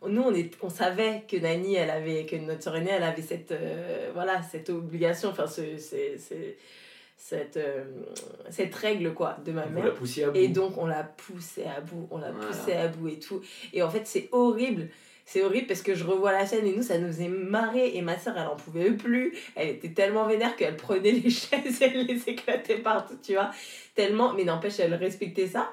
nous 0.07 0.23
on, 0.23 0.35
est, 0.35 0.51
on 0.63 0.69
savait 0.69 1.25
que 1.29 1.37
Nani, 1.37 1.75
elle 1.75 1.91
avait, 1.91 2.25
que 2.27 2.37
notre 2.37 2.63
soeur 2.63 2.77
aînée, 2.77 2.91
elle 2.93 3.03
avait 3.03 3.23
cette, 3.23 3.53
euh, 3.53 4.11
voilà, 4.15 4.43
cette 4.43 4.71
obligation, 4.71 5.31
enfin, 5.31 5.47
ce, 5.47 5.77
c'est- 5.79 6.17
c'est- 6.19 6.57
cette, 7.21 7.57
euh, 7.57 7.85
cette 8.49 8.73
règle 8.77 9.13
quoi 9.13 9.39
de 9.45 9.51
ma 9.51 9.67
mère. 9.67 9.87
la 9.87 9.91
poussiez 9.91 10.23
à 10.25 10.31
bout. 10.31 10.37
Et 10.39 10.47
donc 10.49 10.79
on 10.79 10.87
l'a 10.87 11.03
poussé 11.03 11.65
à 11.65 11.81
bout, 11.81 12.07
on 12.13 12.19
l'a 12.19 12.31
Voilà. 12.31 12.47
poussé 12.47 12.73
à 12.75 12.87
bout 12.87 13.09
et 13.09 13.19
tout. 13.19 13.41
Et 13.73 13.83
en 13.83 13.91
fait 13.91 14.07
c'est 14.07 14.29
horrible. 14.31 14.89
C'est 15.31 15.43
horrible 15.43 15.67
parce 15.67 15.83
que 15.83 15.95
je 15.95 16.05
revois 16.05 16.33
la 16.33 16.47
scène 16.47 16.67
et 16.67 16.75
nous 16.75 16.83
ça 16.83 16.97
nous 16.97 17.09
faisait 17.09 17.29
marrer 17.29 17.95
et 17.95 18.01
ma 18.01 18.19
soeur 18.19 18.39
elle 18.39 18.47
en 18.47 18.57
pouvait 18.57 18.93
plus. 18.93 19.37
Elle 19.57 19.69
était 19.69 19.91
tellement 19.91 20.27
vénère 20.27 20.57
qu'elle 20.57 20.75
prenait 20.75 21.11
les 21.13 21.29
chaises 21.43 21.83
et 21.83 21.85
elle 21.85 22.07
les 22.07 22.27
éclatait 22.31 22.79
partout, 22.79 23.19
tu 23.23 23.35
vois. 23.35 23.51
Tellement, 23.95 24.33
mais 24.33 24.45
n'empêche 24.45 24.81
elle 24.81 24.95
respectait 24.95 25.47
ça. 25.47 25.71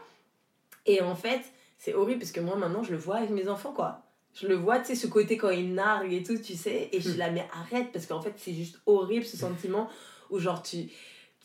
Et 0.85 0.99
en 1.01 1.15
fait 1.15 1.39
c'est 1.77 1.93
horrible 1.93 2.19
parce 2.19 2.33
que 2.33 2.41
moi 2.41 2.57
maintenant 2.57 2.83
je 2.83 2.91
le 2.91 2.97
vois 2.97 3.15
avec 3.15 3.29
mes 3.29 3.47
enfants 3.47 3.71
quoi. 3.71 4.01
Je 4.33 4.47
le 4.47 4.55
vois, 4.55 4.79
tu 4.79 4.87
sais, 4.87 4.95
ce 4.95 5.07
côté 5.07 5.37
quand 5.37 5.51
ils 5.51 5.73
narguent 5.73 6.11
et 6.11 6.21
tout, 6.21 6.37
tu 6.37 6.55
sais, 6.55 6.89
et 6.91 6.99
je 6.99 7.11
Hmm. 7.11 7.17
la 7.19 7.31
mets 7.31 7.47
arrête 7.53 7.93
parce 7.93 8.05
qu'en 8.07 8.19
fait 8.21 8.33
c'est 8.35 8.51
juste 8.53 8.77
horrible 8.85 9.23
ce 9.23 9.37
sentiment 9.37 9.87
où 10.29 10.37
genre 10.37 10.61
tu. 10.61 10.89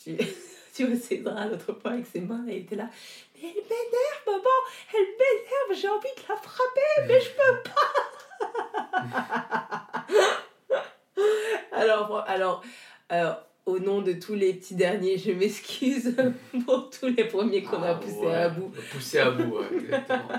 tu 0.03 0.17
tu 0.75 0.87
vois 0.87 0.97
Cédra 0.99 1.47
l'autre 1.47 1.73
fois 1.81 1.93
avec 1.93 2.07
ses 2.07 2.21
mains, 2.21 2.45
elle 2.49 2.57
était 2.59 2.77
là. 2.77 2.89
Mais 3.35 3.49
elle 3.49 3.63
m'énerve, 3.63 4.27
maman, 4.27 4.59
elle 4.93 5.01
m'énerve, 5.01 5.81
j'ai 5.81 5.89
envie 5.89 6.15
de 6.17 6.23
la 6.29 6.37
frapper, 6.37 7.07
mais 7.07 7.21
je 7.21 7.31
peux 7.31 7.63
pas. 7.71 7.93
alors, 11.73 12.25
alors 12.27 12.63
euh, 13.13 13.33
au 13.67 13.79
nom 13.79 14.03
de 14.03 14.13
tous 14.13 14.35
les 14.35 14.55
petits 14.55 14.75
derniers, 14.75 15.19
je 15.19 15.33
m'excuse 15.33 16.17
pour 16.67 16.91
tous 16.91 17.07
les 17.09 17.25
premiers 17.25 17.63
qu'on 17.63 17.83
a 17.83 17.91
Ah, 17.91 17.95
poussés 17.97 18.17
ouais. 18.19 18.35
à 18.35 18.49
bout. 18.49 18.73
Poussé 18.93 19.19
à 19.19 19.31
bout, 19.31 19.59
ouais, 19.59 19.67
exactement. 19.77 20.29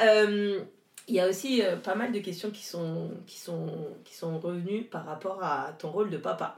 Euh, 0.00 0.60
Il 1.06 1.14
y 1.14 1.20
a 1.20 1.28
aussi 1.28 1.62
euh, 1.62 1.76
pas 1.76 1.94
mal 1.94 2.12
de 2.12 2.18
questions 2.20 2.50
qui 2.50 2.64
sont, 2.64 3.10
qui, 3.26 3.38
sont, 3.38 3.68
qui 4.04 4.14
sont 4.14 4.38
revenues 4.38 4.84
par 4.84 5.04
rapport 5.04 5.44
à 5.44 5.72
ton 5.78 5.90
rôle 5.90 6.08
de 6.08 6.16
papa. 6.16 6.56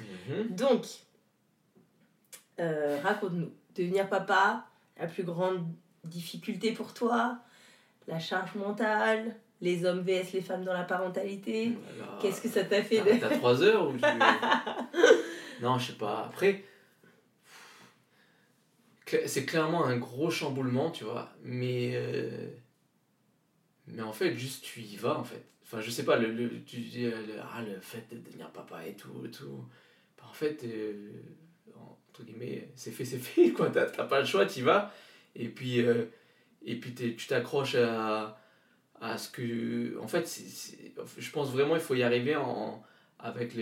Mhm. 0.00 0.48
Donc, 0.48 0.84
euh, 2.60 2.98
raconte-nous. 3.02 3.52
Devenir 3.74 4.08
papa, 4.08 4.66
la 4.98 5.06
plus 5.06 5.22
grande 5.24 5.64
difficulté 6.04 6.72
pour 6.72 6.92
toi, 6.92 7.38
la 8.06 8.18
charge 8.18 8.54
mentale, 8.54 9.36
les 9.60 9.84
hommes 9.84 10.02
vs 10.02 10.32
les 10.32 10.40
femmes 10.40 10.64
dans 10.64 10.72
la 10.72 10.82
parentalité. 10.82 11.76
Voilà. 11.96 12.18
Qu'est-ce 12.20 12.40
que 12.40 12.48
ça 12.48 12.64
t'a 12.64 12.82
fait 12.82 12.98
T'as 12.98 13.14
de... 13.14 13.20
t'as 13.20 13.38
trois 13.38 13.62
heures 13.62 13.88
ou 13.88 13.92
tu... 13.92 14.04
Non, 15.62 15.78
je 15.78 15.92
sais 15.92 15.98
pas. 15.98 16.24
Après, 16.26 16.64
c'est 19.26 19.44
clairement 19.44 19.84
un 19.84 19.96
gros 19.96 20.30
chamboulement, 20.30 20.90
tu 20.90 21.04
vois. 21.04 21.32
Mais, 21.44 21.92
euh, 21.94 22.48
mais 23.86 24.02
en 24.02 24.12
fait, 24.12 24.34
juste 24.34 24.64
tu 24.64 24.80
y 24.80 24.96
vas, 24.96 25.18
en 25.18 25.24
fait. 25.24 25.44
Enfin, 25.62 25.80
je 25.80 25.90
sais 25.90 26.04
pas, 26.04 26.16
le, 26.16 26.32
le, 26.32 26.62
tu 26.64 26.80
dis, 26.80 27.06
euh, 27.06 27.26
le, 27.26 27.34
ah, 27.40 27.62
le 27.62 27.80
fait 27.80 28.06
de 28.10 28.18
devenir 28.18 28.50
papa 28.50 28.86
et 28.86 28.94
tout, 28.94 29.24
et 29.24 29.30
tout. 29.30 29.64
Bah, 30.18 30.24
en 30.28 30.34
fait, 30.34 30.64
euh, 30.64 31.12
entre 32.12 32.24
guillemets, 32.24 32.68
c'est 32.74 32.90
fait, 32.90 33.06
c'est 33.06 33.18
fait, 33.18 33.52
quoi. 33.52 33.70
T'as 33.70 33.86
pas 33.86 34.20
le 34.20 34.26
choix, 34.26 34.44
tu 34.44 34.62
vas. 34.62 34.92
Et 35.34 35.48
puis, 35.48 35.80
euh, 35.80 36.04
et 36.62 36.76
puis 36.78 36.92
tu 36.94 37.26
t'accroches 37.26 37.74
à, 37.76 38.38
à 39.00 39.16
ce 39.16 39.30
que. 39.30 39.98
En 39.98 40.06
fait, 40.06 40.28
je 41.18 41.30
pense 41.30 41.50
vraiment 41.50 41.74
il 41.74 41.80
faut 41.80 41.94
y 41.94 42.02
arriver 42.02 42.36
avec 43.18 43.56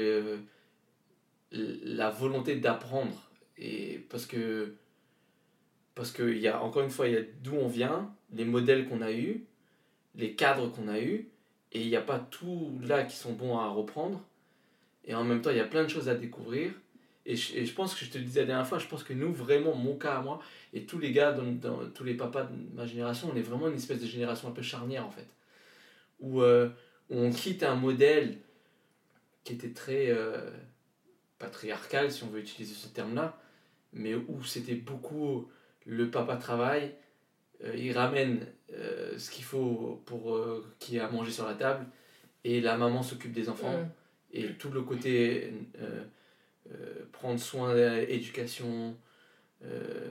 la 1.52 2.10
volonté 2.10 2.56
d'apprendre. 2.56 3.30
Parce 4.08 4.26
que. 4.26 4.74
Parce 5.94 6.12
qu'il 6.12 6.38
y 6.38 6.48
a, 6.48 6.62
encore 6.62 6.82
une 6.82 6.90
fois, 6.90 7.08
il 7.08 7.14
y 7.14 7.16
a 7.16 7.22
d'où 7.42 7.54
on 7.54 7.68
vient, 7.68 8.12
les 8.32 8.44
modèles 8.44 8.88
qu'on 8.88 9.02
a 9.02 9.12
eus, 9.12 9.44
les 10.14 10.34
cadres 10.34 10.72
qu'on 10.72 10.88
a 10.88 10.98
eus, 10.98 11.28
et 11.72 11.82
il 11.82 11.88
n'y 11.88 11.96
a 11.96 12.00
pas 12.00 12.18
tout 12.18 12.80
là 12.82 13.04
qui 13.04 13.16
sont 13.16 13.32
bons 13.32 13.58
à 13.58 13.68
reprendre. 13.68 14.24
Et 15.04 15.14
en 15.14 15.24
même 15.24 15.42
temps, 15.42 15.50
il 15.50 15.56
y 15.56 15.60
a 15.60 15.66
plein 15.66 15.82
de 15.84 15.88
choses 15.88 16.08
à 16.08 16.14
découvrir. 16.14 16.72
Et 17.26 17.36
je, 17.36 17.54
et 17.56 17.66
je 17.66 17.74
pense 17.74 17.94
que 17.94 18.04
je 18.04 18.10
te 18.10 18.18
le 18.18 18.24
disais 18.24 18.40
la 18.40 18.46
dernière 18.46 18.66
fois, 18.66 18.78
je 18.78 18.86
pense 18.86 19.04
que 19.04 19.12
nous, 19.12 19.32
vraiment, 19.32 19.74
mon 19.74 19.96
cas 19.96 20.16
à 20.16 20.22
moi, 20.22 20.40
et 20.72 20.84
tous 20.86 20.98
les 20.98 21.12
gars, 21.12 21.32
dans, 21.32 21.44
dans- 21.52 21.90
tous 21.90 22.04
les 22.04 22.14
papas 22.14 22.44
de 22.44 22.74
ma 22.74 22.86
génération, 22.86 23.28
on 23.32 23.36
est 23.36 23.42
vraiment 23.42 23.68
une 23.68 23.74
espèce 23.76 24.00
de 24.00 24.06
génération 24.06 24.48
un 24.48 24.52
peu 24.52 24.62
charnière 24.62 25.06
en 25.06 25.10
fait. 25.10 25.26
Où, 26.20 26.40
euh, 26.42 26.70
où 27.10 27.18
on 27.18 27.30
quitte 27.30 27.62
un 27.62 27.74
modèle 27.74 28.38
qui 29.44 29.52
était 29.54 29.70
très 29.70 30.06
euh, 30.10 30.50
patriarcal, 31.38 32.10
si 32.10 32.22
on 32.24 32.28
veut 32.28 32.40
utiliser 32.40 32.74
ce 32.74 32.88
terme-là, 32.88 33.38
mais 33.92 34.14
où 34.14 34.42
c'était 34.44 34.74
beaucoup 34.74 35.48
le 35.86 36.10
papa 36.10 36.36
travaille, 36.36 36.92
euh, 37.64 37.74
il 37.76 37.92
ramène 37.92 38.46
ce 39.16 39.30
qu'il 39.30 39.44
faut 39.44 40.00
pour 40.06 40.38
qu'il 40.78 40.94
y 40.94 40.98
ait 40.98 41.00
à 41.00 41.10
manger 41.10 41.32
sur 41.32 41.44
la 41.46 41.54
table, 41.54 41.84
et 42.44 42.60
la 42.60 42.76
maman 42.78 43.02
s'occupe 43.02 43.32
des 43.32 43.48
enfants 43.48 43.76
Mm. 43.76 43.88
et 44.32 44.52
tout 44.54 44.70
le 44.70 44.82
côté 44.82 45.52
prendre 47.12 47.40
soin 47.40 47.74
de 47.74 48.06
l'éducation 48.06 48.96
euh, 49.64 50.08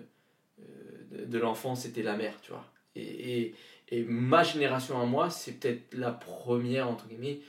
euh, 0.62 1.25
de, 1.25 1.39
l'enfant, 1.39 1.75
c'était 1.75 2.03
la 2.03 2.15
mère, 2.15 2.39
tu 2.41 2.51
vois. 2.51 2.65
Et, 2.96 3.41
et, 3.41 3.56
et 3.89 4.03
ma 4.03 4.44
génération 4.44 5.01
à 5.01 5.06
moi, 5.06 5.29
c'est 5.29 5.53
peut-être 5.53 5.94
la 5.94 6.12
première, 6.12 6.89
entre 6.89 7.08
guillemets, 7.08 7.39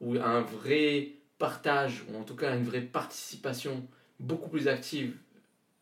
où 0.00 0.16
un 0.16 0.40
vrai 0.40 1.12
partage, 1.38 2.04
ou 2.08 2.16
en 2.16 2.24
tout 2.24 2.36
cas 2.36 2.56
une 2.56 2.64
vraie 2.64 2.82
participation 2.82 3.86
beaucoup 4.18 4.48
plus 4.48 4.68
active 4.68 5.14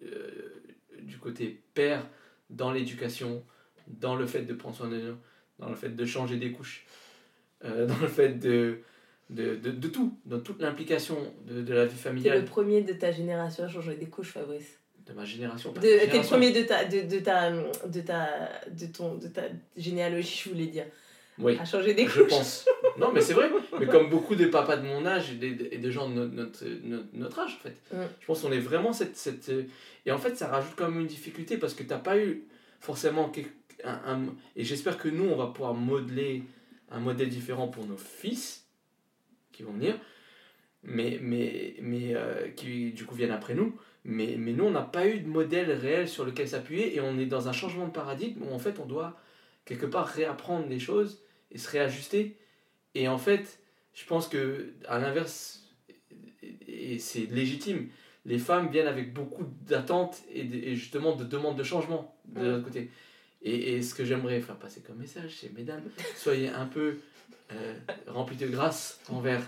euh, 0.03 0.53
du 1.01 1.19
côté 1.19 1.61
père 1.75 2.07
dans 2.51 2.73
l'éducation, 2.73 3.45
dans 3.87 4.17
le 4.17 4.27
fait 4.27 4.43
de 4.43 4.55
prendre 4.55 4.77
soin 4.77 4.89
de 4.89 5.15
dans 5.61 5.69
le 5.69 5.77
fait 5.77 5.91
de 5.91 6.05
changer 6.05 6.37
des 6.37 6.51
couches, 6.51 6.85
euh, 7.65 7.87
dans 7.89 7.99
le 7.99 8.09
fait 8.09 8.39
de, 8.39 8.81
de, 9.31 9.57
de, 9.57 9.71
de 9.71 9.89
tout, 9.89 10.19
dans 10.27 10.41
toute 10.41 10.61
l'implication 10.61 11.17
de, 11.47 11.63
de 11.63 11.75
la 11.75 11.87
vie 11.87 11.95
T'es 11.95 12.03
familiale 12.03 12.41
le 12.41 12.45
premier 12.45 12.83
de 12.83 12.93
ta 12.93 13.11
génération 13.11 13.65
à 13.65 13.69
changer 13.69 13.95
des 13.97 14.07
couches, 14.07 14.31
Fabrice. 14.33 14.79
de 15.07 15.13
ma 15.13 15.25
génération. 15.25 15.73
pas 15.73 15.81
De- 15.81 15.87
ma 15.87 15.93
T'es 15.93 15.99
le 15.99 16.07
génération. 16.07 16.31
premier 16.37 16.53
de 16.53 16.63
ta, 16.63 16.85
de, 16.85 17.01
de 17.03 17.19
ta, 17.21 17.51
de 17.87 18.01
ta, 18.01 18.51
de 18.71 18.87
ton, 18.87 19.15
de 19.17 19.29
ta 19.29 19.43
généalogie, 19.77 20.43
je 20.45 20.51
voulais 20.51 20.67
dire, 20.67 20.85
Oui, 21.39 21.57
à 21.59 21.65
changer 21.65 21.95
des 21.95 22.07
je 22.07 22.21
couches. 22.23 22.31
pense. 22.31 22.67
Non, 22.99 23.11
mais 23.13 23.21
c'est 23.21 23.33
vrai. 23.35 23.51
Mais 23.81 23.87
comme 23.87 24.09
beaucoup 24.09 24.37
de 24.37 24.47
papas 24.47 24.77
de 24.77 24.87
mon 24.87 25.05
âge 25.07 25.33
et 25.33 25.35
de, 25.37 25.69
et 25.75 25.79
de 25.79 25.91
gens 25.91 26.09
de 26.09 26.27
notre, 26.27 26.65
notre, 27.13 27.39
âge, 27.41 27.59
en 27.59 27.63
fait. 27.69 27.77
Mm. 27.97 28.03
Je 28.21 28.27
pense 28.27 28.43
qu'on 28.43 28.53
est 28.53 28.61
vraiment 28.61 28.93
cette, 28.93 29.17
cette. 29.17 29.51
Et 30.07 30.13
en 30.13 30.19
fait, 30.19 30.37
ça 30.37 30.47
rajoute 30.49 30.75
quand 30.77 30.89
même 30.91 31.01
une 31.01 31.07
difficulté 31.07 31.57
parce 31.57 31.75
que 31.75 31.83
t'as 31.83 31.99
pas 31.99 32.19
eu 32.19 32.45
forcément. 32.79 33.33
un- 33.85 34.27
Et 34.55 34.65
j'espère 34.65 34.97
que 34.99 35.09
nous, 35.09 35.25
on 35.25 35.37
va 35.37 35.47
pouvoir 35.49 35.75
modeler 35.75 36.43
un 36.91 37.01
modèle 37.01 37.29
différent 37.31 37.67
pour 37.69 37.85
nos 37.87 37.97
fils 37.97 38.64
qui 39.55 39.63
vont 39.63 39.73
venir, 39.73 39.95
mais, 40.83 41.19
mais, 41.23 41.77
mais 41.81 42.15
euh, 42.15 42.49
qui 42.51 42.93
du 42.93 43.05
coup 43.05 43.15
viennent 43.15 43.31
après 43.31 43.55
nous. 43.55 43.77
Mais, 44.05 44.37
mais 44.39 44.53
nous, 44.53 44.65
on 44.65 44.71
n'a 44.71 44.83
pas 44.83 45.07
eu 45.07 45.21
de 45.21 45.29
modèle 45.29 45.71
réel 45.73 46.09
sur 46.09 46.27
lequel 46.27 46.47
s'appuyer 46.47 46.95
et 46.95 47.01
on 47.01 47.19
est 47.19 47.27
dans 47.27 47.49
un 47.49 47.53
changement 47.53 47.87
de 47.87 47.93
paradigme 47.93 48.43
où 48.43 48.53
en 48.53 48.59
fait, 48.59 48.79
on 48.79 48.85
doit 48.85 49.19
quelque 49.65 49.87
part 49.87 50.07
réapprendre 50.07 50.67
les 50.69 50.79
choses 50.79 51.23
et 51.51 51.59
se 51.59 51.71
réajuster. 51.71 52.37
Et 52.95 53.09
en 53.09 53.17
fait, 53.17 53.61
je 53.95 54.05
pense 54.05 54.29
que 54.29 54.75
à 54.87 54.99
l'inverse, 54.99 55.65
et 56.69 56.99
c'est 56.99 57.27
légitime, 57.31 57.89
les 58.27 58.39
femmes 58.39 58.69
viennent 58.69 58.87
avec 58.87 59.15
beaucoup 59.15 59.45
d'attentes 59.67 60.23
et, 60.33 60.75
justement 60.75 61.17
de 61.17 61.25
demandes 61.25 61.57
de 61.57 61.63
changement 61.63 62.15
de 62.27 62.47
l'autre 62.47 62.65
côté. 62.65 62.91
Et, 63.43 63.75
et 63.75 63.83
ce 63.83 63.95
que 63.95 64.05
j'aimerais 64.05 64.41
faire 64.41 64.57
passer 64.57 64.81
comme 64.81 64.97
message, 64.97 65.37
c'est 65.41 65.53
mesdames, 65.55 65.83
soyez 66.17 66.49
un 66.49 66.67
peu 66.67 66.99
euh, 67.53 67.75
remplis 68.09 68.37
de 68.37 68.47
grâce 68.49 69.01
envers 69.11 69.43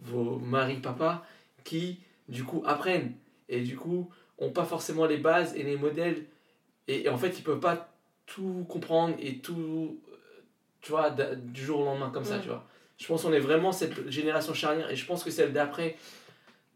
vos 0.00 0.38
maris, 0.38 0.76
papas, 0.78 1.24
qui 1.64 2.00
du 2.28 2.44
coup 2.44 2.62
apprennent 2.66 3.12
et 3.48 3.60
du 3.62 3.76
coup 3.76 4.10
ont 4.38 4.50
pas 4.50 4.64
forcément 4.64 5.06
les 5.06 5.18
bases 5.18 5.54
et 5.56 5.62
les 5.62 5.76
modèles. 5.76 6.24
Et, 6.88 7.02
et 7.04 7.08
en 7.08 7.16
fait, 7.16 7.38
ils 7.38 7.42
peuvent 7.42 7.60
pas 7.60 7.88
tout 8.26 8.64
comprendre 8.68 9.14
et 9.18 9.38
tout, 9.38 9.98
euh, 10.10 10.16
tu 10.80 10.90
vois, 10.90 11.10
du 11.10 11.64
jour 11.64 11.80
au 11.80 11.84
lendemain 11.84 12.10
comme 12.10 12.24
ça, 12.24 12.38
Mm. 12.38 12.42
tu 12.42 12.48
vois. 12.48 12.64
Je 12.98 13.06
pense 13.06 13.22
qu'on 13.22 13.32
est 13.32 13.40
vraiment 13.40 13.72
cette 13.72 14.08
génération 14.08 14.54
charnière 14.54 14.90
et 14.90 14.96
je 14.96 15.04
pense 15.06 15.24
que 15.24 15.30
celle 15.30 15.52
d'après 15.52 15.96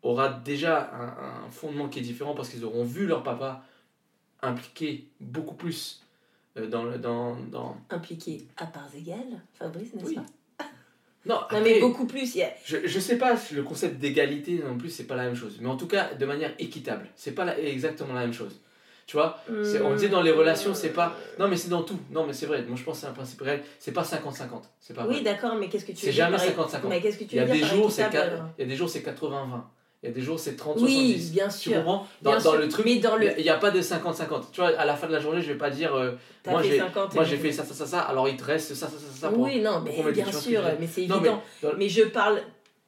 aura 0.03 0.29
déjà 0.31 0.91
un, 0.93 1.45
un 1.47 1.51
fondement 1.51 1.89
qui 1.89 1.99
est 2.01 2.03
différent 2.03 2.35
parce 2.35 2.49
qu'ils 2.49 2.65
auront 2.65 2.85
vu 2.85 3.07
leur 3.07 3.23
papa 3.23 3.65
impliqué 4.43 5.07
beaucoup 5.21 5.55
plus 5.55 6.03
euh, 6.57 6.67
dans 6.69 6.85
le 6.85 6.99
dans, 6.99 7.37
dans... 7.37 7.77
Impliqué 7.91 8.47
à 8.57 8.67
parts 8.67 8.95
égales, 8.95 9.41
Fabrice, 9.55 9.95
n'est-ce 9.95 10.07
Oui. 10.07 10.15
pas? 10.17 10.25
Non, 11.27 11.35
Non, 11.35 11.41
après, 11.43 11.61
mais 11.63 11.81
beaucoup 11.81 12.07
plus. 12.07 12.39
je, 12.65 12.77
je 12.85 13.01
sais 13.01 13.19
pas 13.19 13.35
le 13.53 13.63
concept 13.63 13.99
d'égalité 13.99 14.63
non 14.67 14.79
plus 14.79 14.89
c'est 14.91 15.05
pas 15.07 15.17
la 15.17 15.25
même 15.25 15.35
chose. 15.35 15.59
Mais 15.61 15.69
en 15.69 15.77
tout 15.77 15.87
cas 15.89 16.15
de 16.15 16.25
manière 16.27 16.53
équitable 16.59 17.07
c'est 17.17 17.33
pas 17.33 17.45
la- 17.45 17.59
exactement 17.59 18.15
la 18.15 18.21
même 18.21 18.33
chose. 18.33 18.61
Tu 19.07 19.17
vois 19.17 19.39
C'est- 19.65 19.81
on 19.81 19.95
disait 19.95 20.11
dans 20.11 20.21
les 20.21 20.31
relations, 20.33 20.75
c'est 20.75 20.91
pas- 20.91 21.17
non 21.39 21.49
mais 21.49 21.57
c'est 21.57 21.71
dans 21.71 21.83
tout. 21.83 21.99
Non 22.11 22.27
mais 22.27 22.33
c'est 22.35 22.45
vrai 22.47 22.63
moi 22.69 22.77
je 22.77 22.83
pense 22.85 22.97
que 22.97 23.01
c'est 23.03 23.07
un 23.07 23.13
principe 23.15 23.41
réel. 23.41 23.63
C'est 23.79 23.93
pas 23.93 24.05
50-50 24.05 24.71
c'est 24.81 24.95
pas 24.95 25.07
Oui, 25.07 25.15
vrai. 25.15 25.23
d'accord, 25.25 25.55
mais 25.57 25.69
qu'est-ce 25.69 25.85
que 25.87 25.93
tu 25.93 25.99
c'est 25.99 26.07
veux 26.09 26.13
dire 26.13 26.25
jamais 26.27 26.37
par- 26.55 26.69
50-50 26.71 26.89
Mais 26.91 27.01
qu'est-ce 27.01 27.19
que 27.19 27.25
tu 27.25 27.31
il 27.35 27.37
y 27.37 27.41
a 27.41 27.45
veux 27.47 27.53
des 27.53 27.59
dire 27.59 27.69
par 27.69 27.77
jours 27.77 27.91
c'est 27.91 28.03
équitable, 28.03 28.27
qua- 28.29 28.35
alors? 28.37 28.49
il 28.59 28.63
y 28.63 28.65
a 28.65 28.69
des 28.69 28.77
jours 28.77 28.89
c'est 28.91 29.01
80-20 29.03 29.65
il 30.03 30.09
y 30.09 30.13
a 30.13 30.15
des 30.15 30.21
jours 30.21 30.39
c'est 30.39 30.53
30-70 30.57 30.81
Oui, 30.83 31.29
bien 31.33 31.49
tu 31.49 31.59
sûr. 31.59 31.75
comprends 31.75 32.07
dans, 32.23 32.31
Bien 32.31 32.41
dans 32.41 32.51
sûr, 32.53 32.61
le 32.61 32.69
truc 32.69 32.87
le- 32.87 33.39
il 33.39 33.43
n'y 33.43 33.49
a 33.51 33.57
pas 33.57 33.71
de 33.73 33.81
50-50 33.83 34.51
tu 34.53 34.61
vois 34.61 34.69
à 34.79 34.85
la 34.85 34.95
fin 34.97 35.09
de 35.09 35.13
la 35.13 35.19
journée 35.21 35.43
je 35.43 35.49
vais 35.53 35.59
pas 35.59 35.71
dire 35.71 35.95
euh, 35.95 36.13
moi, 36.47 36.63
j'ai- 36.63 36.79
50 36.79 37.15
moi 37.15 37.25
et- 37.25 37.27
j'ai 37.27 37.37
fait 37.37 37.51
ça 37.53 37.65
ça 37.65 37.75
ça 37.75 37.85
ça 37.87 38.01
alors 38.03 38.29
il 38.29 38.37
te 38.37 38.45
reste 38.45 38.75
ça 38.75 38.87
ça 38.87 38.93
ça 38.99 39.21
ça, 39.21 39.29
pour- 39.31 39.41
Oui, 39.41 39.61
non, 39.61 39.81
mais 39.81 40.13
bien 40.13 40.31
sûr, 40.31 40.63
mais 40.79 40.87
c'est 40.87 41.07
Non, 41.07 41.17
mais 41.21 41.29
évident. 41.29 41.43
dans- 41.63 41.77
Mais 41.77 41.89
je 41.89 42.03
parle 42.05 42.41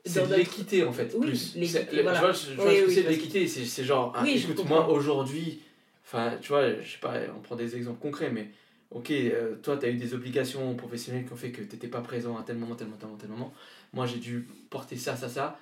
c'est 0.05 0.27
de 0.29 0.35
l'équité 0.37 0.85
en 0.85 0.93
fait 0.93 1.13
Oui, 1.19 1.27
plus. 1.27 1.57
Voilà. 2.03 2.13
tu 2.15 2.21
vois, 2.25 2.33
je, 2.33 2.39
je 2.53 2.55
vois 2.55 2.67
Oui, 2.71 2.77
ce 2.77 2.81
que 2.83 2.87
oui, 2.89 2.95
c'est 2.95 3.03
de 3.03 3.09
l'équité 3.09 3.47
c'est 3.49 3.85
genre 3.85 4.13
ah, 4.17 4.27
écoute 4.29 4.65
moi 4.69 4.89
aujourd'hui 4.89 5.61
enfin 6.07 6.35
tu 6.41 6.49
vois 6.49 6.69
je 6.81 6.93
sais 6.93 6.99
pas 7.01 7.15
on 7.37 7.41
prend 7.41 7.57
des 7.57 7.77
exemples 7.77 7.99
concrets 8.01 8.31
mais 8.31 8.49
ok 8.93 9.11
euh, 9.11 9.57
toi 9.63 9.77
tu 9.77 9.87
as 9.87 9.89
eu 9.91 9.95
des 9.97 10.15
obligations 10.15 10.75
professionnelles 10.75 11.27
qui 11.27 11.33
ont 11.33 11.37
fait 11.37 11.51
que 11.51 11.61
tu 11.63 11.73
n'étais 11.75 11.89
pas 11.89 12.01
présent 12.01 12.39
à 12.39 12.43
tel 12.45 12.57
moment 12.57 12.77
tel 12.77 12.87
moment 12.87 12.99
tel 12.99 13.09
moment 13.09 13.19
tel 13.21 13.31
moment. 13.31 13.53
Moi 13.93 14.07
j'ai 14.07 14.19
dû 14.19 14.47
porter 14.71 14.97
ça 14.97 15.17
ça 15.17 15.29
ça. 15.29 15.59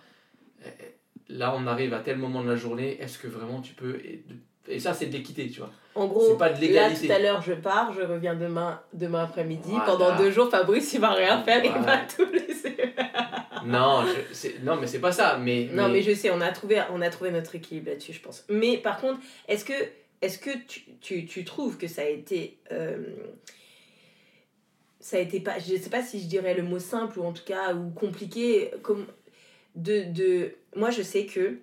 Euh, 0.64 0.68
là 1.28 1.54
on 1.56 1.66
arrive 1.66 1.92
à 1.94 2.00
tel 2.00 2.16
moment 2.18 2.42
de 2.42 2.48
la 2.48 2.56
journée 2.56 2.98
est-ce 3.00 3.18
que 3.18 3.26
vraiment 3.28 3.60
tu 3.60 3.74
peux 3.74 3.98
et, 4.68 4.78
ça 4.80 4.92
c'est 4.94 5.06
de 5.06 5.12
l'équité 5.12 5.48
tu 5.48 5.60
vois 5.60 5.70
En 5.94 6.06
gros, 6.06 6.36
pas 6.36 6.50
de 6.50 6.74
là 6.74 6.90
tout 6.90 7.10
à 7.10 7.18
l'heure 7.18 7.40
je 7.42 7.54
pars, 7.54 7.92
je 7.94 8.02
reviens 8.02 8.34
demain, 8.34 8.80
demain 8.92 9.24
après-midi. 9.24 9.70
Voilà. 9.70 9.84
Pendant 9.86 10.16
deux 10.18 10.30
jours, 10.30 10.50
Fabrice 10.50 10.92
il 10.92 11.00
va 11.00 11.10
rien 11.12 11.42
faire, 11.42 11.64
il 11.64 11.70
Voilà. 11.70 11.86
va 11.86 11.96
tout 12.04 12.30
laisser. 12.30 12.76
non 13.64 14.04
je- 14.06 14.62
non 14.64 14.76
mais 14.76 14.86
c'est 14.86 15.00
pas 15.00 15.12
ça 15.12 15.38
mais 15.38 15.68
Non, 15.72 15.88
mais 15.88 16.02
je 16.02 16.12
sais, 16.14 16.30
on 16.30 16.40
a 16.42 16.52
trouvé, 16.52 16.82
on 16.92 17.00
a 17.00 17.08
trouvé 17.10 17.30
notre 17.30 17.54
équilibre 17.54 17.88
là-dessus, 17.90 18.12
je 18.12 18.20
pense. 18.20 18.44
Mais 18.50 18.76
par 18.76 19.00
contre, 19.00 19.20
est-ce 19.48 19.64
que, 19.64 19.72
est-ce 20.20 20.38
que 20.38 20.50
tu, 20.66 20.82
tu, 21.00 21.24
tu 21.26 21.44
trouves 21.44 21.78
que 21.78 21.86
ça 21.88 22.02
a 22.02 22.06
été. 22.08 22.58
euh, 22.70 22.98
ça 25.00 25.16
a 25.16 25.20
été 25.20 25.40
pas. 25.40 25.58
Je 25.58 25.76
sais 25.76 25.90
pas 25.90 26.02
si 26.02 26.20
je 26.20 26.26
dirais 26.26 26.54
le 26.54 26.62
mot 26.62 26.78
simple 26.78 27.18
ou 27.20 27.24
en 27.24 27.32
tout 27.32 27.44
cas 27.44 27.72
ou 27.74 27.90
compliqué. 27.90 28.70
Comme, 28.82 29.06
de, 29.78 30.12
de, 30.12 30.52
moi, 30.76 30.90
je 30.90 31.02
sais 31.02 31.24
que. 31.26 31.58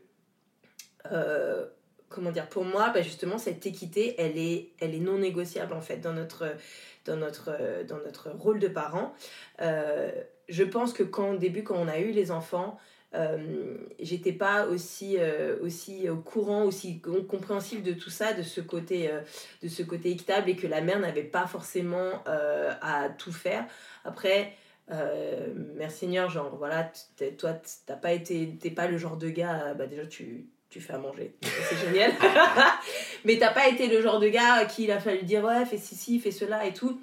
euh, 1.11 1.65
comment 2.09 2.31
dire 2.31 2.47
Pour 2.47 2.63
moi, 2.63 2.91
bah, 2.93 3.01
justement, 3.01 3.37
cette 3.37 3.65
équité, 3.65 4.15
elle 4.17 4.37
est, 4.37 4.69
elle 4.79 4.95
est 4.95 4.99
non 4.99 5.17
négociable 5.17 5.73
en 5.73 5.81
fait 5.81 5.97
dans 5.97 6.13
notre, 6.13 6.45
dans 7.05 7.17
notre, 7.17 7.51
dans 7.87 7.97
notre 7.97 8.29
rôle 8.31 8.59
de 8.59 8.67
parent. 8.69 9.13
Euh, 9.61 10.11
je 10.47 10.63
pense 10.63 10.93
que 10.93 11.03
quand 11.03 11.31
au 11.31 11.37
début, 11.37 11.63
quand 11.63 11.75
on 11.75 11.87
a 11.87 11.99
eu 11.99 12.11
les 12.11 12.31
enfants, 12.31 12.79
euh, 13.15 13.77
j'étais 13.99 14.33
pas 14.33 14.65
aussi 14.67 15.17
aussi 15.61 16.09
au 16.09 16.17
courant 16.17 16.63
aussi 16.63 16.99
com- 16.99 17.25
compréhensible 17.25 17.81
de 17.83 17.93
tout 17.93 18.09
ça 18.09 18.33
de 18.33 18.43
ce 18.43 18.61
côté 18.61 19.09
de 19.63 19.67
ce 19.69 19.83
côté 19.83 20.11
équitable 20.11 20.49
et 20.49 20.55
que 20.55 20.67
la 20.67 20.81
mère 20.81 20.99
n'avait 20.99 21.23
pas 21.23 21.47
forcément 21.47 22.23
à 22.25 23.09
tout 23.17 23.31
faire 23.31 23.65
après 24.03 24.53
euh, 24.91 25.47
merci 25.75 25.99
Seigneur 25.99 26.29
genre 26.29 26.55
voilà 26.57 26.91
toi 27.37 27.53
t'as 27.87 27.95
pas 27.95 28.13
été 28.13 28.55
t'es 28.61 28.69
pas 28.69 28.87
le 28.87 28.97
genre 28.97 29.17
de 29.17 29.29
gars 29.29 29.73
bah 29.73 29.87
déjà 29.87 30.05
tu 30.05 30.47
tu 30.75 30.81
fais 30.81 30.93
à 30.93 30.97
manger. 30.97 31.33
C'est 31.41 31.77
génial. 31.77 32.11
Mais 33.25 33.37
t'as 33.37 33.53
pas 33.53 33.69
été 33.69 33.87
le 33.87 34.01
genre 34.01 34.19
de 34.19 34.27
gars 34.27 34.55
à 34.55 34.65
qui 34.65 34.83
il 34.83 34.91
a 34.91 34.99
fallu 34.99 35.23
dire 35.23 35.41
ouais 35.43 35.65
fais 35.65 35.77
ceci 35.77 36.19
fais 36.19 36.31
cela 36.31 36.65
et 36.65 36.73
tout. 36.73 36.99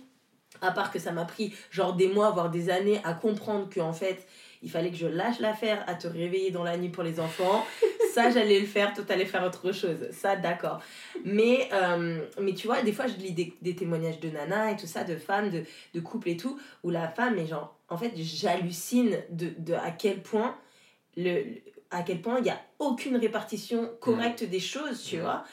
À 0.60 0.72
part 0.72 0.92
que 0.92 0.98
ça 0.98 1.10
m'a 1.10 1.24
pris 1.24 1.54
genre 1.70 1.94
des 1.94 2.08
mois 2.08 2.30
voire 2.32 2.50
des 2.50 2.68
années 2.68 3.00
à 3.02 3.14
comprendre 3.14 3.70
que 3.70 3.80
en 3.80 3.94
fait 3.94 4.26
il 4.62 4.70
fallait 4.70 4.90
que 4.90 4.96
je 4.96 5.06
lâche 5.06 5.40
l'affaire 5.40 5.82
à 5.86 5.94
te 5.94 6.06
réveiller 6.06 6.50
dans 6.50 6.62
la 6.62 6.76
nuit 6.76 6.90
pour 6.90 7.02
les 7.02 7.18
enfants. 7.18 7.64
Ça, 8.12 8.30
j'allais 8.30 8.60
le 8.60 8.66
faire, 8.66 8.92
toi, 8.92 9.04
t'allais 9.04 9.24
faire 9.24 9.44
autre 9.44 9.72
chose. 9.72 10.08
Ça, 10.12 10.36
d'accord. 10.36 10.80
Mais, 11.24 11.68
euh, 11.72 12.20
mais 12.40 12.54
tu 12.54 12.66
vois, 12.66 12.82
des 12.82 12.92
fois, 12.92 13.06
je 13.06 13.14
lis 13.14 13.32
des, 13.32 13.54
des, 13.62 13.74
témoignages 13.74 14.20
de 14.20 14.28
nana 14.28 14.70
et 14.70 14.76
tout 14.76 14.86
ça, 14.86 15.04
de 15.04 15.16
femmes, 15.16 15.50
de, 15.50 15.64
de 15.94 16.00
couples 16.00 16.28
et 16.28 16.36
tout, 16.36 16.58
où 16.82 16.90
la 16.90 17.08
femme 17.08 17.38
est 17.38 17.46
genre, 17.46 17.74
en 17.88 17.96
fait, 17.96 18.12
j'hallucine 18.16 19.18
de, 19.30 19.52
de 19.58 19.74
à 19.74 19.90
quel 19.90 20.22
point 20.22 20.56
le, 21.16 21.44
à 21.90 22.02
quel 22.02 22.20
point 22.20 22.38
il 22.38 22.44
n'y 22.44 22.50
a 22.50 22.60
aucune 22.78 23.16
répartition 23.16 23.90
correcte 24.00 24.44
des 24.44 24.60
choses, 24.60 25.02
tu 25.02 25.18
vois. 25.18 25.44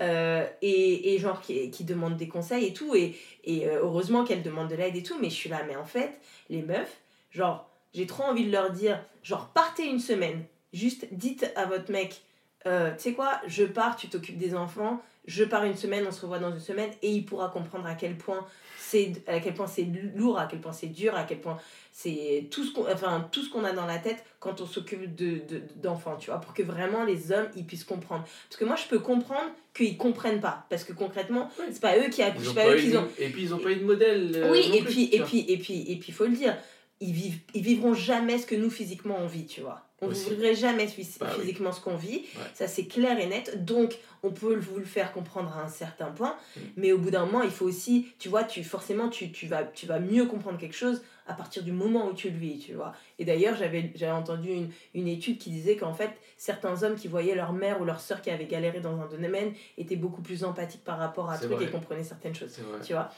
Euh, 0.00 0.46
et, 0.62 1.14
et, 1.14 1.18
genre 1.18 1.40
qui, 1.40 1.70
qui 1.70 1.82
demande 1.82 2.16
des 2.16 2.28
conseils 2.28 2.66
et 2.66 2.72
tout. 2.72 2.94
Et, 2.94 3.16
et 3.44 3.66
euh, 3.66 3.80
heureusement 3.82 4.24
qu'elle 4.24 4.42
demande 4.42 4.68
de 4.68 4.76
l'aide 4.76 4.94
et 4.96 5.02
tout. 5.02 5.18
Mais 5.20 5.28
je 5.28 5.34
suis 5.34 5.50
là, 5.50 5.62
mais 5.66 5.76
en 5.76 5.84
fait, 5.84 6.20
les 6.50 6.62
meufs, 6.62 7.00
genre, 7.30 7.68
j'ai 7.92 8.06
trop 8.06 8.22
envie 8.22 8.46
de 8.46 8.52
leur 8.52 8.70
dire, 8.70 9.04
genre, 9.22 9.48
partez 9.48 9.86
une 9.86 9.98
semaine. 9.98 10.44
Juste 10.72 11.06
dites 11.12 11.50
à 11.56 11.64
votre 11.64 11.90
mec, 11.90 12.22
euh, 12.66 12.90
tu 12.92 13.02
sais 13.02 13.12
quoi, 13.12 13.40
je 13.46 13.64
pars, 13.64 13.96
tu 13.96 14.08
t'occupes 14.08 14.38
des 14.38 14.54
enfants, 14.54 15.02
je 15.26 15.44
pars 15.44 15.64
une 15.64 15.76
semaine, 15.76 16.04
on 16.06 16.12
se 16.12 16.22
revoit 16.22 16.38
dans 16.38 16.52
une 16.52 16.60
semaine, 16.60 16.90
et 17.02 17.10
il 17.10 17.24
pourra 17.24 17.48
comprendre 17.48 17.86
à 17.86 17.94
quel 17.94 18.16
point 18.16 18.46
c'est 18.78 19.12
à 19.26 19.38
quel 19.40 19.54
point 19.54 19.66
c'est 19.66 19.86
lourd, 20.14 20.38
à 20.38 20.46
quel 20.46 20.60
point 20.60 20.72
c'est 20.72 20.86
dur, 20.86 21.14
à 21.14 21.24
quel 21.24 21.40
point 21.40 21.58
c'est 21.92 22.46
tout 22.50 22.64
ce 22.64 22.72
qu'on 22.72 22.90
enfin 22.90 23.28
tout 23.30 23.42
ce 23.42 23.50
qu'on 23.50 23.64
a 23.64 23.72
dans 23.72 23.84
la 23.84 23.98
tête 23.98 24.24
quand 24.40 24.60
on 24.60 24.66
s'occupe 24.66 25.14
de, 25.14 25.42
d'enfants, 25.76 26.16
tu 26.16 26.30
vois, 26.30 26.40
pour 26.40 26.54
que 26.54 26.62
vraiment 26.62 27.04
les 27.04 27.30
hommes 27.30 27.48
ils 27.54 27.66
puissent 27.66 27.84
comprendre. 27.84 28.24
Parce 28.48 28.58
que 28.58 28.64
moi 28.64 28.76
je 28.76 28.86
peux 28.88 28.98
comprendre 28.98 29.50
qu'ils 29.74 29.98
comprennent 29.98 30.40
pas 30.40 30.66
parce 30.70 30.84
que 30.84 30.92
concrètement, 30.92 31.50
c'est 31.70 31.80
pas 31.80 31.98
eux 31.98 32.08
qui 32.08 32.22
accouchent, 32.22 32.54
pas, 32.54 32.68
eux 32.70 32.76
qui 32.76 32.96
ont 32.96 33.08
et 33.18 33.28
puis 33.28 33.42
ils 33.42 33.54
ont 33.54 33.58
pas 33.58 33.72
eu 33.72 33.76
de 33.76 33.84
modèle. 33.84 34.32
Euh, 34.34 34.50
oui, 34.50 34.70
et, 34.72 34.82
puis, 34.82 35.10
et 35.12 35.20
puis 35.20 35.44
et 35.48 35.58
puis 35.58 35.84
et 35.92 35.96
puis 35.96 36.12
faut 36.12 36.24
le 36.24 36.32
dire, 36.36 36.56
ils 37.00 37.12
vivent 37.12 37.38
ils 37.54 37.62
vivront 37.62 37.94
jamais 37.94 38.38
ce 38.38 38.46
que 38.46 38.54
nous 38.54 38.70
physiquement 38.70 39.16
on 39.20 39.26
vit, 39.26 39.46
tu 39.46 39.60
vois. 39.60 39.84
On 40.00 40.08
ne 40.08 40.14
vivrait 40.14 40.54
jamais 40.54 40.86
bah 41.18 41.26
physiquement 41.28 41.72
ce 41.72 41.80
qu'on 41.80 41.96
vit, 41.96 42.24
ça 42.54 42.68
c'est 42.68 42.86
clair 42.86 43.18
et 43.18 43.26
net. 43.26 43.64
Donc 43.64 43.98
on 44.22 44.30
peut 44.30 44.54
vous 44.54 44.78
le 44.78 44.84
faire 44.84 45.12
comprendre 45.12 45.56
à 45.56 45.62
un 45.64 45.68
certain 45.68 46.06
point, 46.12 46.36
mm. 46.56 46.60
mais 46.76 46.92
au 46.92 46.98
bout 46.98 47.10
d'un 47.10 47.26
moment 47.26 47.42
il 47.42 47.50
faut 47.50 47.64
aussi, 47.64 48.06
tu 48.20 48.28
vois, 48.28 48.44
tu 48.44 48.62
forcément 48.62 49.08
tu, 49.08 49.32
tu, 49.32 49.48
vas, 49.48 49.64
tu 49.64 49.86
vas 49.86 49.98
mieux 49.98 50.26
comprendre 50.26 50.56
quelque 50.56 50.76
chose 50.76 51.02
à 51.26 51.34
partir 51.34 51.64
du 51.64 51.72
moment 51.72 52.06
où 52.06 52.14
tu 52.14 52.30
le 52.30 52.38
vis, 52.38 52.60
tu 52.60 52.74
vois. 52.74 52.94
Et 53.18 53.24
d'ailleurs 53.24 53.56
j'avais 53.56 54.10
entendu 54.10 54.50
une, 54.50 54.70
une 54.94 55.08
étude 55.08 55.38
qui 55.38 55.50
disait 55.50 55.76
qu'en 55.76 55.94
fait 55.94 56.12
certains 56.36 56.84
hommes 56.84 56.94
qui 56.94 57.08
voyaient 57.08 57.34
leur 57.34 57.52
mère 57.52 57.80
ou 57.80 57.84
leur 57.84 58.00
soeur 58.00 58.22
qui 58.22 58.30
avait 58.30 58.46
galéré 58.46 58.78
dans 58.78 59.00
un 59.00 59.06
domaine 59.06 59.52
étaient 59.78 59.96
beaucoup 59.96 60.22
plus 60.22 60.44
empathiques 60.44 60.84
par 60.84 60.98
rapport 60.98 61.28
à 61.28 61.38
trucs 61.38 61.60
et 61.60 61.70
comprenaient 61.70 62.04
certaines 62.04 62.36
choses, 62.36 62.56
tu 62.84 62.92
vois. 62.92 63.10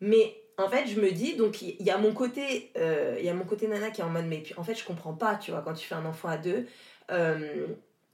Mais 0.00 0.36
en 0.58 0.68
fait, 0.68 0.86
je 0.86 1.00
me 1.00 1.10
dis, 1.12 1.36
donc 1.36 1.62
il 1.62 1.80
y, 1.80 1.90
a 1.90 1.98
mon 1.98 2.12
côté, 2.12 2.70
euh, 2.76 3.16
il 3.18 3.24
y 3.24 3.28
a 3.28 3.34
mon 3.34 3.44
côté 3.44 3.68
nana 3.68 3.90
qui 3.90 4.00
est 4.00 4.04
en 4.04 4.10
mode, 4.10 4.26
mais 4.26 4.38
puis 4.38 4.54
en 4.56 4.64
fait, 4.64 4.74
je 4.74 4.84
comprends 4.84 5.14
pas, 5.14 5.36
tu 5.36 5.52
vois, 5.52 5.62
quand 5.62 5.74
tu 5.74 5.86
fais 5.86 5.94
un 5.94 6.04
enfant 6.04 6.28
à 6.28 6.36
deux, 6.36 6.66
euh, 7.12 7.68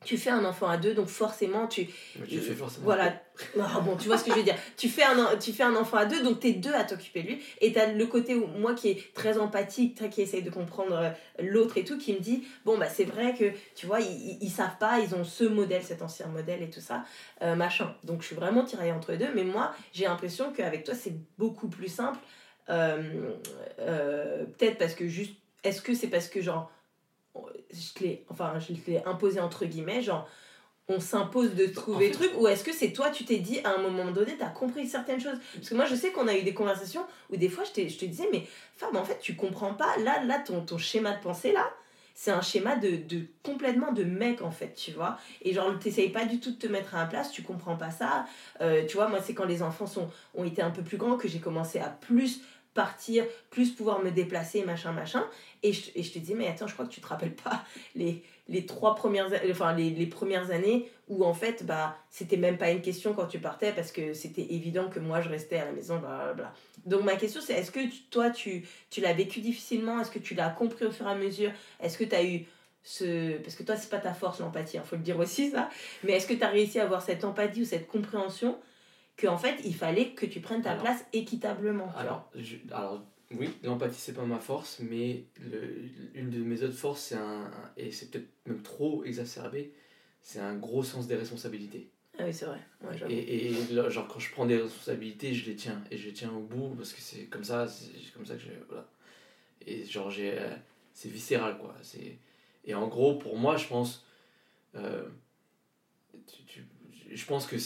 tu 0.05 0.19
fais 0.19 0.31
un 0.31 0.45
enfant 0.45 0.69
à 0.69 0.77
deux, 0.77 0.95
donc 0.95 1.09
forcément, 1.09 1.67
tu. 1.67 1.87
Tu 2.29 2.39
fais 2.39 2.55
forcément. 2.55 2.85
Voilà. 2.85 3.21
Ah, 3.61 3.81
bon, 3.85 3.97
tu 3.97 4.07
vois 4.07 4.19
ce 4.19 4.25
que 4.25 4.31
je 4.31 4.37
veux 4.37 4.43
dire. 4.43 4.57
Tu 4.77 4.89
fais 4.89 5.03
un, 5.03 5.37
tu 5.39 5.53
fais 5.53 5.63
un 5.63 5.75
enfant 5.75 5.97
à 5.97 6.05
deux, 6.05 6.23
donc 6.23 6.41
tu 6.41 6.49
es 6.49 6.53
deux 6.53 6.73
à 6.73 6.85
t'occuper 6.85 7.23
de 7.23 7.29
lui. 7.29 7.43
Et 7.61 7.73
tu 7.73 7.79
as 7.79 7.93
le 7.93 8.07
côté, 8.07 8.35
où, 8.35 8.47
moi 8.47 8.75
qui 8.75 8.91
est 8.91 9.15
très 9.15 9.39
empathique, 9.39 10.09
qui 10.11 10.23
essaye 10.23 10.43
de 10.43 10.51
comprendre 10.51 10.97
euh, 10.97 11.11
l'autre 11.43 11.79
et 11.79 11.85
tout, 11.85 11.99
qui 11.99 12.13
me 12.13 12.21
dit 12.21 12.45
bon, 12.65 12.79
bah 12.79 12.89
c'est 12.89 13.05
vrai 13.05 13.35
que, 13.35 13.53
tu 13.75 13.87
vois, 13.87 14.01
ils, 14.01 14.39
ils, 14.41 14.51
savent 14.51 14.79
pas, 14.79 15.01
ils 15.01 15.15
ont 15.15 15.25
ce 15.25 15.45
modèle, 15.45 15.83
cet 15.83 16.03
ancien 16.03 16.27
modèle 16.27 16.63
et 16.63 16.71
tout 16.71 16.81
ça, 16.81 17.05
euh, 17.43 17.55
machin. 17.57 17.95
Donc 18.05 18.23
je 18.23 18.27
suis 18.27 18.37
vraiment 18.37 18.65
tiraillée 18.65 18.93
entre 18.93 19.13
les 19.13 19.19
deux, 19.19 19.33
mais 19.35 19.45
moi, 19.45 19.73
j'ai 19.93 20.05
l'impression 20.05 20.53
qu'avec 20.53 20.85
toi, 20.85 20.95
c'est 20.95 21.15
beaucoup 21.39 21.69
plus 21.69 21.89
simple. 21.89 22.19
Euh, 22.71 23.33
peut-être 23.79 24.79
parce 24.79 24.95
que 24.95 25.09
juste. 25.09 25.35
Est-ce 25.65 25.81
que 25.81 25.95
c'est 25.95 26.09
parce 26.09 26.29
que, 26.29 26.43
genre 26.43 26.71
je 27.71 27.93
te 27.95 28.05
l'ai 28.05 28.25
enfin 28.29 28.55
je 28.59 28.73
l'ai 28.91 29.03
imposé 29.05 29.41
entre 29.41 29.65
guillemets 29.65 30.03
genre 30.03 30.29
on 30.89 31.01
s'impose 31.01 31.55
de 31.55 31.67
trouver 31.67 32.09
des 32.09 32.13
trucs 32.13 32.33
ou 32.39 32.47
est-ce 32.47 32.63
que 32.63 32.73
c'est 32.73 32.93
toi 32.93 33.11
tu 33.11 33.25
t'es 33.25 33.39
dit 33.39 33.61
à 33.65 33.75
un 33.75 33.79
moment 33.79 34.11
donné 34.11 34.37
tu 34.37 34.43
as 34.43 34.51
compris 34.51 34.87
certaines 34.87 35.21
choses? 35.21 35.39
Parce 35.55 35.69
que 35.71 35.75
moi 35.75 35.87
je 35.87 35.95
sais 35.95 36.11
qu'on 36.11 36.29
a 36.29 36.37
eu 36.37 36.43
des 36.43 36.55
conversations 36.55 37.05
où 37.31 37.37
des 37.37 37.49
fois 37.49 37.65
je, 37.65 37.89
je 37.89 37.97
te 37.97 38.05
disais 38.05 38.29
mais 38.31 38.47
femme 38.77 38.97
en 38.97 39.05
fait 39.05 39.19
tu 39.19 39.35
comprends 39.35 39.75
pas. 39.75 39.97
Là 39.99 40.23
là 40.25 40.39
ton, 40.41 40.61
ton 40.65 40.79
schéma 40.79 41.13
de 41.13 41.23
pensée 41.23 41.53
là 41.53 41.71
c'est 42.17 42.31
un 42.31 42.43
schéma 42.43 42.77
de, 42.77 42.95
de, 42.95 43.27
complètement 43.43 43.91
de 43.91 44.05
mec 44.05 44.43
en 44.43 44.51
fait 44.51 44.75
tu 44.75 44.93
vois? 44.93 45.19
Et 45.43 45.55
genre 45.55 45.77
t'essayes 45.79 46.11
pas 46.11 46.27
du 46.27 46.39
tout 46.39 46.53
de 46.53 46.59
te 46.59 46.67
mettre 46.67 46.95
à 46.95 47.01
la 47.01 47.07
place 47.07 47.33
tu 47.33 47.43
comprends 47.43 47.77
pas 47.77 47.91
ça. 47.91 48.27
Euh, 48.61 48.85
tu 48.87 48.97
vois 48.97 49.09
moi 49.09 49.21
c'est 49.23 49.35
quand 49.35 49.47
les 49.47 49.63
enfants 49.63 49.87
sont 49.87 50.11
ont 50.35 50.45
été 50.45 50.61
un 50.61 50.71
peu 50.71 50.83
plus 50.83 50.99
grands 50.99 51.17
que 51.17 51.29
j'ai 51.29 51.41
commencé 51.41 51.79
à 51.79 51.89
plus 51.89 52.43
partir, 52.75 53.25
plus 53.51 53.71
pouvoir 53.71 54.03
me 54.03 54.11
déplacer, 54.11 54.65
machin, 54.65 54.93
machin. 54.93 55.25
Et 55.63 55.73
je, 55.73 55.91
et 55.95 56.03
je 56.03 56.13
te 56.13 56.19
dis, 56.19 56.35
mais 56.35 56.49
attends, 56.49 56.67
je 56.67 56.75
crois 56.75 56.85
que 56.87 56.93
tu 56.93 57.01
te 57.01 57.07
rappelles 57.07 57.35
pas 57.35 57.65
les, 57.95 58.23
les 58.49 58.67
trois 58.67 58.95
premières, 58.95 59.31
enfin, 59.51 59.73
les, 59.75 59.91
les 59.91 60.07
premières 60.07 60.51
années 60.51 60.91
où 61.09 61.25
en 61.25 61.35
fait, 61.35 61.65
bah, 61.65 61.97
c'était 62.11 62.37
même 62.37 62.59
pas 62.59 62.71
une 62.71 62.83
question 62.83 63.15
quand 63.15 63.27
tu 63.27 63.39
partais 63.39 63.73
parce 63.73 63.93
que 63.93 64.15
c'était 64.15 64.47
évident 64.51 64.89
que 64.89 64.99
moi 64.99 65.21
je 65.21 65.29
restais 65.29 65.59
à 65.59 65.65
la 65.67 65.73
maison, 65.73 65.99
bla 65.99 66.53
Donc 66.87 67.05
ma 67.05 67.17
question 67.17 67.41
c'est, 67.41 67.55
est-ce 67.55 67.71
que 67.71 67.81
toi 68.11 68.31
tu, 68.31 68.67
tu 68.91 69.01
l'as 69.01 69.13
vécu 69.13 69.41
difficilement? 69.41 70.01
Est-ce 70.01 70.11
que 70.11 70.19
tu 70.19 70.35
l'as 70.35 70.51
compris 70.51 70.87
au 70.87 70.91
fur 70.91 71.07
et 71.07 71.11
à 71.11 71.15
mesure? 71.15 71.53
Est-ce 71.81 71.99
que 71.99 72.05
tu 72.05 72.15
as 72.15 72.25
eu 72.25 72.47
ce... 72.83 73.39
Parce 73.39 73.57
que 73.57 73.63
toi, 73.63 73.77
c'est 73.77 73.91
pas 73.91 73.99
ta 73.99 74.13
force, 74.13 74.41
l'empathie, 74.41 74.77
il 74.77 74.81
hein, 74.81 74.85
faut 74.85 74.97
le 74.97 75.03
dire 75.03 75.19
aussi, 75.19 75.51
ça. 75.51 75.71
Mais 76.05 76.13
est-ce 76.13 76.27
que 76.27 76.35
tu 76.35 76.45
as 76.45 76.49
réussi 76.49 76.79
à 76.79 76.85
avoir 76.85 77.03
cette 77.03 77.25
empathie 77.25 77.63
ou 77.63 77.65
cette 77.65 77.89
compréhension 77.89 78.59
qu'en 79.17 79.39
fait, 79.39 79.61
il 79.65 79.75
fallait 79.75 80.11
que 80.11 80.27
tu 80.27 80.41
prennes 80.41 80.63
ta 80.63 80.75
place 80.75 81.05
équitablement. 81.13 81.93
Alors, 81.97 82.31
alors, 82.71 83.05
oui, 83.31 83.49
l'empathie, 83.63 84.01
c'est 84.01 84.15
pas 84.15 84.25
ma 84.25 84.39
force, 84.39 84.81
mais 84.81 85.25
le, 85.41 85.85
une 86.15 86.31
de 86.31 86.39
mes 86.39 86.63
autres 86.63 86.75
forces, 86.75 87.01
c'est 87.01 87.17
un, 87.17 87.51
et 87.77 87.91
c'est 87.91 88.11
peut-être 88.11 88.29
même 88.47 88.63
trop 88.63 89.05
exacerbé, 89.05 89.73
c'est 90.21 90.41
un 90.41 90.57
gros 90.57 90.83
sens 90.83 91.07
des 91.07 91.17
responsabilités. 91.17 91.91
Ah 92.19 92.25
oui, 92.27 92.33
c'est 92.33 92.47
vrai. 92.47 92.61
et, 93.09 93.51
et 93.51 93.55
genre, 93.91 94.07
quand 94.07 94.21
je 94.21 94.31
prends 94.31 94.47
des 94.47 94.57
responsabilités, 94.57 95.35
je 95.35 95.51
les 95.51 95.57
tiens, 95.57 95.83
et 95.91 95.97
je 95.97 96.07
les 96.07 96.13
tiens 96.13 96.33
au 96.33 96.41
bout, 96.41 96.75
parce 96.77 96.93
que 96.93 97.01
c'est 97.01 97.25
comme 97.27 97.43
ça, 97.45 97.67
c'est 97.67 98.13
comme 98.13 98.25
ça 98.25 98.35
que 98.35 98.43
je... 98.43 98.51
Voilà. 98.69 98.89
Et 99.67 99.85
genre, 99.85 100.11
j'ai... 100.11 100.39
Euh, 100.39 100.55
c'est 100.93 101.09
viscéral, 101.09 101.59
quoi. 101.59 101.75
C'est... 101.83 102.19
Et 102.65 102.75
en 102.75 102.87
gros, 102.87 103.17
pour 103.17 103.37
moi, 103.37 103.57
je 103.57 103.67
pense... 103.67 104.07
Euh, 104.77 105.09
je 107.11 107.27
pense 107.27 107.47
que 107.47 107.57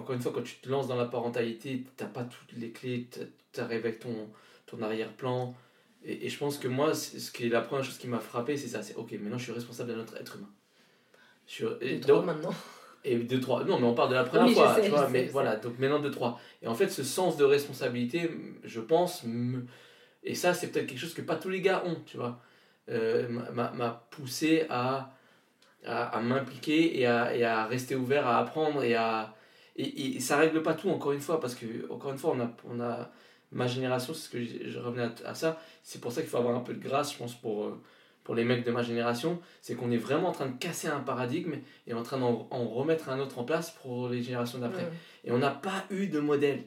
encore 0.00 0.14
une 0.14 0.20
fois, 0.20 0.32
quand 0.32 0.42
tu 0.42 0.56
te 0.56 0.68
lances 0.68 0.88
dans 0.88 0.96
la 0.96 1.04
parentalité, 1.04 1.84
tu 1.96 2.04
n'as 2.04 2.10
pas 2.10 2.24
toutes 2.24 2.52
les 2.56 2.70
clés, 2.70 3.08
tu 3.52 3.60
arrives 3.60 3.84
avec 3.84 4.00
ton, 4.00 4.30
ton 4.66 4.82
arrière-plan. 4.82 5.54
Et, 6.02 6.26
et, 6.26 6.28
je 6.28 6.38
pense 6.38 6.58
que 6.58 6.68
moi, 6.68 6.94
ce 6.94 7.30
qui 7.30 7.46
est 7.46 7.48
la 7.50 7.60
première 7.60 7.84
chose 7.84 7.98
qui 7.98 8.08
m'a 8.08 8.20
frappé, 8.20 8.56
c'est 8.56 8.68
ça 8.68 8.82
c'est 8.82 8.94
ok, 8.94 9.12
maintenant 9.12 9.36
je 9.36 9.44
suis 9.44 9.52
responsable 9.52 9.92
d'un 9.92 10.00
autre 10.00 10.16
être 10.18 10.36
humain. 10.36 10.48
Sur, 11.46 11.76
et 11.82 11.96
donc, 11.96 12.24
maintenant 12.24 12.54
Et 13.04 13.18
deux, 13.18 13.40
trois. 13.40 13.64
Non, 13.64 13.78
mais 13.78 13.86
on 13.86 13.94
parle 13.94 14.10
de 14.10 14.14
la 14.14 14.24
première 14.24 14.50
fois, 14.54 14.80
tu 14.82 14.88
vois, 14.88 15.08
mais 15.08 15.26
voilà, 15.26 15.56
donc 15.56 15.78
maintenant 15.78 15.98
deux, 15.98 16.10
trois. 16.10 16.40
Et 16.62 16.68
en 16.68 16.74
fait, 16.74 16.88
ce 16.88 17.02
sens 17.02 17.36
de 17.36 17.44
responsabilité, 17.44 18.30
je 18.64 18.80
pense, 18.80 19.24
et 20.22 20.34
ça, 20.34 20.54
c'est 20.54 20.68
peut-être 20.68 20.86
quelque 20.86 20.98
chose 20.98 21.14
que 21.14 21.22
pas 21.22 21.36
tous 21.36 21.50
les 21.50 21.60
gars 21.60 21.82
ont, 21.84 21.96
tu 22.06 22.16
vois, 22.16 22.40
euh, 22.88 23.28
m'a 23.28 24.06
poussé 24.10 24.64
à, 24.70 25.12
à, 25.84 26.04
à 26.04 26.20
m'impliquer 26.20 26.98
et 26.98 27.06
à, 27.06 27.36
et 27.36 27.44
à 27.44 27.66
rester 27.66 27.94
ouvert, 27.94 28.26
à 28.26 28.38
apprendre 28.38 28.82
et 28.82 28.94
à 28.94 29.34
et, 29.80 30.16
et, 30.16 30.20
ça 30.20 30.36
règle 30.36 30.62
pas 30.62 30.74
tout, 30.74 30.90
encore 30.90 31.12
une 31.12 31.20
fois, 31.20 31.40
parce 31.40 31.54
que, 31.54 31.90
encore 31.90 32.12
une 32.12 32.18
fois, 32.18 32.34
on 32.36 32.40
a, 32.40 32.50
on 32.68 32.80
a 32.80 33.10
ma 33.52 33.66
génération, 33.66 34.14
c'est 34.14 34.26
ce 34.26 34.30
que 34.30 34.70
je, 34.70 34.78
revenais 34.78 35.08
à, 35.24 35.34
ça, 35.34 35.60
c'est 35.82 36.00
pour 36.00 36.12
ça 36.12 36.20
qu'il 36.20 36.30
faut 36.30 36.36
avoir 36.36 36.54
un 36.54 36.60
peu 36.60 36.74
de 36.74 36.82
grâce, 36.82 37.12
je 37.12 37.18
pense, 37.18 37.34
pour, 37.34 37.64
euh, 37.64 37.80
pour 38.22 38.34
les 38.34 38.44
mecs 38.44 38.64
de 38.64 38.70
ma 38.70 38.82
génération, 38.82 39.40
c'est 39.60 39.74
qu'on 39.74 39.90
est 39.90 39.96
vraiment 39.96 40.28
en 40.28 40.32
train 40.32 40.46
de 40.46 40.56
casser 40.58 40.88
un 40.88 41.00
paradigme 41.00 41.54
et 41.86 41.94
en 41.94 42.02
train 42.02 42.18
d'en 42.18 42.46
en 42.50 42.68
remettre 42.68 43.08
un 43.08 43.18
autre 43.18 43.38
en 43.38 43.44
place 43.44 43.70
pour 43.82 44.08
les 44.08 44.22
générations 44.22 44.58
d'après. 44.58 44.88
Et 45.24 45.32
on 45.32 45.38
n'a 45.38 45.50
pas 45.50 45.84
eu 45.90 46.06
de 46.06 46.20
modèle, 46.20 46.64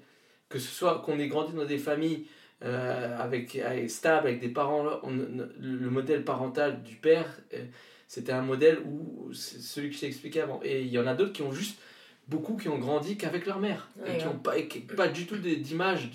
que 0.50 0.60
ce 0.60 0.68
soit 0.68 1.00
qu'on 1.06 1.20
ait 1.20 1.28
grandi 1.28 1.54
dans 1.54 1.66
des 1.66 1.78
familles 1.78 2.26
euh, 2.64 3.18
avec, 3.18 3.56
avec, 3.58 3.90
stables, 3.90 4.28
avec 4.28 4.42
des 4.42 4.50
parents, 4.50 4.86
on, 5.04 5.12
le 5.12 5.90
modèle 5.90 6.24
parental 6.24 6.82
du 6.84 6.96
père, 6.96 7.28
euh, 7.54 7.64
c'était 8.08 8.32
un 8.32 8.42
modèle 8.42 8.80
où, 8.86 9.32
celui 9.34 9.90
que 9.90 9.96
je 9.96 10.02
t'ai 10.02 10.08
expliqué 10.08 10.42
avant, 10.42 10.60
et 10.64 10.82
il 10.82 10.90
y 10.90 11.00
en 11.00 11.08
a 11.08 11.14
d'autres 11.14 11.34
qui 11.34 11.42
ont 11.42 11.52
juste 11.52 11.80
beaucoup 12.28 12.56
qui 12.56 12.70
ont 12.70 12.78
grandi 12.78 13.18
qu'avec 13.18 13.46
leur 13.46 13.60
mère 13.60 13.90
et 14.06 14.18
qui 14.18 14.26
n'ont 14.26 14.38
pas, 14.38 14.56
pas 14.96 15.08
du 15.08 15.26
tout 15.26 15.38
d'image 15.38 16.10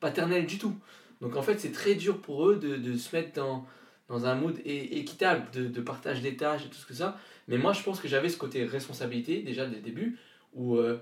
paternelle 0.00 0.46
du 0.46 0.58
tout. 0.58 0.76
Donc 1.20 1.36
en 1.36 1.42
fait, 1.42 1.58
c'est 1.58 1.72
très 1.72 1.94
dur 1.94 2.20
pour 2.20 2.48
eux 2.48 2.56
de, 2.56 2.76
de, 2.76 2.96
se 2.96 3.14
mettre 3.14 3.32
dans, 3.32 3.66
dans 4.08 4.26
un 4.26 4.34
mood 4.34 4.60
équitable, 4.64 5.46
de, 5.52 5.66
de 5.66 5.80
partage 5.80 6.20
des 6.20 6.36
tâches 6.36 6.66
et 6.66 6.68
tout 6.68 6.76
ce 6.76 6.86
que 6.86 6.94
ça. 6.94 7.18
Mais 7.48 7.58
moi, 7.58 7.72
je 7.72 7.82
pense 7.82 8.00
que 8.00 8.08
j'avais 8.08 8.28
ce 8.28 8.36
côté 8.36 8.64
responsabilité 8.64 9.42
déjà 9.42 9.66
dès 9.66 9.76
le 9.76 9.82
début, 9.82 10.18
où 10.54 10.76
euh, 10.76 10.98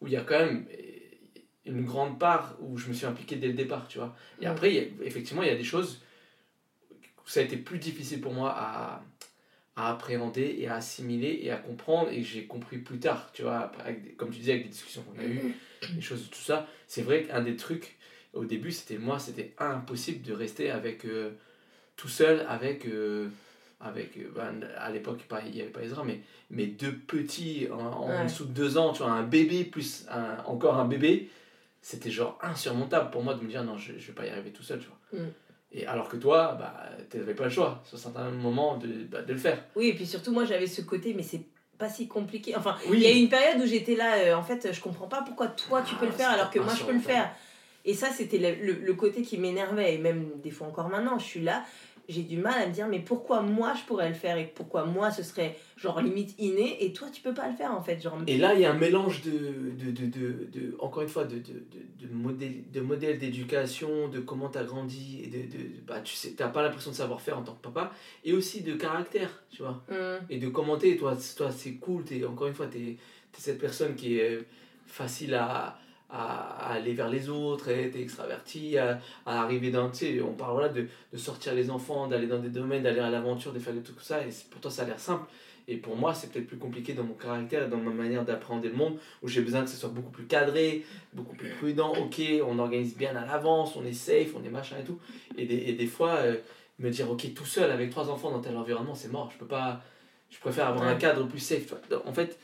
où 0.00 0.08
il 0.08 0.12
y 0.12 0.16
a 0.16 0.22
quand 0.22 0.38
même 0.38 0.66
une 1.64 1.84
grande 1.84 2.18
part 2.18 2.56
où 2.60 2.76
je 2.76 2.88
me 2.88 2.92
suis 2.92 3.06
impliqué 3.06 3.36
dès 3.36 3.46
le 3.46 3.54
départ, 3.54 3.86
tu 3.88 3.98
vois. 3.98 4.16
Et 4.40 4.46
après, 4.46 4.92
effectivement, 5.02 5.42
il 5.42 5.48
y 5.48 5.52
a 5.52 5.56
des 5.56 5.64
choses 5.64 6.02
où 6.90 7.28
ça 7.28 7.40
a 7.40 7.42
été 7.44 7.56
plus 7.56 7.78
difficile 7.78 8.20
pour 8.20 8.32
moi 8.32 8.52
à, 8.54 9.02
à 9.76 9.90
appréhender 9.92 10.56
et 10.58 10.68
à 10.68 10.74
assimiler 10.76 11.40
et 11.42 11.50
à 11.50 11.56
comprendre 11.56 12.10
et 12.10 12.22
j'ai 12.22 12.44
compris 12.46 12.78
plus 12.78 12.98
tard 12.98 13.30
tu 13.32 13.42
vois 13.42 13.72
comme 14.18 14.30
tu 14.30 14.38
disais 14.38 14.52
avec 14.52 14.64
des 14.64 14.70
discussions 14.70 15.02
qu'on 15.02 15.18
a 15.20 15.24
eues 15.24 15.54
des 15.94 16.00
choses 16.02 16.28
tout 16.30 16.38
ça 16.42 16.66
c'est 16.86 17.02
vrai 17.02 17.22
qu'un 17.24 17.40
des 17.42 17.56
trucs 17.56 17.96
au 18.34 18.44
début 18.44 18.70
c'était 18.72 18.98
moi 18.98 19.18
c'était 19.18 19.54
impossible 19.58 20.22
de 20.26 20.34
rester 20.34 20.70
avec 20.70 21.06
euh, 21.06 21.30
tout 21.96 22.08
seul 22.08 22.44
avec 22.48 22.84
euh, 22.86 23.28
avec 23.80 24.16
euh, 24.18 24.30
ben, 24.36 24.60
à 24.76 24.90
l'époque 24.90 25.20
il 25.46 25.52
n'y 25.52 25.60
avait 25.62 25.70
pas 25.70 25.82
Ezra 25.82 26.04
mais 26.04 26.20
mais 26.50 26.66
deux 26.66 26.92
petits 26.94 27.66
en, 27.72 27.78
en 27.78 28.08
Ouais. 28.10 28.24
dessous 28.26 28.44
de 28.44 28.52
deux 28.52 28.76
ans 28.76 28.92
tu 28.92 29.02
vois 29.02 29.12
un 29.12 29.22
bébé 29.22 29.64
plus 29.64 30.04
un, 30.10 30.36
encore 30.44 30.76
un 30.76 30.84
bébé 30.86 31.30
c'était 31.80 32.10
genre 32.10 32.38
insurmontable 32.42 33.10
pour 33.10 33.22
moi 33.24 33.32
de 33.34 33.42
me 33.42 33.48
dire 33.48 33.64
non 33.64 33.78
je, 33.78 33.92
je 33.98 34.06
vais 34.08 34.12
pas 34.12 34.26
y 34.26 34.28
arriver 34.28 34.50
tout 34.50 34.62
seul 34.62 34.80
tu 34.80 34.86
vois 34.86 34.98
Mm. 35.14 35.28
Et 35.72 35.86
alors 35.86 36.08
que 36.08 36.16
toi 36.16 36.56
bah 36.58 36.74
t'avais 37.10 37.34
pas 37.34 37.44
le 37.44 37.50
choix 37.50 37.82
sur 37.84 37.98
certains 37.98 38.30
moments 38.30 38.76
de, 38.76 38.88
bah, 39.10 39.22
de 39.22 39.32
le 39.32 39.38
faire 39.38 39.58
Oui, 39.76 39.88
et 39.88 39.94
puis 39.94 40.06
surtout, 40.06 40.32
moi, 40.32 40.44
j'avais 40.44 40.66
ce 40.66 40.80
côté, 40.82 41.12
mais 41.14 41.22
c'est 41.22 41.42
pas 41.78 41.88
si 41.88 42.06
compliqué. 42.08 42.54
Enfin, 42.56 42.76
oui 42.88 42.98
il 42.98 43.02
y 43.02 43.06
a 43.06 43.10
eu 43.12 43.18
une 43.18 43.28
période 43.28 43.60
où 43.60 43.66
j'étais 43.66 43.96
là, 43.96 44.16
euh, 44.18 44.34
en 44.34 44.42
fait, 44.42 44.72
je 44.72 44.80
comprends 44.80 45.08
pas 45.08 45.22
pourquoi 45.22 45.48
toi 45.48 45.82
tu 45.82 45.94
peux 45.96 46.06
le 46.06 46.12
Ah, 46.14 46.18
faire 46.18 46.30
alors 46.30 46.50
que 46.50 46.58
moi 46.58 46.72
je 46.78 46.84
peux 46.84 46.92
le 46.92 47.00
faire. 47.00 47.30
Et 47.84 47.94
ça, 47.94 48.08
c'était 48.10 48.38
le, 48.38 48.64
le- 48.64 48.78
le 48.80 48.94
côté 48.94 49.22
qui 49.22 49.38
m'énervait, 49.38 49.94
et 49.94 49.98
même 49.98 50.30
des 50.42 50.50
fois 50.52 50.68
encore 50.68 50.88
maintenant, 50.88 51.18
je 51.18 51.24
suis 51.24 51.40
là, 51.40 51.64
j'ai 52.12 52.22
du 52.22 52.36
mal 52.38 52.62
à 52.62 52.66
me 52.66 52.72
dire, 52.72 52.86
mais 52.88 53.00
pourquoi 53.00 53.42
moi 53.42 53.74
je 53.74 53.82
pourrais 53.84 54.08
le 54.08 54.14
faire 54.14 54.36
et 54.38 54.46
pourquoi 54.54 54.84
moi 54.84 55.10
ce 55.10 55.22
serait 55.22 55.56
genre 55.76 56.00
limite 56.00 56.34
inné 56.38 56.84
et 56.84 56.92
toi 56.92 57.08
tu 57.12 57.20
peux 57.22 57.34
pas 57.34 57.48
le 57.48 57.56
faire 57.56 57.72
en 57.72 57.82
fait. 57.82 58.00
Genre, 58.00 58.16
Et 58.26 58.36
là, 58.38 58.54
il 58.54 58.60
y 58.60 58.64
a 58.64 58.70
un 58.70 58.78
mélange 58.78 59.22
de, 59.22 59.30
de, 59.30 59.90
de, 59.90 60.06
de, 60.06 60.44
de- 60.52 60.76
encore 60.78 61.02
une 61.02 61.08
fois, 61.08 61.24
de, 61.24 61.36
de, 61.36 61.54
de, 61.54 62.06
de 62.06 62.12
modèles 62.12 62.70
de 62.70 62.80
modèles 62.80 63.18
d'éducation, 63.18 64.08
de 64.08 64.20
comment 64.20 64.48
tu 64.48 64.58
as 64.58 64.64
grandi, 64.64 65.22
et 65.24 65.26
de, 65.28 65.38
de, 65.50 65.64
bah, 65.86 66.00
tu 66.02 66.14
sais, 66.14 66.32
t'as 66.36 66.48
pas 66.48 66.62
l'impression 66.62 66.90
de 66.92 66.96
savoir 66.96 67.20
faire 67.20 67.38
en 67.38 67.42
tant 67.42 67.54
que 67.54 67.62
papa, 67.62 67.92
et 68.24 68.32
aussi 68.32 68.60
de 68.62 68.74
caractère, 68.74 69.42
tu 69.50 69.62
vois, 69.62 69.82
Hum, 69.90 70.20
et 70.30 70.38
de 70.38 70.48
commenter, 70.48 70.96
toi, 70.96 71.16
toi 71.36 71.50
c'est 71.50 71.74
cool, 71.74 72.04
es, 72.12 72.24
encore 72.24 72.46
une 72.48 72.54
fois, 72.54 72.66
tu 72.66 72.78
es, 72.78 72.96
cette 73.38 73.58
personne 73.58 73.94
qui 73.94 74.18
est 74.18 74.36
euh, 74.36 74.42
facile 74.86 75.34
à, 75.34 75.78
à, 76.12 76.68
à 76.68 76.74
aller 76.74 76.92
vers 76.92 77.08
les 77.08 77.28
autres, 77.28 77.64
tu 77.64 77.98
es 77.98 78.02
extraverti, 78.02 78.78
à, 78.78 79.00
à 79.26 79.42
arriver 79.42 79.70
dans, 79.70 79.90
tu 79.90 79.96
sais, 79.96 80.22
on 80.22 80.34
parle 80.34 80.52
voilà, 80.52 80.68
de, 80.68 80.86
de 81.12 81.18
sortir 81.18 81.54
les 81.54 81.70
enfants, 81.70 82.06
d'aller 82.06 82.26
dans 82.26 82.38
des 82.38 82.50
domaines, 82.50 82.82
d'aller 82.82 83.00
à 83.00 83.10
l'aventure, 83.10 83.52
de 83.52 83.58
faire 83.58 83.74
des 83.74 83.82
trucs 83.82 83.96
comme 83.96 84.04
ça, 84.04 84.20
et 84.20 84.28
pour 84.50 84.60
toi 84.60 84.70
ça 84.70 84.82
a 84.82 84.84
l'air 84.84 85.00
simple. 85.00 85.24
Et 85.68 85.76
pour 85.76 85.94
moi, 85.96 86.12
c'est 86.12 86.32
peut-être 86.32 86.48
plus 86.48 86.58
compliqué 86.58 86.92
dans 86.92 87.04
mon 87.04 87.14
caractère, 87.14 87.68
dans 87.68 87.76
ma 87.76 87.92
manière 87.92 88.24
d'appréhender 88.24 88.68
le 88.68 88.74
monde, 88.74 88.98
où 89.22 89.28
j'ai 89.28 89.42
besoin 89.42 89.62
que 89.62 89.70
ce 89.70 89.76
soit 89.76 89.90
beaucoup 89.90 90.10
plus 90.10 90.24
cadré, 90.24 90.84
beaucoup 91.12 91.36
plus 91.36 91.50
prudent. 91.50 91.92
Ok, 91.92 92.20
on 92.44 92.58
organise 92.58 92.96
bien 92.96 93.14
à 93.14 93.24
l'avance, 93.24 93.76
on 93.76 93.84
est 93.84 93.92
safe, 93.92 94.34
on 94.34 94.44
est 94.44 94.50
machin 94.50 94.76
et 94.80 94.84
tout. 94.84 94.98
Et 95.38 95.46
des, 95.46 95.54
et 95.54 95.74
des 95.74 95.86
fois, 95.86 96.16
euh, 96.16 96.36
me 96.80 96.90
dire, 96.90 97.08
ok, 97.08 97.32
tout 97.32 97.44
seul 97.44 97.70
avec 97.70 97.90
trois 97.90 98.10
enfants 98.10 98.32
dans 98.32 98.40
tel 98.40 98.56
environnement, 98.56 98.96
c'est 98.96 99.12
mort. 99.12 99.30
Je 99.32 99.38
peux 99.38 99.46
pas. 99.46 99.80
Je 100.30 100.40
préfère 100.40 100.66
avoir 100.66 100.84
un 100.88 100.96
cadre 100.96 101.28
plus 101.28 101.38
safe. 101.38 101.72
En 102.06 102.12
fait, 102.12 102.40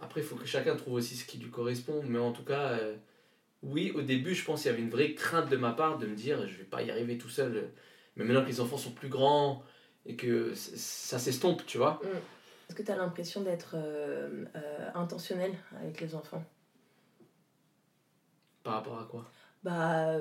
après, 0.00 0.20
il 0.20 0.26
faut 0.26 0.36
que 0.36 0.46
chacun 0.46 0.76
trouve 0.76 0.94
aussi 0.94 1.16
ce 1.16 1.24
qui 1.24 1.38
lui 1.38 1.50
correspond. 1.50 2.02
Mais 2.06 2.18
en 2.18 2.32
tout 2.32 2.44
cas, 2.44 2.70
euh, 2.72 2.96
oui, 3.62 3.92
au 3.94 4.02
début, 4.02 4.34
je 4.34 4.44
pense 4.44 4.62
qu'il 4.62 4.70
y 4.70 4.74
avait 4.74 4.82
une 4.82 4.90
vraie 4.90 5.14
crainte 5.14 5.48
de 5.48 5.56
ma 5.56 5.72
part 5.72 5.98
de 5.98 6.06
me 6.06 6.14
dire, 6.14 6.46
je 6.46 6.56
vais 6.56 6.64
pas 6.64 6.82
y 6.82 6.90
arriver 6.90 7.18
tout 7.18 7.28
seul. 7.28 7.70
Mais 8.16 8.24
maintenant 8.24 8.42
que 8.42 8.48
les 8.48 8.60
enfants 8.60 8.76
sont 8.76 8.92
plus 8.92 9.08
grands 9.08 9.62
et 10.06 10.16
que 10.16 10.54
ça 10.54 11.18
s'estompe, 11.18 11.64
tu 11.66 11.78
vois. 11.78 12.00
Est-ce 12.68 12.76
que 12.76 12.82
tu 12.82 12.90
as 12.90 12.96
l'impression 12.96 13.42
d'être 13.42 13.72
euh, 13.74 14.44
euh, 14.54 14.90
intentionnel 14.94 15.52
avec 15.80 16.00
les 16.00 16.14
enfants? 16.14 16.44
Par 18.62 18.74
rapport 18.74 18.98
à 18.98 19.04
quoi? 19.04 19.30
Bah, 19.62 20.18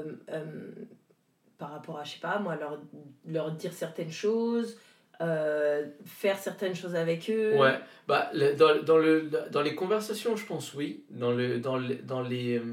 par 1.57 1.71
rapport 1.71 1.99
à, 1.99 2.03
je 2.03 2.13
sais 2.13 2.19
pas, 2.19 2.39
moi, 2.39 2.55
leur, 2.55 2.79
leur 3.25 3.51
dire 3.51 3.73
certaines 3.73 4.11
choses, 4.11 4.77
euh, 5.21 5.86
faire 6.06 6.38
certaines 6.38 6.75
choses 6.75 6.95
avec 6.95 7.30
eux. 7.30 7.56
Ouais, 7.58 7.80
bah, 8.08 8.30
le- 8.34 8.53
dans, 8.56 8.82
dans, 8.84 8.97
le, 8.97 9.30
dans 9.51 9.62
les 9.62 9.75
conversations, 9.75 10.36
je 10.36 10.45
pense 10.45 10.73
oui. 10.73 11.03
Dans, 11.10 11.32
le, 11.32 11.60
dans, 11.60 11.77
le, 11.77 11.95
dans 11.95 12.21
les, 12.21 12.58
euh, 12.60 12.63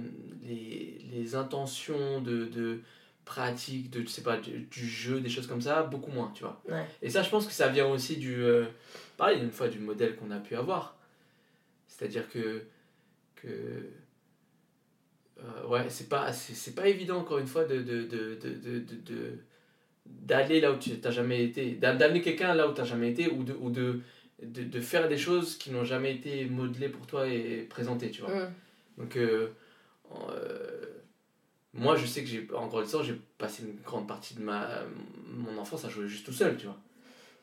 les, 0.43 0.99
les 1.13 1.35
intentions 1.35 2.21
de, 2.21 2.45
de 2.47 2.81
pratique, 3.25 3.89
de, 3.91 4.03
je 4.03 4.07
sais 4.09 4.23
pas, 4.23 4.37
du, 4.37 4.61
du 4.71 4.87
jeu, 4.87 5.21
des 5.21 5.31
choses 5.31 5.47
comme 5.47 5.63
ça, 5.63 5.83
beaucoup 5.83 6.11
moins, 6.11 6.31
tu 6.35 6.43
vois. 6.45 6.61
Ouais. 6.69 6.85
Et 7.01 7.09
ça, 7.09 7.23
je 7.23 7.31
pense 7.31 7.47
que 7.47 7.53
ça 7.53 7.69
vient 7.69 7.87
aussi 7.87 8.17
du. 8.17 8.43
euh, 8.43 8.65
pareil, 9.17 9.41
une 9.43 9.51
fois, 9.51 9.69
du 9.69 9.79
modèle 9.79 10.17
qu'on 10.17 10.31
a 10.31 10.39
pu 10.39 10.55
avoir. 10.57 10.97
C'est-à-dire 11.89 12.29
que. 12.29 12.63
que 13.37 13.49
euh, 15.41 15.67
ouais, 15.67 15.87
c'est 15.89 16.09
pas, 16.09 16.33
c'est, 16.33 16.55
c'est 16.55 16.75
pas 16.75 16.89
évident, 16.89 17.19
encore 17.19 17.39
une 17.39 17.47
fois, 17.47 17.65
de, 17.65 17.79
de, 17.83 18.03
de- 18.05 18.35
de- 18.37 19.39
d'aller 20.07 20.61
là 20.61 20.73
où 20.73 20.77
tu 20.79 20.91
n'as 21.03 21.11
jamais 21.11 21.45
été, 21.45 21.73
d'a- 21.73 21.95
d'amener 21.95 22.21
quelqu'un 22.23 22.55
là 22.55 22.69
où 22.69 22.73
tu 22.75 22.81
n'as 22.81 22.87
jamais 22.87 23.11
été, 23.11 23.31
ou 23.31 23.43
de, 23.45 23.55
ou 23.55 23.71
de, 23.71 24.01
de, 24.43 24.63
de 24.65 24.81
faire 24.81 25.09
des 25.09 25.17
choses 25.19 25.57
qui 25.57 25.71
n'ont 25.71 25.85
jamais 25.85 26.15
été 26.15 26.45
modelées 26.47 26.89
pour 26.89 27.07
toi 27.07 27.27
et 27.29 27.67
présentées, 27.69 28.11
tu 28.11 28.21
vois. 28.23 28.31
Hum, 28.43 28.53
Donc, 28.99 29.17
euh, 29.17 29.49
euh, 30.29 30.87
moi, 31.73 31.97
je 31.97 32.07
sais 32.07 32.23
que 32.23 32.29
j'ai, 32.29 32.47
en 32.55 32.67
grandissant, 32.69 33.03
j'ai 33.03 33.19
passé 33.39 33.65
une 33.65 33.77
grande 33.83 34.07
partie 34.07 34.35
de 34.35 34.43
ma, 34.43 34.83
mon 35.29 35.59
enfance 35.59 35.85
à 35.85 35.89
jouer 35.89 36.07
juste 36.07 36.25
tout 36.27 36.33
seul, 36.33 36.57
tu 36.57 36.67
vois. 36.67 36.79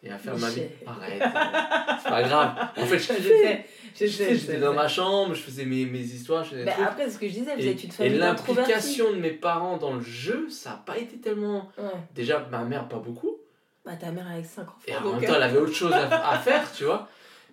Et 0.04 0.10
à 0.10 0.18
faire 0.18 0.36
ma 0.38 0.50
vie. 0.50 0.64
Arrête, 0.88 1.22
euh, 1.22 1.94
c'est 2.04 2.10
pas 2.10 2.24
grave. 2.24 2.56
En 2.76 2.86
fait, 2.88 2.98
je, 2.98 3.04
Je 3.04 3.08
sais, 3.08 3.66
je 3.96 4.06
je 4.06 4.12
sais. 4.12 4.24
sais, 4.26 4.34
je 4.36 4.40
j'étais 4.40 4.58
dans 4.58 4.74
ma 4.74 4.88
chambre, 4.88 5.36
je 5.36 5.42
faisais 5.42 5.64
mes, 5.66 5.86
mes 5.86 6.00
histoires, 6.00 6.44
je 6.44 6.50
faisais 6.52 6.66
Bah, 6.66 6.72
après, 6.88 7.08
ce 7.10 7.20
que 7.20 7.28
je 7.28 7.34
disais, 7.34 7.56
vous 7.56 7.68
êtes 7.68 7.84
une 7.84 7.90
et 7.90 7.94
famille 7.94 8.18
l'implication 8.18 9.12
de 9.12 9.18
mes 9.18 9.30
parents 9.32 9.78
dans 9.78 9.94
le 9.94 10.02
jeu, 10.02 10.50
ça 10.50 10.72
n'a 10.72 10.76
pas 10.78 10.98
été 10.98 11.18
tellement. 11.18 11.70
Ouais. 11.78 11.84
Déjà, 12.16 12.48
ma 12.52 12.64
mère, 12.64 12.88
pas 12.88 12.98
beaucoup. 12.98 13.38
Bah, 13.86 13.96
ta 13.96 14.12
mère 14.12 14.28
avec 14.28 14.46
5 14.46 14.62
enfants. 14.64 14.74
Et 14.88 14.96
en 14.96 15.02
donc, 15.04 15.22
même 15.22 15.26
temps, 15.30 15.34
euh, 15.34 15.38
elle 15.38 15.44
avait 15.44 15.58
autre 15.60 15.74
chose 15.76 15.94
à, 15.94 16.30
à 16.32 16.38
faire, 16.40 16.72
tu 16.74 16.84
vois. 16.86 17.08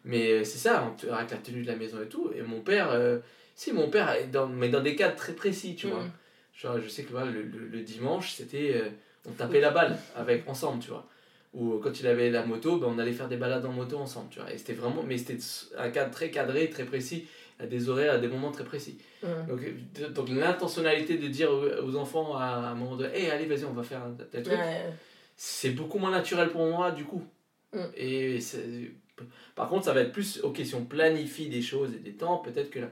Mais 0.05 0.31
euh, 0.33 0.45
c'est 0.45 0.59
ça, 0.59 0.91
avec 1.13 1.31
la 1.31 1.37
tenue 1.39 1.63
de 1.63 1.67
la 1.67 1.77
maison 1.77 2.01
et 2.03 2.09
tout. 2.09 2.31
Et 2.35 2.41
mon 2.41 2.61
père, 2.61 2.89
euh, 2.93 3.19
si, 3.55 3.73
mon 3.73 3.91
père, 3.91 4.15
dans, 4.33 4.47
mais 4.47 4.71
dans 4.71 4.81
des 4.81 4.97
cadres 4.97 5.17
très 5.17 5.33
précis, 5.35 5.75
tu 5.77 5.89
vois. 5.89 6.01
hum, 6.01 6.11
Genre, 6.55 6.81
je 6.83 6.89
sais 6.89 7.03
que 7.05 7.11
voilà, 7.11 7.31
le, 7.31 7.43
le, 7.43 7.67
le 7.71 7.81
dimanche, 7.83 8.33
c'était. 8.33 8.73
euh, 8.75 8.89
on 9.29 9.33
tapait 9.33 9.61
la 9.61 9.71
balle 9.71 9.99
avec, 10.17 10.49
ensemble, 10.49 10.83
tu 10.83 10.89
vois. 10.91 11.07
Ou 11.55 11.75
euh, 11.75 11.81
quand 11.83 12.01
il 12.01 12.07
avait 12.07 12.31
la 12.31 12.45
moto, 12.45 12.79
ben, 12.79 12.89
on 12.91 12.99
allait 12.99 13.13
faire 13.13 13.29
des 13.29 13.37
balades 13.37 13.65
en 13.65 13.73
moto 13.73 13.99
ensemble, 13.99 14.29
tu 14.31 14.41
vois. 14.41 14.53
Et 14.53 14.59
c'était 14.59 14.75
vraiment. 14.75 15.03
Mais 15.03 15.19
c'était 15.19 15.39
un 15.77 15.91
cadre 15.91 16.11
très 16.11 16.31
cadré, 16.31 16.69
très 16.69 16.85
précis, 16.85 17.27
à 17.59 17.67
des 17.67 17.89
horaires, 17.89 18.15
à 18.15 18.19
des 18.19 18.29
moments 18.29 18.53
très 18.53 18.65
précis. 18.65 18.99
hum. 19.23 19.47
Donc, 19.49 19.61
euh, 19.63 20.09
donc 20.11 20.29
l'intentionnalité 20.29 21.17
de 21.17 21.29
dire 21.29 21.51
aux, 21.51 21.97
enfants 21.97 22.37
à 22.37 22.71
un 22.71 22.75
moment 22.75 22.97
donné, 22.97 23.25
hé, 23.25 23.31
allez, 23.31 23.47
vas-y, 23.47 23.65
on 23.65 23.73
va 23.73 23.83
faire 23.83 24.03
un 24.03 24.17
tel 24.31 24.43
truc 24.43 24.59
Ouais. 24.59 24.93
c'est 25.37 25.71
beaucoup 25.71 25.99
moins 25.99 26.11
naturel 26.11 26.51
pour 26.51 26.67
moi 26.67 26.91
du 26.91 27.05
coup. 27.05 27.25
Mm. 27.73 27.79
Et 27.97 28.39
par 29.55 29.69
contre, 29.69 29.87
ça 29.87 29.93
va 29.93 30.03
être 30.03 30.13
plus, 30.13 30.41
ok, 30.43 30.61
si 30.65 30.75
on 30.75 30.85
planifie 30.85 31.49
des 31.49 31.63
choses 31.63 31.93
et 31.95 31.99
des 31.99 32.13
temps, 32.13 32.39
peut-être 32.39 32.71
que 32.71 32.81
là. 32.81 32.89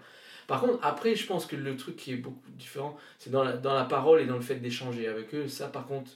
Par 0.47 0.61
contre, 0.61 0.79
après, 0.83 1.14
je 1.16 1.27
pense 1.27 1.45
que 1.45 1.57
le 1.57 1.77
truc 1.77 1.97
qui 1.97 2.12
est 2.12 2.16
beaucoup 2.16 2.51
différent, 2.51 2.97
c'est 3.19 3.31
dans 3.31 3.42
la, 3.42 3.53
dans 3.57 3.75
la 3.75 3.85
parole 3.85 4.21
et 4.21 4.27
dans 4.27 4.37
le 4.37 4.42
fait 4.42 4.57
d'échanger 4.57 5.09
avec 5.09 5.35
eux. 5.35 5.49
Ça, 5.49 5.66
par 5.66 5.87
contre, 5.87 6.12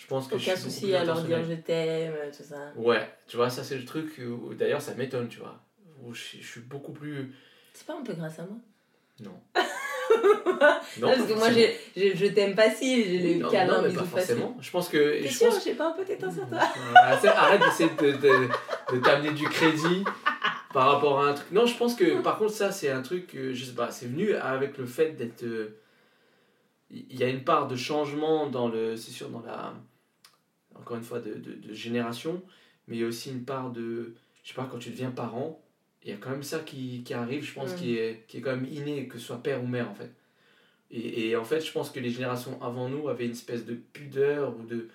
je 0.00 0.06
pense 0.06 0.28
que 0.28 0.38
je 0.38 0.44
Aucun 0.44 0.56
suis 0.56 0.64
beaucoup 0.64 0.74
souci 0.80 0.94
à 0.94 1.04
leur 1.04 1.22
dire 1.22 1.44
je 1.44 1.54
t'aime, 1.54 2.14
euh, 2.16 2.30
tout 2.30 2.44
ça. 2.44 2.72
Ouais, 2.76 3.08
tu 3.26 3.36
vois, 3.36 3.50
ça 3.50 3.64
c'est 3.64 3.76
le 3.76 3.84
truc 3.84 4.18
où, 4.18 4.54
d'ailleurs, 4.54 4.80
ça 4.80 4.94
m'étonne, 4.94 5.28
tu 5.28 5.40
vois. 5.40 5.60
Où 6.02 6.14
je, 6.14 6.22
je 6.40 6.46
suis 6.46 6.60
beaucoup 6.60 6.92
plus. 6.92 7.34
C'est 7.74 7.86
pas 7.86 7.94
un 7.98 8.02
peu 8.02 8.12
grâce 8.14 8.38
à 8.38 8.42
moi? 8.42 8.56
Non. 9.20 9.40
Non, 11.00 11.08
parce 11.14 11.28
que 11.28 11.34
moi, 11.34 11.52
j'ai, 11.52 11.78
j'ai- 11.94 12.16
je 12.16 12.26
t'aime 12.26 12.54
pas 12.54 12.70
si, 12.70 13.04
j'ai 13.04 13.38
câlins, 13.50 13.82
non, 13.82 13.88
mais 13.88 13.94
pas 13.94 14.04
forcément. 14.04 14.56
Je 14.60 14.70
pense 14.70 14.88
que. 14.88 15.20
T'es 15.22 15.28
je 15.28 15.36
sûr, 15.36 15.48
pense 15.50 15.62
j'ai 15.64 15.74
pas 15.74 15.90
un 15.90 15.92
peu 15.92 16.04
d'état 16.04 16.30
sur 16.30 16.48
toi 16.48 16.58
Arrête 16.96 17.24
arrête 17.26 17.60
d'essayer 17.60 17.90
de, 17.90 18.12
de, 18.16 18.48
de 18.96 19.00
t'amener 19.02 19.32
du 19.32 19.44
crédit 19.48 20.04
par 20.72 20.92
rapport 20.92 21.20
à 21.22 21.28
un 21.28 21.34
truc. 21.34 21.50
Non, 21.52 21.66
je 21.66 21.76
pense 21.76 21.94
que 21.94 22.20
par 22.22 22.38
contre, 22.38 22.52
ça, 22.52 22.72
c'est 22.72 22.90
un 22.90 23.02
truc, 23.02 23.34
euh, 23.34 23.52
je 23.54 23.64
sais 23.66 23.74
pas, 23.74 23.90
c'est 23.90 24.06
venu 24.06 24.34
avec 24.34 24.78
le 24.78 24.86
fait 24.86 25.10
d'être. 25.10 25.44
Il 26.90 27.18
y 27.18 27.24
a 27.24 27.28
une 27.28 27.44
part 27.44 27.68
de 27.68 27.76
changement 27.76 28.48
dans 28.48 28.68
le. 28.68 28.96
C'est 28.96 29.10
sûr, 29.10 29.28
dans 29.28 29.40
la. 29.40 29.74
Encore 30.74 30.96
une 30.96 31.02
fois, 31.02 31.20
de, 31.20 31.34
de, 31.34 31.52
de 31.52 31.74
génération, 31.74 32.42
mais 32.86 32.96
il 32.96 33.00
y 33.00 33.04
a 33.04 33.08
aussi 33.08 33.30
une 33.30 33.44
part 33.44 33.70
de. 33.70 34.14
Je 34.42 34.48
sais 34.48 34.54
pas, 34.54 34.68
quand 34.70 34.78
tu 34.78 34.90
deviens 34.90 35.10
parent, 35.10 35.60
il 36.02 36.10
y 36.10 36.14
a 36.14 36.16
quand 36.16 36.30
même 36.30 36.42
ça 36.42 36.60
qui, 36.60 37.02
qui 37.04 37.12
arrive, 37.12 37.44
je 37.44 37.52
pense, 37.52 37.74
qui, 37.74 37.96
est, 37.96 38.24
qui 38.28 38.38
est 38.38 38.40
quand 38.40 38.54
même 38.54 38.64
inné, 38.64 39.08
que 39.08 39.18
ce 39.18 39.26
soit 39.26 39.42
père 39.42 39.62
ou 39.62 39.66
mère, 39.66 39.90
en 39.90 39.94
fait. 39.94 40.10
Et, 40.90 41.28
et 41.28 41.36
en 41.36 41.44
fait, 41.44 41.60
je 41.60 41.70
pense 41.70 41.90
que 41.90 42.00
les 42.00 42.10
générations 42.10 42.62
avant 42.62 42.88
nous 42.88 43.08
avaient 43.08 43.26
une 43.26 43.32
espèce 43.32 43.66
de 43.66 43.74
pudeur 43.74 44.56
ou 44.58 44.62
de, 44.62 44.88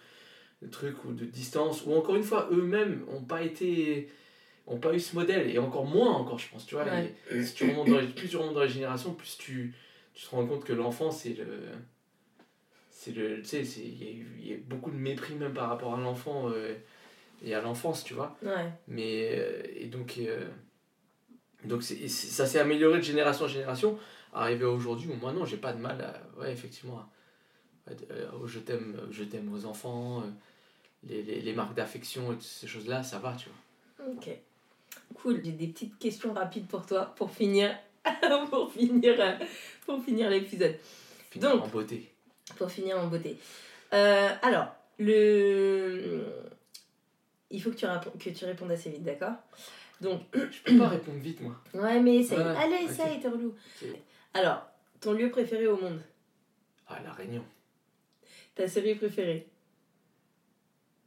de 0.64 0.68
truc 0.68 1.06
ou 1.06 1.14
de 1.14 1.26
distance, 1.26 1.86
ou 1.86 1.94
encore 1.94 2.16
une 2.16 2.24
fois, 2.24 2.48
eux-mêmes 2.52 3.06
n'ont 3.12 3.22
pas 3.22 3.44
été 3.44 4.10
ont 4.66 4.80
pas 4.80 4.94
eu 4.94 5.00
ce 5.00 5.14
modèle, 5.16 5.50
et 5.50 5.60
encore 5.60 5.86
moins 5.86 6.14
encore, 6.14 6.40
je 6.40 6.50
pense, 6.50 6.66
tu 6.66 6.76
vois. 6.76 6.86
Ouais. 6.86 7.14
Et 7.32 7.44
si 7.44 7.54
tu 7.54 7.70
remontes 7.70 7.90
dans 7.90 8.00
les, 8.00 8.08
plus 8.08 8.30
tu 8.30 8.38
remontes 8.38 8.56
dans 8.56 8.64
les 8.64 8.70
générations, 8.70 9.14
plus 9.14 9.38
tu, 9.38 9.74
tu 10.14 10.26
te 10.26 10.30
rends 10.32 10.46
compte 10.46 10.64
que 10.64 10.74
l'enfant, 10.74 11.12
c'est 11.12 11.34
le... 11.34 11.70
C'est 12.90 13.12
le... 13.12 13.42
Tu 13.42 13.66
sais, 13.66 13.82
il 13.82 14.04
y, 14.04 14.08
a 14.08 14.12
eu- 14.12 14.38
il 14.40 14.48
y 14.48 14.54
a 14.54 14.58
beaucoup 14.58 14.92
de 14.92 14.96
mépris 14.96 15.36
même 15.36 15.54
par 15.54 15.70
rapport 15.70 15.96
à 15.96 16.00
l'enfant 16.00 16.50
euh, 16.50 16.76
et 17.44 17.54
à 17.56 17.62
l'enfance, 17.62 18.04
tu 18.04 18.14
vois. 18.14 18.38
Ouais. 18.44 18.72
Mais, 18.88 19.30
euh, 19.34 19.62
et 19.76 19.88
donc, 19.88 20.16
euh, 20.20 20.48
donc 21.66 21.84
c'est, 21.84 22.08
ça 22.08 22.46
s'est 22.46 22.60
amélioré 22.60 23.00
de 23.00 23.04
génération 23.04 23.46
en 23.46 23.50
génération. 23.50 23.98
Arrivé 24.32 24.66
aujourd'hui, 24.66 25.10
où 25.10 25.16
moi, 25.16 25.32
non, 25.34 25.46
j'ai 25.46 25.58
pas 25.58 25.74
de 25.74 25.80
mal 25.80 26.02
à, 26.02 26.40
ouais, 26.40 26.52
effectivement, 26.52 27.00
à- 27.88 27.92
à- 27.92 28.36
au 28.36 28.48
je 28.48 28.60
t'aime, 28.60 29.00
je 29.12 29.24
t'aime 29.24 29.54
aux 29.54 29.66
enfants, 29.66 30.24
les, 31.04 31.22
les, 31.24 31.42
les 31.42 31.54
marques 31.54 31.76
d'affection 31.76 32.32
et 32.32 32.36
toutes 32.36 32.42
ces 32.44 32.68
choses-là, 32.68 33.04
ça 33.04 33.20
va, 33.20 33.36
tu 33.36 33.50
vois. 33.50 34.14
Ok. 34.14 34.30
Cool. 35.16 35.42
J'ai 35.44 35.52
des 35.52 35.68
petites 35.68 35.98
questions 36.00 36.34
rapides 36.34 36.68
pour 36.68 36.86
toi 36.86 37.14
pour 37.16 37.32
finir, 37.32 37.76
pour 38.50 38.72
finir, 38.72 39.38
pour 39.86 40.04
finir 40.04 40.30
l'épisode. 40.30 40.76
Donc. 41.36 41.64
en 41.64 41.68
beauté. 41.68 42.10
Pour 42.58 42.70
finir 42.72 42.98
en 43.00 43.08
beauté. 43.08 43.38
Euh, 43.94 44.30
alors, 44.42 44.68
le... 45.00 46.26
il 47.50 47.62
faut 47.62 47.72
que 47.72 47.76
tu, 47.76 47.86
que 48.20 48.30
tu 48.30 48.46
répondes 48.46 48.72
assez 48.72 48.90
vite, 48.90 49.04
d'accord? 49.04 49.34
Donc, 50.02 50.22
Je 50.34 50.62
peux 50.64 50.78
pas 50.78 50.88
répondre 50.90 51.20
vite, 51.20 51.40
moi. 51.42 51.56
ouais, 51.74 52.00
mais 52.00 52.18
essaye. 52.18 52.40
Allez, 52.40 52.86
essaye, 52.86 53.20
t'es 53.22 53.30
relou. 53.30 53.56
Alors, 54.34 54.68
ton 55.00 55.14
lieu 55.14 55.30
préféré 55.30 55.68
au 55.68 55.78
monde? 55.78 56.02
Ah, 56.88 57.00
La 57.04 57.14
Réunion. 57.14 57.44
Ta 58.56 58.68
série 58.68 58.96
préférée? 58.96 59.48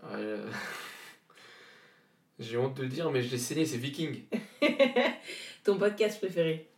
Ah, 0.03 0.15
euh, 0.17 0.51
J'ai 2.39 2.57
honte 2.57 2.77
de 2.77 2.83
le 2.83 2.89
dire, 2.89 3.11
mais 3.11 3.23
je 3.23 3.31
l'ai 3.31 3.39
saigné, 3.39 3.67
c'est 3.67 3.77
Viking. 3.79 4.23
Ton 5.65 5.79
podcast 5.79 6.19
préféré? 6.19 6.69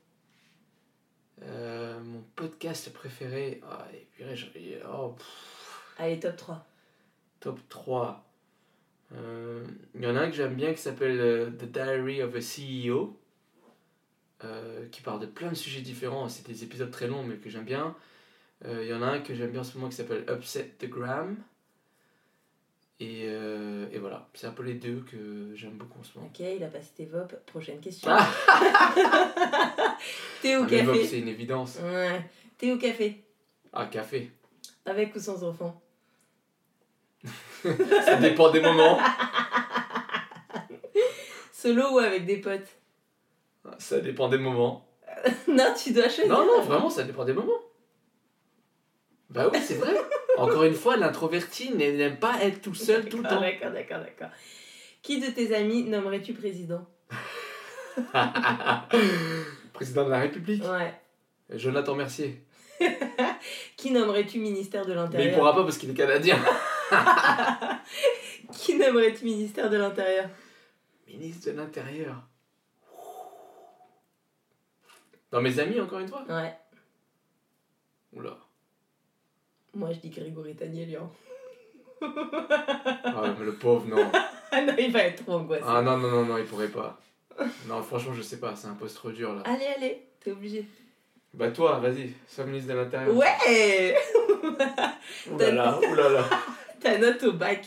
Euh, 1.42 2.01
mon 2.01 2.22
podcast 2.37 2.92
préféré. 2.92 3.61
Ah, 3.68 3.87
et 3.94 4.07
purée, 4.16 4.37
j'en 4.37 4.48
ai- 4.57 4.81
oh, 4.92 5.11
pff, 5.16 5.94
Allez, 5.98 6.18
top 6.20 6.37
3. 6.37 6.66
top 7.40 7.61
3. 7.68 8.24
Euh, 9.14 9.64
Il 9.94 10.03
y 10.03 10.07
en 10.07 10.16
a 10.16 10.20
un 10.20 10.31
que 10.31 10.37
j'aime 10.37 10.55
bien 10.55 10.72
qui 10.74 10.81
s'appelle 10.81 11.18
euh, 11.20 11.51
The 11.51 11.64
Diary 11.64 12.22
of 12.22 12.35
a 12.35 12.40
CEO. 12.40 13.18
euh, 14.44 14.87
qui 14.90 15.01
parle 15.03 15.20
de 15.20 15.27
plein 15.27 15.48
de 15.51 15.55
sujets 15.57 15.81
différents. 15.81 16.29
C'est 16.29 16.46
des 16.46 16.62
épisodes 16.62 16.90
très 16.92 17.09
longs, 17.09 17.24
mais 17.24 17.37
que 17.37 17.51
j'aime 17.51 17.64
bien. 17.64 17.96
Euh, 18.64 18.85
Il 18.85 18.88
y 18.88 18.94
en 18.94 19.03
a 19.03 19.07
un 19.07 19.20
que 19.20 19.35
j'aime 19.35 19.51
bien 19.51 19.61
en 19.62 19.64
ce 19.64 19.77
moment 19.77 19.88
qui 19.88 19.96
s'appelle 19.96 20.24
Upset 20.31 20.74
the 20.79 20.87
Gram. 20.88 21.37
Et, 23.01 23.23
euh, 23.27 23.87
et 23.93 23.99
voilà, 23.99 24.29
c'est 24.35 24.49
un 24.49 24.53
peu 24.53 24.65
les 24.65 24.75
deux 24.75 25.05
que 25.09 25.53
j'aime 25.55 25.75
beaucoup 25.79 26.01
en 26.01 26.03
ce 26.03 26.19
moment. 26.19 26.29
Ok, 26.35 26.41
il 26.41 26.65
a 26.65 26.67
pas 26.67 26.81
cité 26.83 27.05
VOP. 27.07 27.33
Prochaine 27.47 27.79
question. 27.81 28.11
Ah, 28.13 28.27
Thé 30.43 30.57
au 30.57 30.65
Ah, 30.65 30.67
café 30.67 31.07
c'est 31.07 31.21
une 31.21 31.29
évidence. 31.29 31.79
Ouais. 31.81 32.29
Thé 32.57 32.73
au 32.73 32.79
café 32.79 33.23
Ah, 33.73 33.87
café. 33.87 34.33
Avec 34.85 35.15
ou 35.15 35.21
sans 35.21 35.45
enfant 35.45 35.81
Ça 37.63 38.17
dépend 38.17 38.51
des 38.51 38.61
moments. 38.61 38.99
Solo 41.53 41.95
ou 41.95 41.99
avec 41.99 42.25
des 42.27 42.39
potes 42.39 42.69
Ça 43.79 44.01
dépend 44.01 44.29
des 44.29 44.39
moments. 44.39 44.87
Non, 45.49 45.73
tu 45.81 45.93
dois 45.93 46.09
choisir. 46.09 46.29
Non, 46.29 46.45
non, 46.47 46.63
vraiment, 46.63 46.91
ça 46.91 47.03
dépend 47.05 47.25
des 47.25 47.33
moments. 47.33 47.61
Bah 49.31 49.49
oui, 49.53 49.59
c'est 49.63 49.75
vrai. 49.75 49.95
Encore 50.38 50.64
une 50.64 50.74
fois, 50.74 50.96
l'introverti 50.96 51.72
n'aime 51.74 52.18
pas 52.18 52.42
être 52.42 52.61
tout 52.62 52.74
seul 52.74 53.09
tout 53.09 53.18
le 53.18 53.24
temps. 53.24 53.40
D'accord, 53.40 53.72
d'accord, 53.72 53.98
d'accord. 53.98 54.31
Qui 55.03 55.20
de 55.20 55.27
tes 55.27 55.55
amis 55.55 55.85
nommerais-tu 55.85 56.33
président? 56.35 56.87
Président 59.72 60.05
de 60.05 60.11
la 60.11 60.20
République? 60.20 60.62
Ouais. 60.64 60.92
Jonathan 61.51 61.94
Mercier. 61.94 62.44
Qui 63.77 63.90
nommerais-tu 63.90 64.38
ministère 64.38 64.85
de 64.85 64.92
Mais 64.92 64.96
il 64.96 65.03
l'Intérieur 65.03 65.37
pourra 65.37 65.55
pas 65.55 65.64
parce 65.64 65.79
qu'il 65.79 65.90
est 65.90 65.94
canadien. 65.94 66.38
Qui 68.53 68.77
nommerais-tu 68.77 69.24
ministère 69.24 69.70
de 69.70 69.77
l'Intérieur? 69.77 70.29
Ministre 71.07 71.51
de 71.51 71.57
l'Intérieur. 71.57 72.22
Dans 75.31 75.40
mes 75.40 75.59
amis, 75.59 75.81
encore 75.81 75.98
une 76.01 76.09
fois? 76.09 76.24
Ouais. 76.29 76.55
Oula. 78.12 78.38
Moi, 79.79 79.93
je 79.93 80.01
dis 80.01 80.11
Grégory 80.11 80.57
Tagnelian. 80.57 81.09
Ah, 82.03 83.35
mais 83.38 83.45
le 83.45 83.55
pauvre, 83.55 83.87
non. 83.87 84.11
Ah 84.51 84.62
non, 84.62 84.73
il 84.79 84.91
va 84.91 85.01
être 85.01 85.23
trop 85.23 85.35
angoissé. 85.35 85.62
Ah 85.67 85.83
non, 85.83 85.99
non, 85.99 86.09
non, 86.09 86.25
non, 86.25 86.38
il 86.38 86.47
pourrait 86.47 86.69
pas. 86.71 86.99
Non, 87.67 87.83
franchement, 87.83 88.14
je 88.14 88.23
sais 88.23 88.41
pas, 88.41 88.57
c'est 88.57 88.67
un 88.67 88.73
poste 88.75 88.97
trop 88.97 89.11
dur 89.11 89.35
là. 89.35 89.43
Allez, 89.45 89.67
allez, 89.77 90.07
t'es 90.21 90.31
obligé. 90.33 90.64
Bah 91.35 91.51
toi, 91.51 91.79
vas-y, 91.81 92.14
sois 92.27 92.47
ministre 92.47 92.73
de 92.73 92.79
l'Intérieur. 92.79 93.14
Ouais 93.14 93.95
Oulala, 95.31 95.79
oulala. 95.79 96.25
Ta 96.81 96.97
note 96.97 97.23
au 97.25 97.33
bac. 97.33 97.67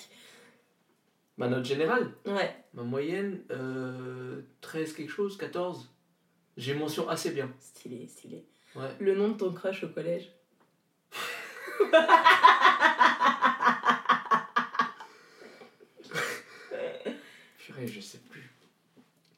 Ma 1.38 1.48
note 1.48 1.64
générale 1.64 2.12
Ouais. 2.26 2.52
Ma 2.74 2.82
moyenne, 2.82 3.42
euh, 3.52 4.42
13 4.62 4.94
quelque 4.94 5.12
chose, 5.12 5.38
14. 5.38 5.88
J'ai 6.58 6.74
mention 6.74 7.08
assez 7.10 7.30
bien. 7.30 7.48
Stylé, 7.60 8.08
stylé. 8.08 8.44
Ouais. 8.76 8.90
Le 9.00 9.14
nom 9.14 9.30
de 9.30 9.34
ton 9.36 9.54
crush 9.54 9.84
au 9.84 9.90
collège 9.90 10.32
Purée, 17.58 17.88
je 17.88 18.00
sais 18.02 18.20
plus. 18.30 18.50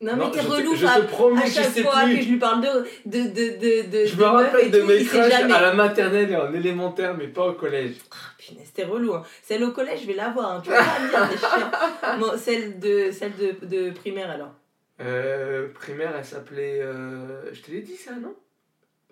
Non, 0.01 0.17
mais 0.17 0.31
t'es 0.31 0.41
relou, 0.41 0.75
Je 0.75 0.85
te 0.85 1.01
promets 1.07 1.43
À 1.43 1.49
chaque 1.49 1.65
sais 1.71 1.81
fois 1.83 2.03
plus. 2.03 2.15
que 2.17 2.21
je 2.23 2.29
lui 2.31 2.37
parle 2.39 2.61
de. 2.61 2.85
de, 3.05 3.21
de, 3.29 3.57
de, 3.57 3.89
de 3.89 4.05
Je 4.05 4.15
me 4.17 4.23
rappelle 4.25 4.69
de 4.69 4.81
mes 4.81 5.03
crushs 5.05 5.31
à 5.33 5.61
la 5.61 5.73
maternelle 5.73 6.29
et 6.29 6.35
en 6.35 6.53
élémentaire, 6.53 7.15
mais 7.15 7.27
pas 7.29 7.47
au 7.47 7.53
collège. 7.53 7.95
Ah, 8.11 8.15
punaise, 8.37 8.65
c'était 8.65 8.83
relou. 8.83 9.13
Hein. 9.13 9.23
Celle 9.41 9.63
au 9.63 9.71
collège, 9.71 10.01
je 10.01 10.07
vais 10.07 10.13
l'avoir. 10.13 10.51
Hein. 10.53 10.61
Tu 10.61 10.71
vas 10.71 10.83
pas 10.83 10.99
me 10.99 11.09
dire 11.09 11.29
des 11.29 11.37
chiens. 11.37 11.71
Bon, 12.19 12.37
celle 12.37 12.79
de, 12.79 13.11
celle 13.11 13.33
de, 13.37 13.65
de 13.65 13.91
primaire 13.91 14.29
alors. 14.29 14.51
Euh, 14.99 15.69
primaire, 15.73 16.13
elle 16.17 16.25
s'appelait. 16.25 16.81
euh, 16.81 17.53
Je 17.53 17.61
te 17.61 17.71
l'ai 17.71 17.81
dit 17.81 17.95
ça, 17.95 18.11
non? 18.15 18.35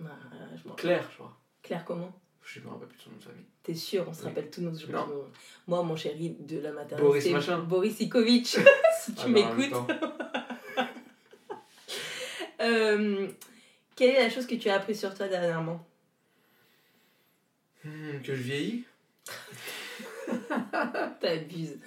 Ah, 0.03 0.09
m'en- 0.65 0.73
Claire, 0.75 1.05
je 1.09 1.15
crois. 1.15 1.37
Claire, 1.63 1.85
comment? 1.85 2.11
Je 2.53 2.59
me 2.59 2.67
rappelle 2.69 2.87
plus 2.89 2.97
de 2.97 3.03
son 3.03 3.09
nom 3.11 3.17
de 3.17 3.23
famille. 3.23 3.45
T'es 3.63 3.73
sûr, 3.75 4.05
on 4.07 4.13
se 4.13 4.21
Oui. 4.23 4.27
rappelle 4.27 4.49
tous 4.51 4.61
nos 4.61 4.73
jours. 4.77 5.29
Moi, 5.67 5.83
mon 5.83 5.95
chéri 5.95 6.35
de 6.39 6.59
la 6.59 6.71
maternelle. 6.71 7.05
Boris 7.07 7.29
machin. 7.29 7.59
Boris 7.59 7.99
Ikovic, 8.01 8.45
si 9.01 9.13
tu 9.13 9.21
Ah, 9.25 9.27
m'écoutes. 9.27 9.73
Euh, 12.61 13.27
quelle 13.95 14.11
est 14.15 14.21
la 14.21 14.29
chose 14.29 14.45
que 14.45 14.53
tu 14.53 14.69
as 14.69 14.75
appris 14.75 14.95
sur 14.95 15.15
toi 15.15 15.27
dernièrement? 15.27 15.83
Hmm, 17.83 18.19
que 18.23 18.35
je 18.35 18.41
vieillis? 18.43 18.83
T'abuses. 21.19 21.79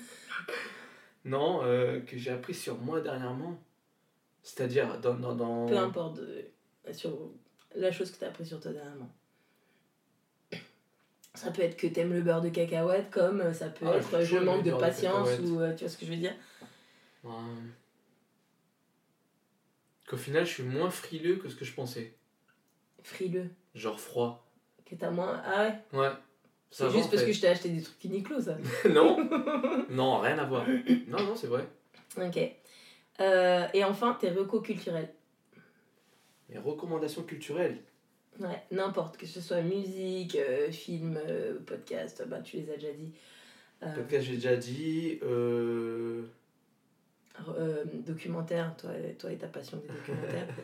Non, 1.24 1.61
euh, 1.62 2.00
que 2.00 2.18
j'ai 2.18 2.33
appris 2.33 2.55
sur 2.55 2.77
moi 2.79 3.00
dernièrement. 3.00 3.57
C'est-à-dire 4.42 4.98
dans. 5.00 5.14
dans, 5.14 5.37
dans... 5.37 5.66
Peu 5.66 5.79
importe 5.79 6.16
de- 6.16 6.44
sur 6.92 7.16
la 7.77 7.92
chose 7.92 8.11
que 8.11 8.18
tu 8.18 8.24
as 8.24 8.29
appris 8.29 8.44
sur 8.44 8.59
toi 8.61 8.72
dernièrement. 8.72 9.11
Ça 11.35 11.51
peut 11.51 11.62
être 11.62 11.77
que 11.77 11.87
t'aimes 11.88 12.12
le 12.12 12.23
beurre 12.23 12.40
de 12.40 12.49
cacahuète, 12.49 13.11
comme 13.11 13.40
euh, 13.40 13.53
ça 13.53 13.68
peut 13.68 13.87
Ah, 13.88 13.97
être 13.97 14.14
euh, 14.14 14.25
je 14.25 14.37
aimé 14.37 14.44
manque 14.47 14.62
de 14.64 14.73
patience, 14.73 15.29
ou 15.40 15.61
euh, 15.61 15.75
tu 15.75 15.81
vois 15.85 15.88
ce 15.88 15.99
que 15.99 16.07
je 16.07 16.11
veux 16.12 16.16
dire? 16.16 16.35
Euh, 17.25 17.29
Qu'au 20.07 20.16
final, 20.16 20.44
je 20.47 20.53
suis 20.53 20.62
moins 20.62 20.90
frileux 20.90 21.37
que 21.37 21.49
ce 21.49 21.57
que 21.57 21.64
je 21.64 21.73
pensais. 21.73 22.14
Frileux. 23.03 23.51
Genre 23.75 23.99
froid. 23.99 24.47
Que 24.85 24.94
t'as 24.94 25.11
moins. 25.11 25.42
Ah 25.44 25.64
ouais? 25.92 25.99
Ouais. 25.99 26.11
C'est 26.70 26.90
juste 26.90 27.11
parce 27.11 27.23
fait. 27.23 27.29
que 27.29 27.33
je 27.33 27.40
t'ai 27.40 27.49
acheté 27.49 27.68
des 27.70 27.83
trucs 27.83 28.03
Uniqlo, 28.05 28.40
ça. 28.40 28.57
non, 28.90 29.16
non, 29.90 30.18
rien 30.20 30.38
à 30.38 30.44
voir. 30.44 30.66
Non, 31.09 31.23
non, 31.23 31.35
c'est 31.37 31.47
vrai. 31.47 31.66
ok. 32.16 32.38
Euh, 33.20 33.66
et 33.73 33.85
enfin, 33.85 34.16
tes 34.20 34.31
recos 34.31 34.62
culturels. 34.62 35.12
Mes 36.49 36.59
recommandations 36.59 37.23
culturelles. 37.23 37.79
Ouais, 38.40 38.62
n'importe, 38.73 39.16
que 39.16 39.27
ce 39.27 39.40
soit 39.40 39.61
musique, 39.62 40.35
euh, 40.37 40.70
film, 40.70 41.16
euh, 41.29 41.55
podcast, 41.66 42.25
bah 42.27 42.40
tu 42.40 42.57
les 42.57 42.70
as 42.70 42.75
déjà 42.77 42.92
dit. 42.92 43.12
Euh, 43.83 43.94
Podcast, 43.94 44.27
j'ai 44.27 44.35
déjà 44.35 44.57
dit. 44.57 45.18
Euh... 45.23 46.23
euh, 47.57 47.85
documentaire, 48.07 48.75
toi, 48.77 48.90
toi 49.18 49.31
et 49.33 49.37
ta 49.37 49.47
passion 49.49 49.77
des 49.79 49.88
documentaires. 49.88 50.49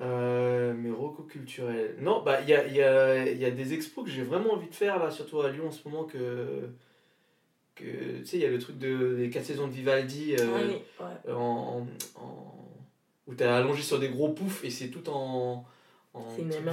Euh, 0.00 0.72
mes 0.74 0.90
recos 0.90 1.26
culturels. 1.30 1.96
Non, 2.00 2.22
bah, 2.22 2.40
il 2.40 2.48
y 2.48 2.54
a, 2.54 2.66
y, 2.66 2.82
a, 2.82 3.24
y 3.30 3.44
a 3.44 3.50
des 3.50 3.74
expos 3.74 4.04
que 4.04 4.10
j'ai 4.10 4.22
vraiment 4.22 4.54
envie 4.54 4.68
de 4.68 4.74
faire, 4.74 4.98
là, 4.98 5.10
surtout 5.10 5.40
à 5.42 5.50
Lyon 5.50 5.68
en 5.68 5.70
ce 5.70 5.86
moment, 5.86 6.04
que. 6.04 6.68
que 7.76 8.18
tu 8.18 8.24
sais, 8.26 8.38
il 8.38 8.42
y 8.42 8.46
a 8.46 8.50
le 8.50 8.58
truc 8.58 8.78
de, 8.78 9.14
des 9.16 9.30
4 9.30 9.44
saisons 9.44 9.66
de 9.68 9.72
Vivaldi. 9.72 10.34
euh, 10.34 10.46
Ah 10.56 10.60
oui, 10.66 10.76
ouais. 11.26 11.32
en, 11.34 11.86
en- 12.16 12.61
où 13.32 13.34
t'es 13.34 13.44
allongé 13.44 13.82
sur 13.82 13.98
des 13.98 14.08
gros 14.08 14.28
poufs 14.28 14.64
et 14.64 14.70
c'est 14.70 14.88
tout 14.88 15.08
en, 15.08 15.64
en 16.14 16.22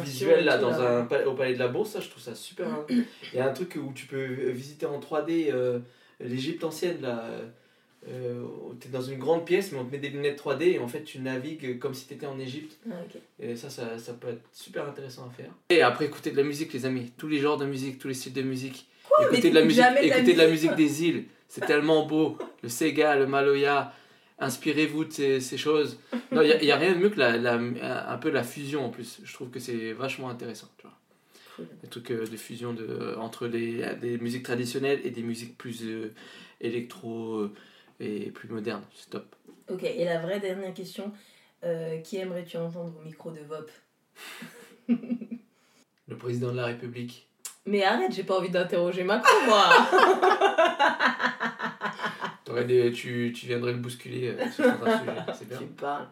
visuel 0.04 0.46
là 0.46 0.58
dans 0.58 0.72
là. 0.72 1.08
un 1.10 1.26
au 1.26 1.34
palais 1.34 1.54
de 1.54 1.60
la 1.60 1.68
Bourse 1.70 1.92
ça 1.92 2.02
je 2.02 2.10
trouve 2.10 2.22
ça 2.22 2.36
super 2.36 2.68
hein. 2.68 2.86
il 2.90 3.06
y 3.34 3.40
a 3.40 3.50
un 3.50 3.54
truc 3.54 3.78
où 3.82 3.92
tu 3.94 4.06
peux 4.06 4.26
visiter 4.52 4.86
en 4.86 5.00
3D 5.00 5.52
euh, 5.52 5.80
l'Égypte 6.20 6.64
ancienne 6.64 7.02
là 7.02 7.26
euh, 8.08 8.42
où 8.42 8.74
t'es 8.76 8.88
dans 8.88 9.02
une 9.02 9.20
grande 9.20 9.46
pièce 9.46 9.72
mais 9.72 9.80
on 9.80 9.86
te 9.86 9.92
met 9.92 9.98
des 9.98 10.10
lunettes 10.10 10.42
3D 10.42 10.64
et 10.64 10.80
en 10.80 10.88
fait 10.88 11.04
tu 11.04 11.20
navigues 11.20 11.80
comme 11.80 11.94
si 11.94 12.08
t'étais 12.08 12.28
en 12.28 12.40
Égypte. 12.40 12.78
Ah, 12.90 12.94
et 13.42 13.58
ça, 13.58 13.70
ça 13.70 13.98
ça 13.98 14.14
peut 14.14 14.30
être 14.30 14.42
super 14.54 14.88
intéressant 14.88 15.28
à 15.28 15.30
faire. 15.30 15.52
Et 15.70 15.82
après 15.82 16.06
écouter 16.06 16.32
de 16.32 16.38
la 16.38 16.44
musique 16.44 16.72
les 16.72 16.86
amis. 16.86 17.12
Tous 17.18 17.28
les 17.28 17.40
genres 17.40 17.58
de 17.58 17.66
musique 17.66 18.00
tous 18.00 18.08
les 18.08 18.14
styles 18.14 18.32
de 18.32 18.42
musique. 18.42 18.88
Écouter 19.22 19.50
de 19.50 19.56
la 19.56 19.66
musique 19.66 19.84
jamais 19.84 20.08
de 20.08 20.38
la 20.38 20.46
de 20.46 20.52
musique 20.52 20.76
des 20.76 21.04
îles. 21.04 21.26
C'est 21.50 21.66
tellement 21.66 22.06
beau. 22.06 22.38
Le 22.64 22.70
Sega 22.70 23.18
le 23.18 23.28
Maloya 23.28 23.94
inspirez-vous 24.40 25.06
de 25.06 25.12
ces, 25.12 25.40
ces 25.42 25.58
choses. 25.58 26.00
Non 26.32 26.42
il 26.42 26.64
y, 26.64 26.72
a- 26.72 26.78
rien 26.78 26.94
de 26.94 26.98
mieux 27.00 27.10
que 27.10 27.20
la, 27.20 27.38
la- 27.38 27.60
un 28.12 28.18
peu 28.18 28.30
la 28.30 28.44
fusion 28.44 28.86
en 28.86 28.90
plus. 28.90 29.20
Je 29.24 29.34
trouve 29.34 29.50
que 29.50 29.60
c'est 29.60 29.94
vachement 29.94 30.30
intéressant 30.30 30.68
tu 30.78 30.84
vois. 30.84 30.96
Cool. 31.56 31.68
trucs 31.90 32.12
euh, 32.12 32.26
de 32.26 32.38
fusion 32.38 32.74
de, 32.74 33.16
entre 33.18 33.48
les, 33.48 33.84
des 33.96 34.18
musiques 34.18 34.44
traditionnelles 34.44 35.02
et 35.04 35.10
des 35.12 35.24
musiques 35.24 35.58
plus 35.58 35.84
euh, 35.84 36.14
électro 36.62 37.36
euh, 37.36 37.54
et 38.00 38.32
plus 38.32 38.48
modernes. 38.50 38.84
C'est 38.96 39.10
top. 39.10 39.36
Ok, 39.70 39.84
et 39.84 40.06
la 40.06 40.20
vraie 40.20 40.40
dernière 40.40 40.74
question, 40.74 41.12
qui 42.04 42.18
aimerais-tu 42.18 42.56
entendre 42.58 42.94
au 43.00 43.04
micro 43.06 43.30
de 43.32 43.40
VOP? 43.42 43.70
Le 46.08 46.16
président 46.18 46.52
de 46.52 46.56
la 46.58 46.66
République. 46.66 47.28
Mais 47.66 47.84
arrête, 47.84 48.12
j'ai 48.14 48.24
pas 48.24 48.38
envie 48.38 48.50
d'interroger 48.50 49.04
Macron, 49.04 49.46
moi 49.46 49.66
Des- 52.66 52.92
tu, 52.92 53.34
tu 53.36 53.46
viendrais 53.48 53.72
le 53.74 53.80
bousculer 53.80 54.30
euh, 54.30 54.50
sur 54.52 54.64
certains 54.66 54.98
sujets, 55.00 55.16
c'est 55.34 55.48
bien. 55.48 55.58
Tu 55.58 55.66
parles. 55.66 56.08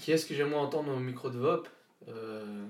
Qui 0.00 0.12
est-ce 0.12 0.26
que 0.26 0.34
j'aimerais 0.34 0.60
entendre 0.60 0.92
au 0.92 0.98
micro 0.98 1.30
de 1.30 1.38
VOP 1.38 1.68
euh, 2.08 2.64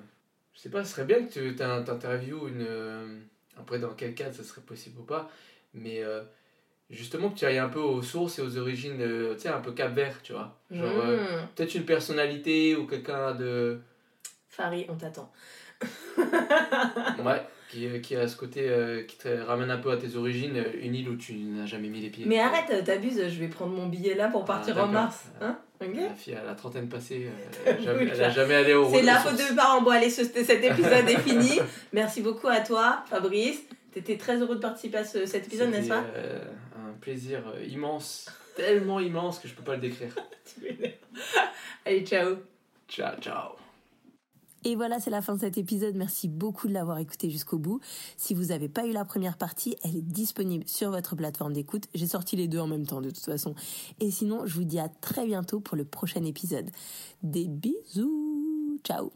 Je 0.54 0.60
sais 0.60 0.68
pas, 0.70 0.84
ce 0.84 0.92
serait 0.92 1.04
bien 1.04 1.24
que 1.24 1.32
tu 1.32 1.54
t'interviewes 1.56 2.48
une. 2.48 2.64
euh, 2.68 3.18
après, 3.58 3.78
dans 3.78 3.94
quel 3.94 4.14
cadre 4.14 4.34
ça 4.34 4.42
serait 4.42 4.60
possible 4.60 5.00
ou 5.00 5.04
pas, 5.04 5.30
mais 5.74 6.02
justement 6.90 7.30
que 7.30 7.38
tu 7.38 7.44
ailles 7.46 7.58
un 7.58 7.68
peu 7.68 7.78
aux 7.80 8.02
sources 8.02 8.38
et 8.38 8.42
aux 8.42 8.58
origines, 8.58 8.98
tu 8.98 9.38
sais, 9.40 9.48
un 9.48 9.60
peu 9.60 9.72
cap 9.72 9.92
vert, 9.94 10.20
tu 10.22 10.32
vois. 10.32 10.58
Genre, 10.70 10.92
Mmh. 11.04 11.46
peut-être 11.54 11.74
une 11.76 11.84
personnalité 11.84 12.74
ou 12.76 12.86
quelqu'un 12.86 13.34
de. 13.34 13.78
Farid, 14.48 14.86
on 14.90 14.96
t'attend. 14.96 15.32
Ouais, 17.24 17.42
qui, 17.74 17.86
euh, 17.86 17.98
qui 17.98 18.14
a 18.16 18.28
ce 18.28 18.36
côté 18.36 18.68
euh, 18.68 19.02
qui 19.02 19.16
te 19.18 19.28
ramène 19.28 19.70
un 19.70 19.78
peu 19.78 19.90
à 19.90 19.96
tes 19.96 20.16
origines, 20.16 20.56
euh, 20.56 20.72
une 20.82 20.94
île 20.94 21.08
où 21.08 21.16
tu 21.16 21.34
n'as 21.34 21.66
jamais 21.66 21.88
mis 21.88 22.00
les 22.00 22.10
pieds. 22.10 22.24
Mais 22.26 22.38
arrête, 22.40 22.84
t'abuses, 22.84 23.28
je 23.28 23.40
vais 23.40 23.48
prendre 23.48 23.72
mon 23.72 23.86
billet 23.86 24.14
là 24.14 24.28
pour 24.28 24.44
partir 24.44 24.78
en 24.78 24.86
mars. 24.86 25.24
Hein 25.40 25.58
Ok 25.82 25.94
La 25.96 26.14
fille 26.14 26.34
a 26.34 26.44
la 26.44 26.54
trentaine 26.54 26.88
passée, 26.88 27.28
elle 27.66 27.74
a 28.22 28.30
jamais- 28.30 28.54
allé 28.54 28.74
au 28.74 28.88
C'est 28.90 29.02
la 29.02 29.16
faute 29.18 29.36
de 29.36 29.54
parents. 29.56 29.82
Bon, 29.82 29.90
allez, 29.90 30.08
ce- 30.10 30.22
cet 30.24 30.64
épisode 30.64 31.08
est 31.08 31.18
fini. 31.20 31.58
Merci 31.92 32.20
beaucoup 32.22 32.48
à 32.48 32.60
toi, 32.60 33.02
Fabrice. 33.10 33.60
T'étais 33.92 34.16
très 34.16 34.36
heureux 34.38 34.56
de 34.56 34.60
participer 34.60 34.98
à 34.98 35.04
ce- 35.04 35.26
cet 35.26 35.46
épisode, 35.46 35.70
n'est-ce 35.70 35.88
pas? 35.88 36.04
Euh, 36.16 36.38
Un 36.76 36.92
plaisir 37.00 37.40
immense, 37.68 38.30
tellement 38.56 39.00
immense 39.00 39.38
que 39.40 39.48
je 39.48 39.54
peux 39.54 39.62
pas 39.64 39.74
le 39.74 39.80
décrire. 39.80 40.14
Allez, 41.84 42.04
ciao. 42.06 42.36
Ciao, 42.88 43.16
ciao. 43.20 43.63
Et 44.64 44.76
voilà, 44.76 44.98
c'est 44.98 45.10
la 45.10 45.20
fin 45.20 45.34
de 45.34 45.40
cet 45.40 45.58
épisode. 45.58 45.94
Merci 45.94 46.28
beaucoup 46.28 46.68
de 46.68 46.72
l'avoir 46.72 46.98
écouté 46.98 47.28
jusqu'au 47.28 47.58
bout. 47.58 47.80
Si 48.16 48.32
vous 48.34 48.46
n'avez 48.46 48.68
pas 48.68 48.86
eu 48.86 48.92
la 48.92 49.04
première 49.04 49.36
partie, 49.36 49.76
elle 49.84 49.96
est 49.96 50.02
disponible 50.02 50.64
sur 50.66 50.90
votre 50.90 51.14
plateforme 51.16 51.52
d'écoute. 51.52 51.84
J'ai 51.94 52.06
sorti 52.06 52.36
les 52.36 52.48
deux 52.48 52.58
en 52.58 52.66
même 52.66 52.86
temps 52.86 53.02
de 53.02 53.10
toute 53.10 53.24
façon. 53.24 53.54
Et 54.00 54.10
sinon, 54.10 54.46
je 54.46 54.54
vous 54.54 54.64
dis 54.64 54.78
à 54.78 54.88
très 54.88 55.26
bientôt 55.26 55.60
pour 55.60 55.76
le 55.76 55.84
prochain 55.84 56.24
épisode. 56.24 56.70
Des 57.22 57.46
bisous. 57.46 58.78
Ciao. 58.84 59.12